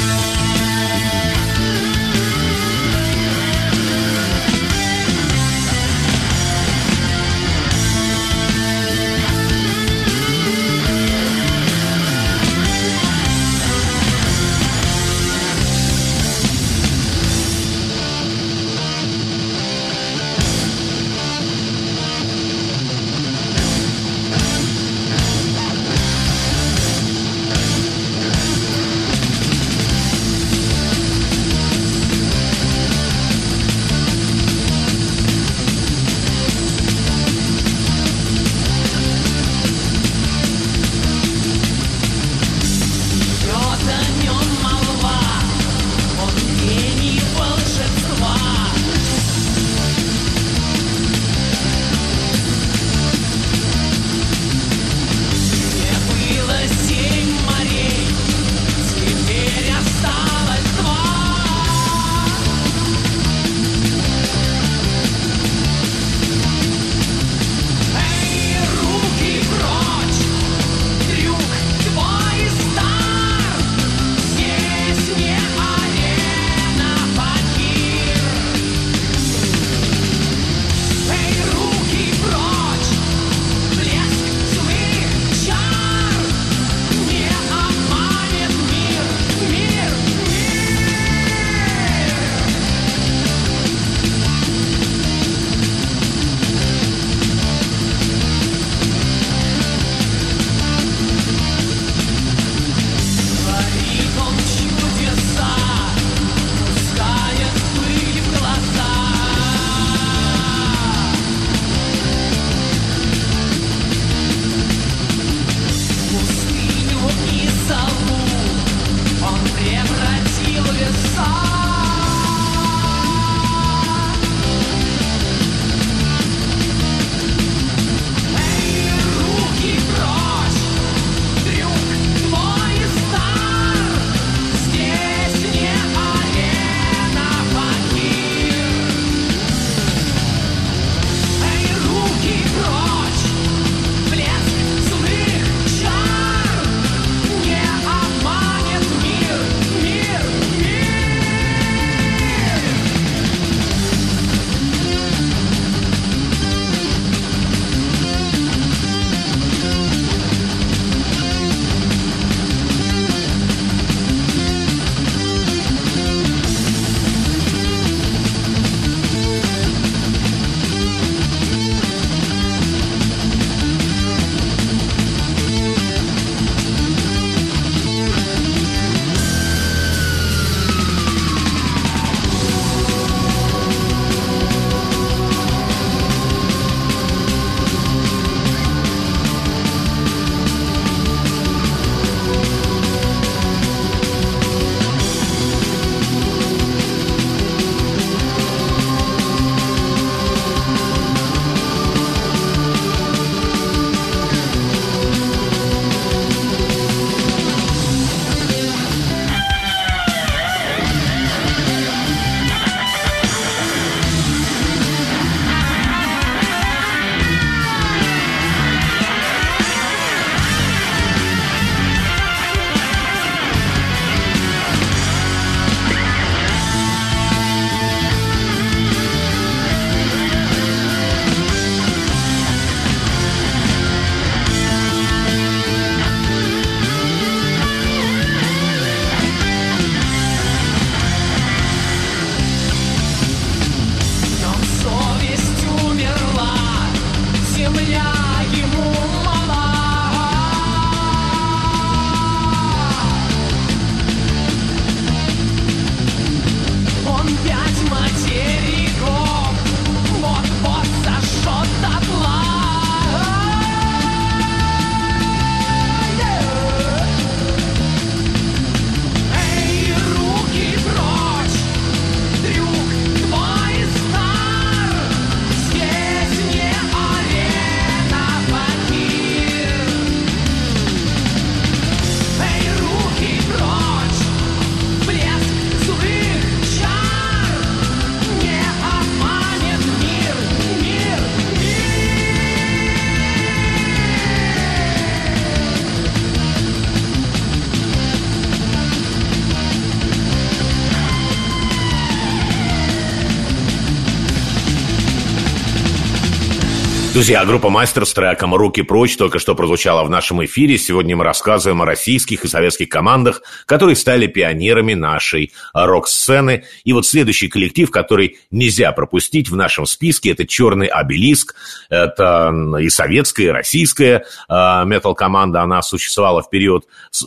Друзья, 307.15 307.45
группа 307.45 307.69
«Мастер» 307.69 308.05
с 308.05 308.13
треком 308.13 308.53
«Руки 308.53 308.81
прочь» 308.81 309.15
только 309.15 309.39
что 309.39 309.55
прозвучала 309.55 310.03
в 310.03 310.09
нашем 310.09 310.43
эфире. 310.43 310.77
Сегодня 310.77 311.15
мы 311.15 311.23
рассказываем 311.23 311.81
о 311.81 311.85
российских 311.85 312.43
и 312.43 312.49
советских 312.49 312.89
командах, 312.89 313.41
которые 313.65 313.95
стали 313.95 314.27
пионерами 314.27 314.95
нашей 314.95 315.53
рок-сцены. 315.73 316.65
И 316.83 316.91
вот 316.91 317.05
следующий 317.07 317.47
коллектив, 317.47 317.89
который 317.89 318.39
нельзя 318.51 318.91
пропустить 318.91 319.49
в 319.49 319.55
нашем 319.55 319.85
списке, 319.85 320.31
это 320.31 320.45
«Черный 320.45 320.87
обелиск». 320.87 321.55
Это 321.89 322.53
и 322.81 322.89
советская, 322.89 323.45
и 323.45 323.49
российская 323.49 324.25
э, 324.49 324.83
метал-команда. 324.85 325.61
Она 325.61 325.81
существовала 325.83 326.41
в 326.41 326.49
период, 326.49 326.83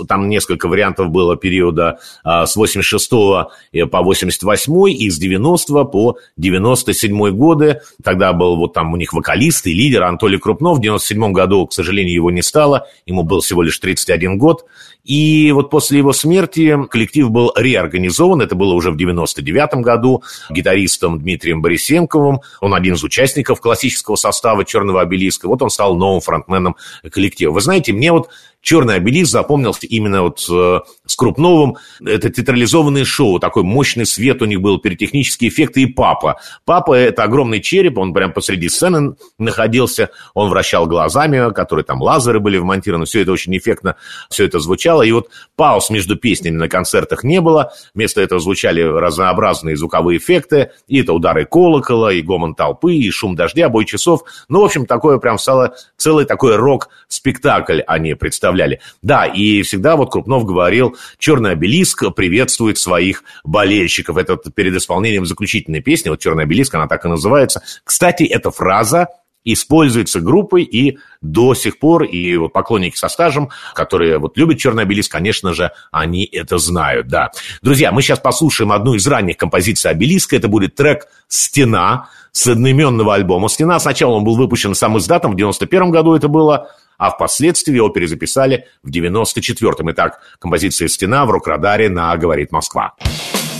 там 0.06 0.28
несколько 0.28 0.68
вариантов 0.68 1.08
было 1.08 1.34
периода 1.34 1.98
э, 2.26 2.44
с 2.44 2.56
86 2.56 3.10
по 3.10 3.50
88 3.72 4.90
и 4.90 5.08
с 5.08 5.16
90 5.16 5.84
по 5.84 6.18
97 6.36 7.30
годы. 7.30 7.80
Тогда 8.04 8.34
был 8.34 8.56
вот 8.56 8.74
там 8.74 8.92
у 8.92 8.98
них 8.98 9.14
вокалист 9.14 9.66
и 9.66 9.77
лидер 9.78 10.02
Анатолий 10.02 10.38
Крупнов. 10.38 10.78
В 10.78 10.80
97 10.80 11.32
году, 11.32 11.66
к 11.66 11.72
сожалению, 11.72 12.14
его 12.14 12.30
не 12.30 12.42
стало. 12.42 12.88
Ему 13.06 13.22
был 13.22 13.40
всего 13.40 13.62
лишь 13.62 13.78
31 13.78 14.36
год. 14.36 14.66
И 15.04 15.52
вот 15.52 15.70
после 15.70 15.98
его 15.98 16.12
смерти 16.12 16.76
коллектив 16.90 17.30
был 17.30 17.52
реорганизован. 17.56 18.42
Это 18.42 18.56
было 18.56 18.74
уже 18.74 18.90
в 18.90 18.96
99 18.96 19.76
году 19.76 20.22
гитаристом 20.50 21.20
Дмитрием 21.20 21.62
Борисенковым. 21.62 22.40
Он 22.60 22.74
один 22.74 22.94
из 22.94 23.04
участников 23.04 23.60
классического 23.60 24.16
состава 24.16 24.64
«Черного 24.64 25.00
обелиска». 25.00 25.48
Вот 25.48 25.62
он 25.62 25.70
стал 25.70 25.96
новым 25.96 26.20
фронтменом 26.20 26.76
коллектива. 27.10 27.52
Вы 27.52 27.60
знаете, 27.60 27.92
мне 27.92 28.12
вот 28.12 28.28
«Черный 28.60 28.96
обелиск» 28.96 29.30
запомнился 29.30 29.86
именно 29.86 30.22
вот 30.22 30.44
э, 30.50 30.80
с 31.06 31.16
Крупновым. 31.16 31.76
Это 32.04 32.28
театрализованное 32.28 33.04
шоу, 33.04 33.38
такой 33.38 33.62
мощный 33.62 34.04
свет 34.04 34.42
у 34.42 34.46
них 34.46 34.60
был, 34.60 34.78
пиротехнические 34.78 35.50
эффекты 35.50 35.82
и 35.82 35.86
папа. 35.86 36.40
Папа– 36.64 36.94
это 36.94 37.22
огромный 37.22 37.60
череп, 37.60 37.98
он 37.98 38.12
прям 38.12 38.32
посреди 38.32 38.68
сцены 38.68 39.14
находился, 39.38 40.10
он 40.34 40.50
вращал 40.50 40.86
глазами, 40.86 41.52
которые 41.52 41.84
там 41.84 42.02
лазеры 42.02 42.40
были 42.40 42.58
вмонтированы, 42.58 43.06
все 43.06 43.22
это 43.22 43.32
очень 43.32 43.56
эффектно, 43.56 43.96
все 44.28 44.44
это 44.44 44.58
звучало. 44.58 45.02
И 45.02 45.12
вот 45.12 45.28
пауз 45.56 45.88
между 45.90 46.16
песнями 46.16 46.56
на 46.56 46.68
концертах 46.68 47.24
не 47.24 47.40
было, 47.40 47.72
вместо 47.94 48.20
этого 48.20 48.40
звучали 48.40 48.82
разнообразные 48.82 49.76
звуковые 49.76 50.18
эффекты, 50.18 50.72
и 50.88 51.00
это 51.00 51.12
удары 51.12 51.44
колокола, 51.44 52.12
и 52.12 52.22
гомон 52.22 52.54
толпы, 52.54 52.94
и 52.94 53.10
шум 53.10 53.36
дождя, 53.36 53.68
бой 53.68 53.84
часов. 53.84 54.22
Ну, 54.48 54.60
в 54.62 54.64
общем, 54.64 54.84
такое 54.84 55.18
прям 55.18 55.38
стало 55.38 55.74
целый 55.96 56.24
такой 56.24 56.56
рок-спектакль 56.56 57.80
они 57.86 58.14
представляли. 58.48 58.80
Да, 59.02 59.26
и 59.26 59.62
всегда 59.62 59.96
вот 59.96 60.10
Крупнов 60.10 60.44
говорил, 60.44 60.96
«Черный 61.18 61.52
обелиск 61.52 62.04
приветствует 62.14 62.78
своих 62.78 63.22
болельщиков». 63.44 64.16
Это 64.16 64.36
перед 64.50 64.74
исполнением 64.74 65.26
заключительной 65.26 65.80
песни, 65.80 66.10
вот 66.10 66.20
«Черный 66.20 66.44
обелиск», 66.44 66.74
она 66.74 66.86
так 66.88 67.04
и 67.04 67.08
называется. 67.08 67.62
Кстати, 67.84 68.24
эта 68.24 68.50
фраза 68.50 69.08
используется 69.44 70.20
группой 70.20 70.62
и 70.62 70.98
до 71.22 71.54
сих 71.54 71.78
пор, 71.78 72.04
и 72.04 72.36
вот 72.36 72.52
поклонники 72.52 72.96
со 72.96 73.08
стажем, 73.08 73.50
которые 73.74 74.18
вот 74.18 74.36
любят 74.36 74.58
черный 74.58 74.82
обелиск, 74.82 75.10
конечно 75.10 75.54
же, 75.54 75.70
они 75.90 76.24
это 76.24 76.58
знают, 76.58 77.08
да. 77.08 77.30
Друзья, 77.62 77.92
мы 77.92 78.02
сейчас 78.02 78.18
послушаем 78.18 78.72
одну 78.72 78.94
из 78.94 79.06
ранних 79.06 79.36
композиций 79.36 79.90
обелиска, 79.90 80.36
это 80.36 80.48
будет 80.48 80.74
трек 80.74 81.06
«Стена» 81.28 82.08
с 82.32 82.46
одноименного 82.46 83.14
альбома 83.14 83.48
«Стена». 83.48 83.78
Сначала 83.78 84.12
он 84.14 84.24
был 84.24 84.36
выпущен 84.36 84.74
сам 84.74 84.98
издатом, 84.98 85.32
в 85.32 85.36
91 85.36 85.90
году 85.90 86.14
это 86.14 86.28
было, 86.28 86.70
а 86.98 87.10
впоследствии 87.10 87.76
его 87.76 87.88
перезаписали 87.88 88.66
в 88.82 88.90
94-м. 88.90 89.90
Итак, 89.92 90.20
композиция 90.38 90.88
«Стена» 90.88 91.24
в 91.26 91.30
рок-радаре 91.30 91.88
на 91.88 92.16
«Говорит 92.16 92.52
Москва». 92.52 92.94
Чувство 92.98 93.57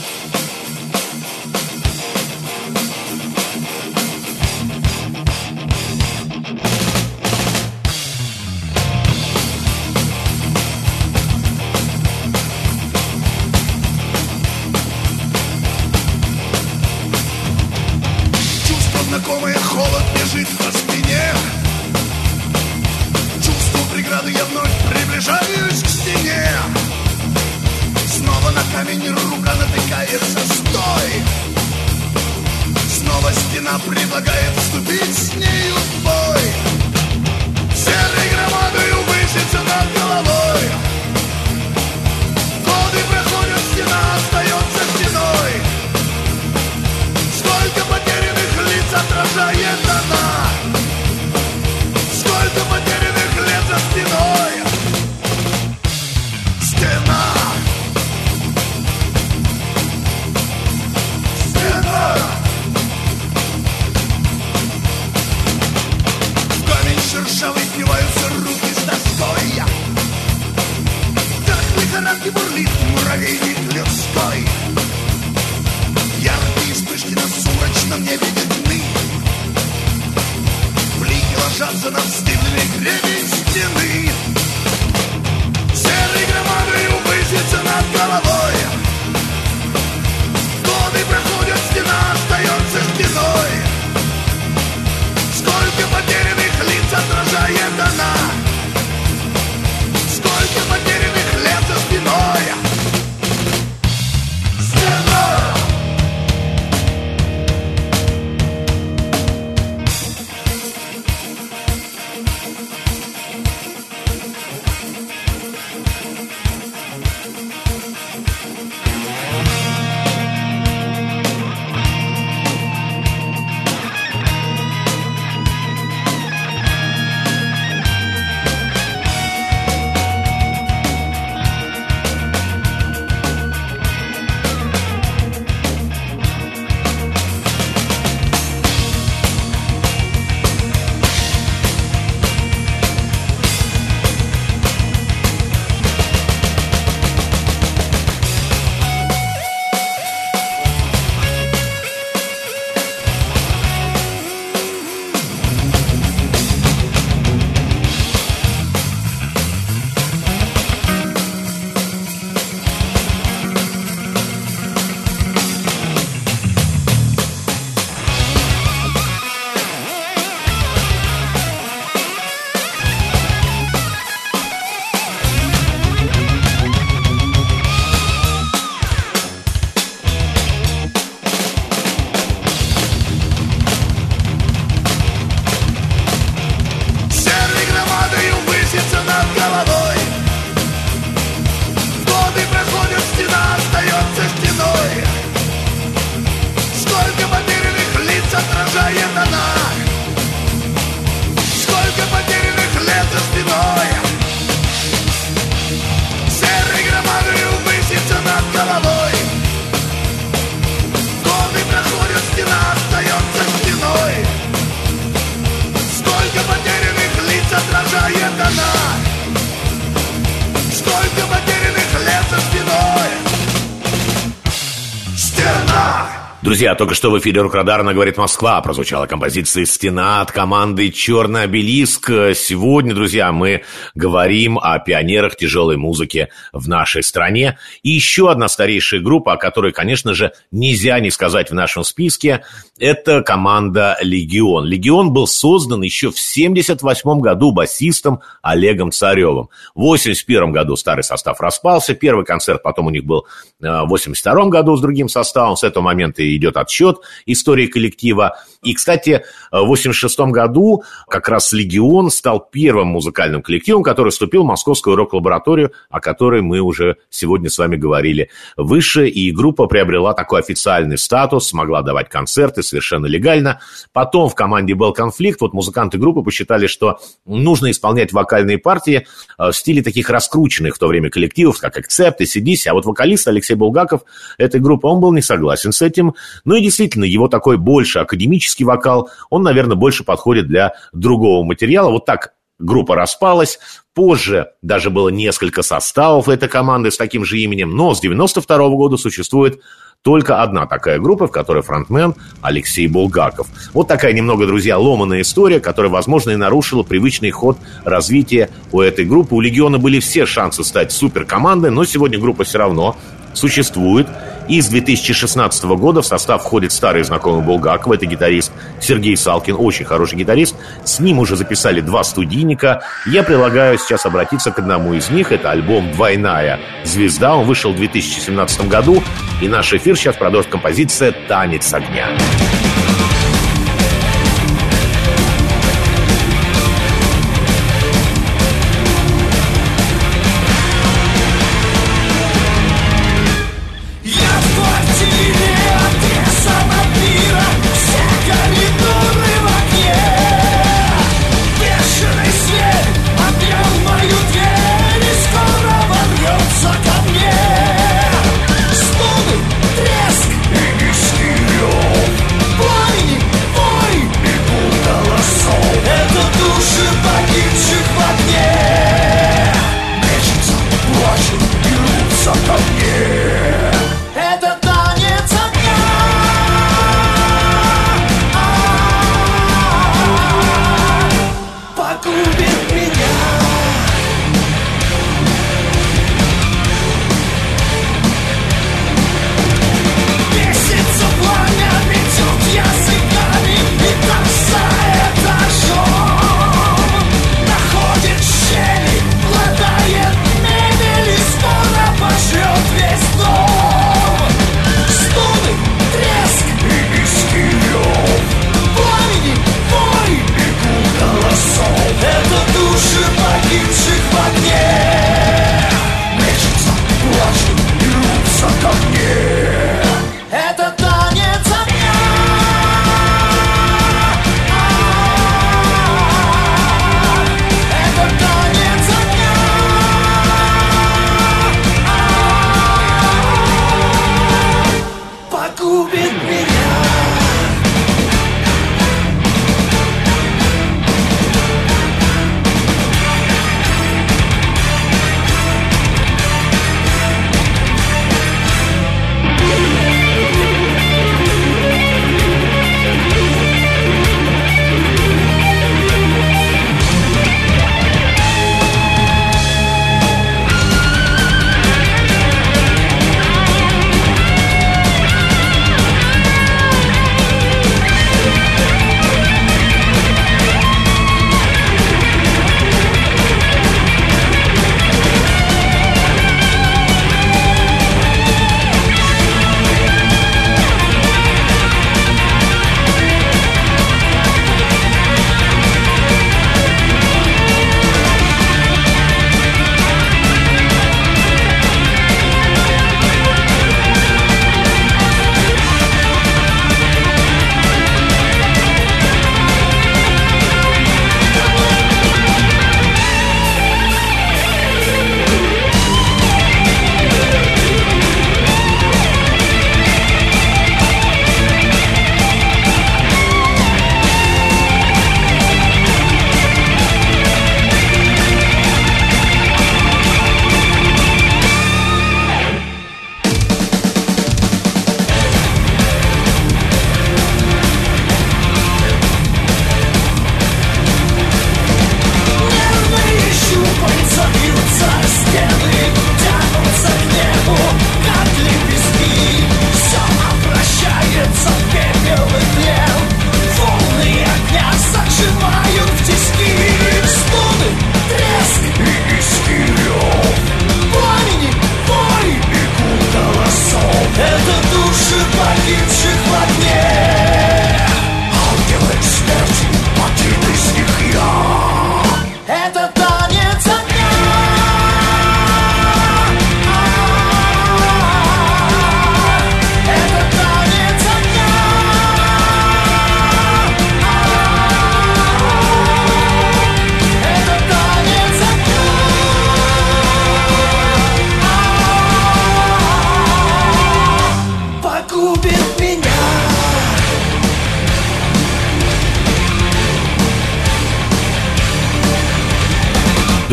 Друзья, 226.69 226.77
только 226.77 226.95
что 226.95 227.11
в 227.11 227.19
эфире 227.19 227.41
Рокрадарна 227.41 227.95
говорит 227.95 228.19
Москва. 228.19 228.61
Прозвучала 228.61 229.07
композиция 229.07 229.65
«Стена» 229.65 230.21
от 230.21 230.33
команды 230.33 230.91
«Черный 230.91 231.45
обелиск». 231.45 232.11
Сегодня, 232.35 232.95
друзья, 232.95 233.33
мы 233.33 233.63
говорим 233.95 234.59
о 234.59 234.79
пионерах 234.79 235.37
тяжелой 235.37 235.79
музыки 235.79 236.29
в 236.53 236.69
нашей 236.69 237.03
стране. 237.03 237.57
И 237.83 237.89
еще 237.89 238.31
одна 238.31 238.49
старейшая 238.49 239.01
группа, 239.01 239.33
о 239.33 239.37
которой, 239.39 239.73
конечно 239.73 240.13
же, 240.13 240.33
нельзя 240.51 241.01
не 241.01 241.11
сказать 241.11 241.51
в 241.51 241.55
нашем 241.55 241.85
списке, 241.85 242.45
это 242.79 243.23
команда 243.23 243.97
«Легион». 244.03 244.67
«Легион» 244.67 245.11
был 245.15 245.27
создан 245.27 245.81
еще 245.81 246.11
в 246.11 246.19
78 246.19 247.21
году 247.21 247.51
басистом 247.51 248.21
Олегом 248.43 248.93
Царевым. 248.93 249.49
В 249.75 249.81
81 249.85 250.53
году 250.53 250.77
старый 250.77 251.03
состав 251.03 251.41
распался. 251.41 251.95
Первый 251.95 252.27
концерт 252.27 252.63
потом 252.63 252.89
у 252.89 252.91
них 252.91 253.07
был 253.07 253.27
э, 253.63 253.85
в 253.85 253.89
82 253.89 254.49
году 254.51 254.77
с 254.77 254.83
другим 254.83 255.09
составом. 255.09 255.57
С 255.57 255.65
этого 255.65 255.83
момента 255.83 256.23
идет 256.37 256.58
отсчет 256.61 256.99
истории 257.27 257.67
коллектива. 257.67 258.37
И, 258.63 258.75
кстати, 258.75 259.25
в 259.53 259.67
86 259.67 260.19
году 260.19 260.83
как 261.09 261.29
раз 261.29 261.53
«Легион» 261.53 262.11
стал 262.11 262.49
первым 262.51 262.89
музыкальным 262.89 263.43
коллективом, 263.43 263.83
который 263.83 264.11
вступил 264.11 264.43
в 264.43 264.47
Московскую 264.47 264.97
рок-лабораторию, 264.97 265.73
о 265.91 266.01
которой 266.01 266.43
мы 266.43 266.61
уже 266.61 266.97
сегодня 267.11 267.51
с 267.51 267.59
вами 267.59 267.77
говорили 267.77 268.31
выше. 268.57 269.09
И 269.09 269.31
группа 269.31 269.67
приобрела 269.67 270.13
такой 270.15 270.41
официальный 270.41 270.99
статус, 270.99 271.49
смогла 271.49 271.83
давать 271.83 272.09
концерты 272.09 272.63
совершенно 272.63 273.07
легально. 273.07 273.61
Потом 273.93 274.29
в 274.29 274.35
команде 274.35 274.75
был 274.75 274.93
конфликт. 274.93 275.41
Вот 275.41 275.55
музыканты 275.55 275.99
группы 275.99 276.23
посчитали, 276.23 276.67
что 276.67 276.99
нужно 277.27 277.71
исполнять 277.71 278.13
вокальные 278.13 278.59
партии 278.59 279.07
э, 279.39 279.51
в 279.51 279.53
стиле 279.53 279.83
таких 279.83 280.11
раскрученных 280.11 280.77
в 280.77 280.79
то 280.79 280.89
время 280.89 281.11
коллективов, 281.11 281.59
как 281.59 281.79
«Экцепт» 281.79 282.21
и 282.21 282.27
«Сидись». 282.27 282.67
А 282.67 282.75
вот 282.75 282.87
вокалист 282.87 283.29
Алексей 283.29 283.55
Булгаков 283.55 284.03
этой 284.37 284.61
группы, 284.61 284.87
он 284.89 285.01
был 285.01 285.13
не 285.13 285.23
согласен 285.23 285.73
с 285.73 285.83
этим. 285.83 286.15
Ну 286.49 286.55
и 286.55 286.63
действительно, 286.63 287.05
его 287.05 287.29
такой 287.29 287.59
больше 287.59 287.99
академический 287.99 288.65
вокал, 288.65 289.11
он, 289.29 289.43
наверное, 289.43 289.77
больше 289.77 290.03
подходит 290.03 290.47
для 290.47 290.73
другого 290.95 291.45
материала. 291.45 291.91
Вот 291.91 292.07
так 292.07 292.33
группа 292.59 292.97
распалась. 292.97 293.59
Позже 293.93 294.53
даже 294.63 294.89
было 294.89 295.11
несколько 295.11 295.61
составов 295.61 296.27
этой 296.27 296.49
команды 296.49 296.91
с 296.91 296.97
таким 296.97 297.27
же 297.27 297.39
именем, 297.39 297.77
но 297.77 297.95
с 297.95 298.01
92 298.01 298.69
года 298.71 298.97
существует 298.97 299.61
только 300.03 300.43
одна 300.43 300.67
такая 300.67 300.99
группа, 300.99 301.27
в 301.27 301.33
которой 301.33 301.63
фронтмен 301.63 302.15
Алексей 302.41 302.87
Булгаков. 302.87 303.49
Вот 303.75 303.89
такая 303.89 304.15
немного, 304.15 304.47
друзья, 304.47 304.79
ломаная 304.79 305.21
история, 305.21 305.61
которая, 305.61 305.93
возможно, 305.93 306.31
и 306.31 306.37
нарушила 306.37 306.83
привычный 306.83 307.31
ход 307.31 307.59
развития 307.85 308.49
у 308.73 308.81
этой 308.81 309.05
группы. 309.05 309.35
У 309.35 309.41
«Легиона» 309.41 309.79
были 309.79 310.01
все 310.01 310.25
шансы 310.25 310.65
стать 310.65 310.93
суперкомандой, 310.93 311.71
но 311.71 311.85
сегодня 311.85 312.19
группа 312.19 312.45
все 312.45 312.59
равно 312.59 312.97
существует. 313.35 314.07
И 314.49 314.61
с 314.63 314.69
2016 314.69 315.65
года 315.65 316.01
в 316.01 316.07
состав 316.07 316.43
входит 316.43 316.73
старый 316.73 317.03
знакомый 317.05 317.43
Булгакова, 317.43 317.95
это 317.95 318.07
гитарист 318.07 318.51
Сергей 318.81 319.17
Салкин, 319.17 319.57
очень 319.59 319.85
хороший 319.85 320.17
гитарист. 320.17 320.57
С 320.85 321.01
ним 321.01 321.19
уже 321.19 321.37
записали 321.37 321.81
два 321.81 322.03
студийника. 322.03 322.83
Я 323.07 323.23
предлагаю 323.23 323.79
сейчас 323.79 324.07
обратиться 324.07 324.51
к 324.51 324.59
одному 324.59 324.95
из 324.95 325.11
них. 325.11 325.33
Это 325.33 325.51
альбом 325.51 325.93
«Двойная 325.93 326.59
звезда». 326.85 327.37
Он 327.37 327.47
вышел 327.47 327.73
в 327.73 327.77
2017 327.77 328.69
году. 328.69 329.03
И 329.43 329.49
наш 329.49 329.73
эфир 329.75 329.97
сейчас 329.97 330.17
продолжит 330.17 330.51
композиция 330.51 331.13
«Танец 331.29 331.73
огня». 331.75 332.09
Я 332.09 332.68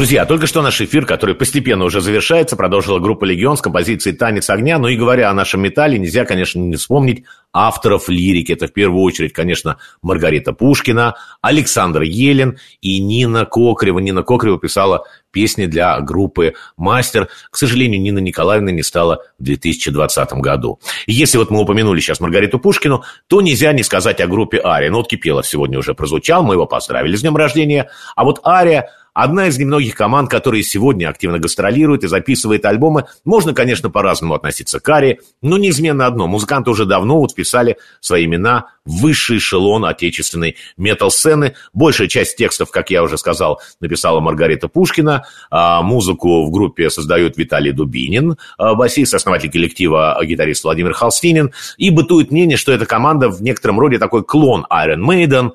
Друзья, 0.05 0.27
только 0.27 0.45
что 0.45 0.61
наш 0.61 0.79
эфир, 0.81 1.03
который 1.07 1.33
постепенно 1.33 1.83
уже 1.83 1.99
завершается, 1.99 2.55
продолжила 2.55 2.99
группа 2.99 3.25
«Легион» 3.25 3.57
с 3.57 3.61
композицией 3.61 4.15
«Танец 4.15 4.51
огня». 4.51 4.77
Ну 4.77 4.87
и 4.87 4.95
говоря 4.95 5.31
о 5.31 5.33
нашем 5.33 5.61
металле, 5.61 5.97
нельзя, 5.97 6.25
конечно, 6.25 6.59
не 6.59 6.75
вспомнить 6.75 7.23
авторов 7.51 8.07
лирики. 8.07 8.51
Это 8.51 8.67
в 8.67 8.71
первую 8.71 9.01
очередь, 9.01 9.33
конечно, 9.33 9.77
Маргарита 10.03 10.53
Пушкина, 10.53 11.15
Александр 11.41 12.03
Елен 12.03 12.59
и 12.81 12.99
Нина 12.99 13.45
Кокрева. 13.45 13.97
Нина 13.97 14.21
Кокрева 14.21 14.59
писала 14.59 15.05
песни 15.31 15.65
для 15.65 15.99
группы 16.01 16.53
«Мастер». 16.77 17.27
К 17.49 17.57
сожалению, 17.57 17.99
Нина 17.99 18.19
Николаевна 18.19 18.69
не 18.69 18.83
стала 18.83 19.23
в 19.39 19.43
2020 19.43 20.33
году. 20.33 20.79
Если 21.07 21.39
вот 21.39 21.49
мы 21.49 21.61
упомянули 21.61 21.99
сейчас 21.99 22.19
Маргариту 22.19 22.59
Пушкину, 22.59 23.03
то 23.25 23.41
нельзя 23.41 23.73
не 23.73 23.81
сказать 23.81 24.21
о 24.21 24.27
группе 24.27 24.61
«Ария». 24.63 24.91
Ну 24.91 24.97
вот 24.97 25.07
Кипелов 25.07 25.47
сегодня 25.47 25.79
уже 25.79 25.95
прозвучал, 25.95 26.43
мы 26.43 26.53
его 26.53 26.67
поздравили 26.67 27.15
с 27.15 27.21
днем 27.21 27.35
рождения. 27.35 27.89
А 28.15 28.23
вот 28.23 28.39
«Ария» 28.45 28.91
Одна 29.15 29.47
из 29.47 29.57
немногих 29.57 29.95
команд, 29.95 30.29
которые 30.29 30.61
сегодня 30.61 31.07
активно 31.07 31.39
гастролирует 31.39 32.03
и 32.03 32.07
записывает 32.07 32.65
альбомы. 32.65 33.05
Можно, 33.23 33.53
конечно, 33.53 33.89
по-разному 33.89 34.33
относиться 34.33 34.81
к 34.81 34.89
Аре, 34.89 35.19
но 35.41 35.57
неизменно 35.57 36.05
одно. 36.05 36.27
Музыканты 36.27 36.69
уже 36.69 36.85
давно 36.85 37.21
вот 37.21 37.31
вписали 37.31 37.77
свои 38.01 38.25
имена 38.25 38.65
в 38.83 38.99
высший 39.03 39.37
эшелон 39.37 39.85
отечественной 39.85 40.57
метал-сцены. 40.75 41.55
Большая 41.71 42.09
часть 42.09 42.35
текстов, 42.35 42.71
как 42.71 42.89
я 42.89 43.03
уже 43.03 43.17
сказал, 43.17 43.61
написала 43.79 44.19
Маргарита 44.19 44.67
Пушкина. 44.67 45.23
А 45.49 45.81
музыку 45.81 46.45
в 46.45 46.51
группе 46.51 46.89
создает 46.89 47.37
Виталий 47.37 47.71
Дубинин, 47.71 48.35
а 48.57 48.75
басист, 48.75 49.13
основатель 49.13 49.49
коллектива, 49.49 50.19
гитарист 50.25 50.65
Владимир 50.65 50.91
Холстинин. 50.91 51.53
И 51.77 51.89
бытует 51.89 52.31
мнение, 52.31 52.57
что 52.57 52.73
эта 52.73 52.85
команда 52.85 53.29
в 53.29 53.41
некотором 53.41 53.79
роде 53.79 53.97
такой 53.97 54.25
клон 54.25 54.67
Iron 54.69 54.99
Maiden. 55.07 55.51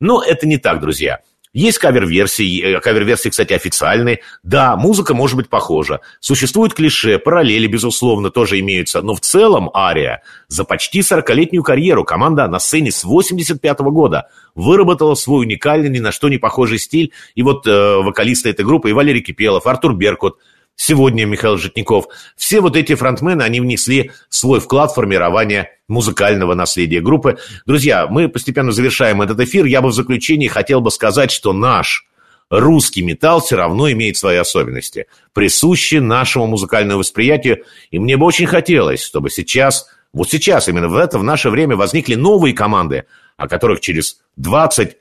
Но 0.00 0.20
это 0.20 0.48
не 0.48 0.58
так, 0.58 0.80
друзья. 0.80 1.20
Есть 1.54 1.78
кавер-версии, 1.78 2.76
э, 2.76 2.80
кавер-версии, 2.80 3.28
кстати, 3.28 3.52
официальные. 3.52 4.20
Да, 4.42 4.76
музыка 4.76 5.14
может 5.14 5.36
быть 5.36 5.48
похожа. 5.48 6.00
Существуют 6.18 6.74
клише, 6.74 7.20
параллели, 7.20 7.68
безусловно, 7.68 8.30
тоже 8.30 8.58
имеются. 8.58 9.00
Но 9.02 9.14
в 9.14 9.20
целом 9.20 9.70
Ария 9.72 10.22
за 10.48 10.64
почти 10.64 11.00
40-летнюю 11.00 11.62
карьеру 11.62 12.04
команда 12.04 12.48
на 12.48 12.58
сцене 12.58 12.90
с 12.90 13.04
85 13.04 13.80
-го 13.80 13.90
года 13.92 14.28
выработала 14.56 15.14
свой 15.14 15.46
уникальный, 15.46 15.88
ни 15.88 16.00
на 16.00 16.10
что 16.10 16.28
не 16.28 16.38
похожий 16.38 16.78
стиль. 16.78 17.12
И 17.36 17.42
вот 17.42 17.66
э, 17.68 17.96
вокалисты 18.02 18.50
этой 18.50 18.64
группы 18.64 18.90
и 18.90 18.92
Валерий 18.92 19.22
Кипелов, 19.22 19.66
Артур 19.66 19.94
Беркут– 19.94 20.38
сегодня 20.76 21.24
Михаил 21.24 21.56
Житников. 21.56 22.06
Все 22.36 22.60
вот 22.60 22.76
эти 22.76 22.94
фронтмены, 22.94 23.42
они 23.42 23.60
внесли 23.60 24.10
свой 24.28 24.60
вклад 24.60 24.92
в 24.92 24.94
формирование 24.94 25.70
музыкального 25.88 26.54
наследия 26.54 27.00
группы. 27.00 27.38
Друзья, 27.66 28.06
мы 28.06 28.28
постепенно 28.28 28.72
завершаем 28.72 29.22
этот 29.22 29.40
эфир. 29.40 29.66
Я 29.66 29.82
бы 29.82 29.88
в 29.88 29.94
заключении 29.94 30.48
хотел 30.48 30.80
бы 30.80 30.90
сказать, 30.90 31.30
что 31.30 31.52
наш 31.52 32.06
русский 32.50 33.02
металл 33.02 33.40
все 33.40 33.56
равно 33.56 33.90
имеет 33.90 34.16
свои 34.16 34.36
особенности, 34.36 35.06
присущие 35.32 36.00
нашему 36.00 36.46
музыкальному 36.46 37.00
восприятию. 37.00 37.64
И 37.90 37.98
мне 37.98 38.16
бы 38.16 38.26
очень 38.26 38.46
хотелось, 38.46 39.02
чтобы 39.02 39.30
сейчас, 39.30 39.88
вот 40.12 40.30
сейчас, 40.30 40.68
именно 40.68 40.88
в 40.88 40.96
это, 40.96 41.18
в 41.18 41.24
наше 41.24 41.50
время 41.50 41.76
возникли 41.76 42.14
новые 42.14 42.54
команды, 42.54 43.04
о 43.36 43.48
которых 43.48 43.80
через 43.80 44.20
20-30 44.40 44.94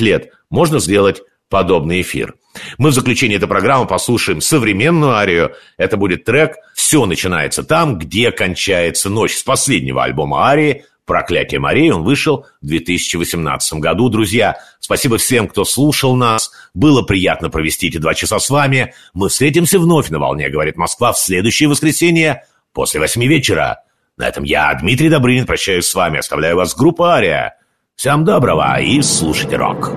лет 0.00 0.32
можно 0.50 0.78
сделать 0.78 1.22
подобный 1.48 2.02
эфир. 2.02 2.34
Мы 2.78 2.90
в 2.90 2.94
заключении 2.94 3.36
этой 3.36 3.48
программы 3.48 3.86
послушаем 3.86 4.40
современную 4.40 5.12
арию. 5.12 5.52
Это 5.76 5.96
будет 5.96 6.24
трек 6.24 6.56
«Все 6.74 7.06
начинается 7.06 7.62
там, 7.62 7.98
где 7.98 8.32
кончается 8.32 9.10
ночь» 9.10 9.36
с 9.36 9.42
последнего 9.42 10.04
альбома 10.04 10.46
арии 10.48 10.84
«Проклятие 11.04 11.60
морей». 11.60 11.90
Он 11.90 12.02
вышел 12.02 12.46
в 12.60 12.66
2018 12.66 13.74
году. 13.74 14.08
Друзья, 14.08 14.56
спасибо 14.80 15.18
всем, 15.18 15.48
кто 15.48 15.64
слушал 15.64 16.16
нас. 16.16 16.50
Было 16.74 17.02
приятно 17.02 17.50
провести 17.50 17.88
эти 17.88 17.98
два 17.98 18.14
часа 18.14 18.38
с 18.38 18.50
вами. 18.50 18.94
Мы 19.14 19.28
встретимся 19.28 19.78
вновь 19.78 20.08
на 20.08 20.18
«Волне», 20.18 20.48
говорит 20.48 20.76
Москва, 20.76 21.12
в 21.12 21.18
следующее 21.18 21.68
воскресенье 21.68 22.44
после 22.72 23.00
восьми 23.00 23.28
вечера. 23.28 23.82
На 24.16 24.28
этом 24.28 24.44
я, 24.44 24.72
Дмитрий 24.74 25.10
Добрынин, 25.10 25.46
прощаюсь 25.46 25.86
с 25.86 25.94
вами. 25.94 26.18
Оставляю 26.18 26.56
вас 26.56 26.72
с 26.72 26.76
группой 26.76 27.10
«Ария». 27.10 27.56
Всем 27.96 28.24
доброго 28.24 28.78
и 28.80 29.00
слушайте 29.00 29.56
рок. 29.56 29.90